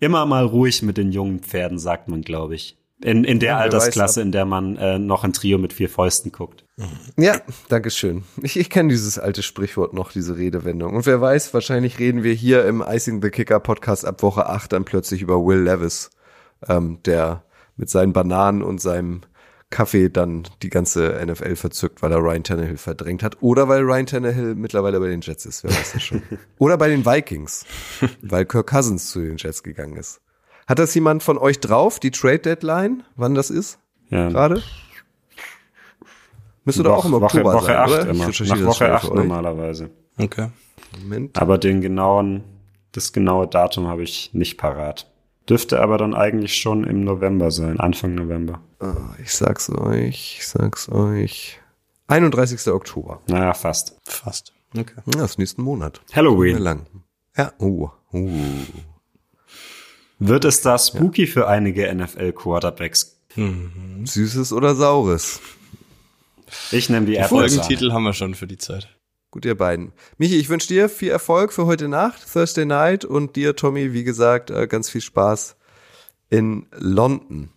immer 0.00 0.26
mal 0.26 0.44
ruhig 0.44 0.82
mit 0.82 0.96
den 0.96 1.12
jungen 1.12 1.38
Pferden, 1.38 1.78
sagt 1.78 2.08
man, 2.08 2.22
glaube 2.22 2.56
ich. 2.56 2.79
In, 3.02 3.24
in 3.24 3.40
der 3.40 3.52
ja, 3.52 3.58
Altersklasse, 3.58 4.20
in 4.20 4.30
der 4.30 4.44
man 4.44 4.76
äh, 4.76 4.98
noch 4.98 5.24
ein 5.24 5.32
Trio 5.32 5.56
mit 5.56 5.72
vier 5.72 5.88
Fäusten 5.88 6.32
guckt. 6.32 6.64
Ja, 7.16 7.40
Dankeschön. 7.68 8.24
Ich, 8.42 8.58
ich 8.58 8.70
kenne 8.70 8.90
dieses 8.90 9.18
alte 9.18 9.42
Sprichwort 9.42 9.94
noch, 9.94 10.12
diese 10.12 10.36
Redewendung. 10.36 10.94
Und 10.94 11.06
wer 11.06 11.20
weiß, 11.20 11.54
wahrscheinlich 11.54 11.98
reden 11.98 12.22
wir 12.22 12.34
hier 12.34 12.66
im 12.66 12.84
Icing 12.86 13.22
the 13.22 13.30
Kicker 13.30 13.60
Podcast 13.60 14.04
ab 14.04 14.22
Woche 14.22 14.46
8 14.46 14.72
dann 14.72 14.84
plötzlich 14.84 15.22
über 15.22 15.44
Will 15.44 15.62
Levis, 15.62 16.10
ähm, 16.68 16.98
der 17.04 17.42
mit 17.76 17.88
seinen 17.88 18.12
Bananen 18.12 18.62
und 18.62 18.80
seinem 18.80 19.22
Kaffee 19.70 20.08
dann 20.08 20.48
die 20.62 20.68
ganze 20.68 21.24
NFL 21.24 21.54
verzückt, 21.56 22.02
weil 22.02 22.10
er 22.12 22.18
Ryan 22.18 22.42
Tannehill 22.42 22.76
verdrängt 22.76 23.22
hat. 23.22 23.38
Oder 23.40 23.68
weil 23.68 23.82
Ryan 23.82 24.06
Tannehill 24.06 24.54
mittlerweile 24.56 24.98
bei 24.98 25.08
den 25.08 25.20
Jets 25.20 25.46
ist, 25.46 25.64
wer 25.64 25.70
weiß 25.70 25.92
das 25.92 26.02
schon. 26.02 26.22
Oder 26.58 26.76
bei 26.76 26.88
den 26.88 27.06
Vikings, 27.06 27.64
weil 28.20 28.44
Kirk 28.44 28.68
Cousins 28.68 29.10
zu 29.10 29.20
den 29.20 29.36
Jets 29.36 29.62
gegangen 29.62 29.96
ist. 29.96 30.20
Hat 30.70 30.78
das 30.78 30.94
jemand 30.94 31.24
von 31.24 31.36
euch 31.36 31.58
drauf, 31.58 31.98
die 31.98 32.12
Trade 32.12 32.38
Deadline, 32.38 33.02
wann 33.16 33.34
das 33.34 33.50
ist? 33.50 33.80
Ja. 34.08 34.28
Gerade? 34.28 34.62
Müsste 36.64 36.84
doch 36.84 36.98
auch 36.98 37.04
im 37.06 37.10
Woche, 37.10 37.24
Oktober 37.24 37.54
Woche 37.54 37.64
sein, 37.64 37.76
8 37.76 37.90
oder? 37.90 38.08
immer. 38.08 38.26
Nach 38.28 38.64
Woche 38.66 38.94
8 38.94 39.14
normalerweise. 39.14 39.90
Okay. 40.16 40.50
Moment. 41.02 41.36
Aber 41.42 41.58
den 41.58 41.80
genauen, 41.80 42.44
das 42.92 43.12
genaue 43.12 43.48
Datum 43.48 43.88
habe 43.88 44.04
ich 44.04 44.30
nicht 44.32 44.58
parat. 44.58 45.10
Dürfte 45.48 45.80
aber 45.80 45.98
dann 45.98 46.14
eigentlich 46.14 46.54
schon 46.54 46.84
im 46.84 47.02
November 47.02 47.50
sein, 47.50 47.80
Anfang 47.80 48.14
November. 48.14 48.60
Oh, 48.78 48.94
ich 49.20 49.34
sag's 49.34 49.70
euch, 49.70 50.36
ich 50.38 50.46
sag's 50.46 50.88
euch. 50.88 51.60
31. 52.06 52.68
Oktober. 52.68 53.18
Naja, 53.26 53.54
fast. 53.54 53.96
Fast. 54.06 54.52
Okay. 54.78 54.94
Ja, 55.06 55.22
das 55.22 55.32
ist 55.32 55.38
nächsten 55.40 55.62
Monat. 55.62 56.00
Halloween. 56.12 56.58
Lang. 56.58 56.86
Ja, 57.36 57.52
uh, 57.58 57.88
uh. 58.12 58.28
Wird 60.20 60.44
es 60.44 60.60
da 60.60 60.78
spooky 60.78 61.24
ja. 61.24 61.32
für 61.32 61.48
einige 61.48 61.92
NFL-Quarterbacks? 61.92 63.16
Mhm. 63.36 64.04
Süßes 64.04 64.52
oder 64.52 64.74
Saures? 64.74 65.40
Ich 66.70 66.90
nehme 66.90 67.06
die 67.06 67.16
Apple. 67.16 67.28
Folgentitel 67.28 67.92
haben 67.92 68.02
wir 68.02 68.12
schon 68.12 68.34
für 68.34 68.46
die 68.46 68.58
Zeit. 68.58 68.88
Gut, 69.30 69.46
ihr 69.46 69.56
beiden. 69.56 69.92
Michi, 70.18 70.36
ich 70.36 70.50
wünsche 70.50 70.68
dir 70.68 70.88
viel 70.90 71.10
Erfolg 71.10 71.52
für 71.52 71.64
heute 71.64 71.88
Nacht, 71.88 72.30
Thursday 72.30 72.66
Night 72.66 73.04
und 73.06 73.36
dir, 73.36 73.56
Tommy, 73.56 73.94
wie 73.94 74.04
gesagt, 74.04 74.50
äh, 74.50 74.66
ganz 74.66 74.90
viel 74.90 75.00
Spaß 75.00 75.56
in 76.28 76.66
London. 76.76 77.48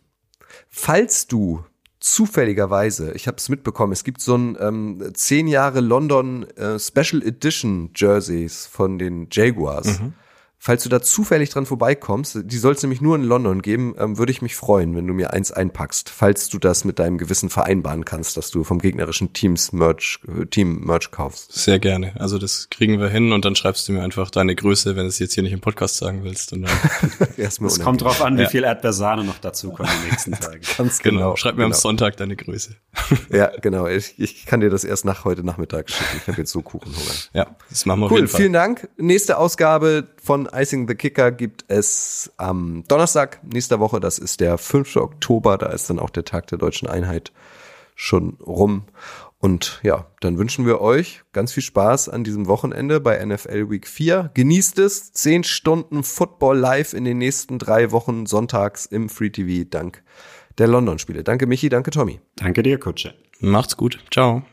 Falls 0.70 1.28
du 1.28 1.66
zufälligerweise, 2.00 3.12
ich 3.14 3.28
habe 3.28 3.38
es 3.38 3.50
mitbekommen, 3.50 3.92
es 3.92 4.06
gibt 4.06 4.22
so 4.22 4.36
ein 4.36 4.58
ähm, 4.60 5.12
zehn 5.16 5.48
Jahre 5.48 5.82
London 5.82 6.48
äh, 6.52 6.80
Special 6.80 7.24
Edition 7.24 7.90
Jerseys 7.94 8.68
von 8.68 9.00
den 9.00 9.28
Jaguars. 9.32 10.00
Mhm 10.00 10.14
Falls 10.66 10.84
du 10.84 10.88
da 10.88 11.02
zufällig 11.02 11.50
dran 11.50 11.66
vorbeikommst, 11.66 12.38
die 12.46 12.58
soll 12.58 12.72
es 12.72 12.82
nämlich 12.82 13.02
nur 13.02 13.18
in 13.18 13.24
London 13.24 13.62
geben, 13.62 13.96
ähm, 14.00 14.18
würde 14.18 14.32
ich 14.32 14.42
mich 14.42 14.56
freuen, 14.56 14.96
wenn 14.96 15.06
du 15.06 15.14
mir 15.14 15.34
eins 15.34 15.52
einpackst, 15.52 16.10
falls 16.10 16.48
du 16.48 16.58
das 16.58 16.86
mit 16.86 17.00
deinem 17.00 17.18
Gewissen 17.18 17.50
vereinbaren 17.50 18.06
kannst, 18.06 18.38
dass 18.38 18.50
du 18.50 18.64
vom 18.64 18.80
gegnerischen 18.80 19.34
Teams 19.34 19.74
Merch, 19.74 20.22
äh, 20.26 20.46
Team 20.46 20.80
Merch 20.86 21.12
kaufst. 21.12 21.52
Sehr 21.52 21.80
gerne. 21.80 22.14
Also 22.18 22.38
das 22.38 22.70
kriegen 22.70 23.02
wir 23.02 23.10
hin 23.10 23.34
und 23.34 23.44
dann 23.44 23.58
schreibst 23.58 23.90
du 23.90 23.92
mir 23.92 24.04
einfach 24.04 24.30
deine 24.32 24.56
Größe, 24.56 24.96
wenn 24.96 25.04
du 25.04 25.10
es 25.10 25.20
jetzt 25.20 25.34
hier 25.34 25.44
nicht 25.44 25.52
im 25.52 25.60
Podcast 25.60 25.98
sagen 25.98 26.24
willst. 26.24 26.54
Und 26.54 26.62
dann 26.62 26.72
Erstmal 27.38 27.70
Es 27.70 27.82
kommt 27.82 28.02
drauf 28.02 28.22
an, 28.22 28.38
wie 28.38 28.44
Ja. 28.44 28.48
viel 28.50 28.64
Erdbeersahne 28.64 29.26
noch 29.26 29.40
dazu 29.40 29.70
kommt 29.74 29.90
die 30.06 30.12
nächsten 30.12 30.32
Tage. 30.32 30.62
Ganz 30.78 31.00
genau. 31.00 31.18
genau. 31.18 31.36
Schreib 31.36 31.58
mir 31.58 31.66
am 31.66 31.72
genau. 31.72 31.82
Sonntag 31.82 32.16
deine 32.16 32.38
Größe. 32.38 32.78
Ja, 33.30 33.52
genau. 33.62 33.88
Ich, 33.88 34.14
ich 34.18 34.46
kann 34.46 34.62
dir 34.62 34.70
das 34.70 34.84
erst 34.86 35.04
nach 35.04 35.26
heute 35.26 35.44
Nachmittag 35.44 35.90
schicken. 35.90 36.18
Ich 36.22 36.28
habe 36.28 36.38
jetzt 36.38 36.52
so 36.52 36.62
Kuchenhunger. 36.62 37.12
Ja, 37.34 37.48
das 37.70 37.86
machen 37.86 38.00
wir 38.02 38.06
auf 38.06 38.12
Cool, 38.12 38.20
jeden 38.20 38.28
Fall. 38.30 38.40
vielen 38.42 38.54
Dank. 38.54 38.88
Nächste 38.98 39.38
Ausgabe 39.38 40.08
von 40.22 40.48
Icing 40.54 40.88
the 40.88 40.96
Kicker 40.96 41.32
gibt 41.32 41.66
es 41.68 42.32
am 42.38 42.84
Donnerstag 42.88 43.40
nächster 43.44 43.80
Woche. 43.80 44.00
Das 44.00 44.20
ist 44.20 44.40
der 44.40 44.58
5. 44.58 44.96
Oktober. 44.98 45.58
Da 45.58 45.68
ist 45.68 45.90
dann 45.90 46.00
auch 46.00 46.10
der 46.10 46.26
Tag 46.26 46.48
der 46.48 46.58
deutschen 46.58 46.88
Einheit 46.88 47.32
schon 47.96 48.38
rum. 48.46 48.84
Und 49.40 49.82
ja, 49.84 50.08
dann 50.22 50.38
wünschen 50.38 50.66
wir 50.66 50.80
euch 50.80 51.22
ganz 51.34 51.52
viel 51.52 51.64
Spaß 51.64 52.08
an 52.08 52.24
diesem 52.24 52.48
Wochenende 52.48 53.02
bei 53.02 53.24
NFL 53.24 53.70
Week 53.70 53.88
4. 53.88 54.32
Genießt 54.34 54.80
es. 54.80 55.12
Zehn 55.12 55.44
Stunden 55.44 56.04
Football 56.04 56.58
live 56.58 56.94
in 56.94 57.04
den 57.04 57.18
nächsten 57.18 57.60
drei 57.60 57.92
Wochen 57.92 58.26
sonntags 58.26 58.86
im 58.86 59.10
Free 59.10 59.32
TV 59.32 59.68
dank 59.70 60.02
der 60.58 60.68
London-Spiele. 60.68 61.24
Danke 61.24 61.46
Michi, 61.48 61.68
danke 61.68 61.92
Tommy. 61.92 62.22
Danke 62.36 62.64
dir, 62.64 62.80
Kutsche. 62.80 63.16
Macht's 63.40 63.76
gut. 63.76 64.00
Ciao. 64.12 64.44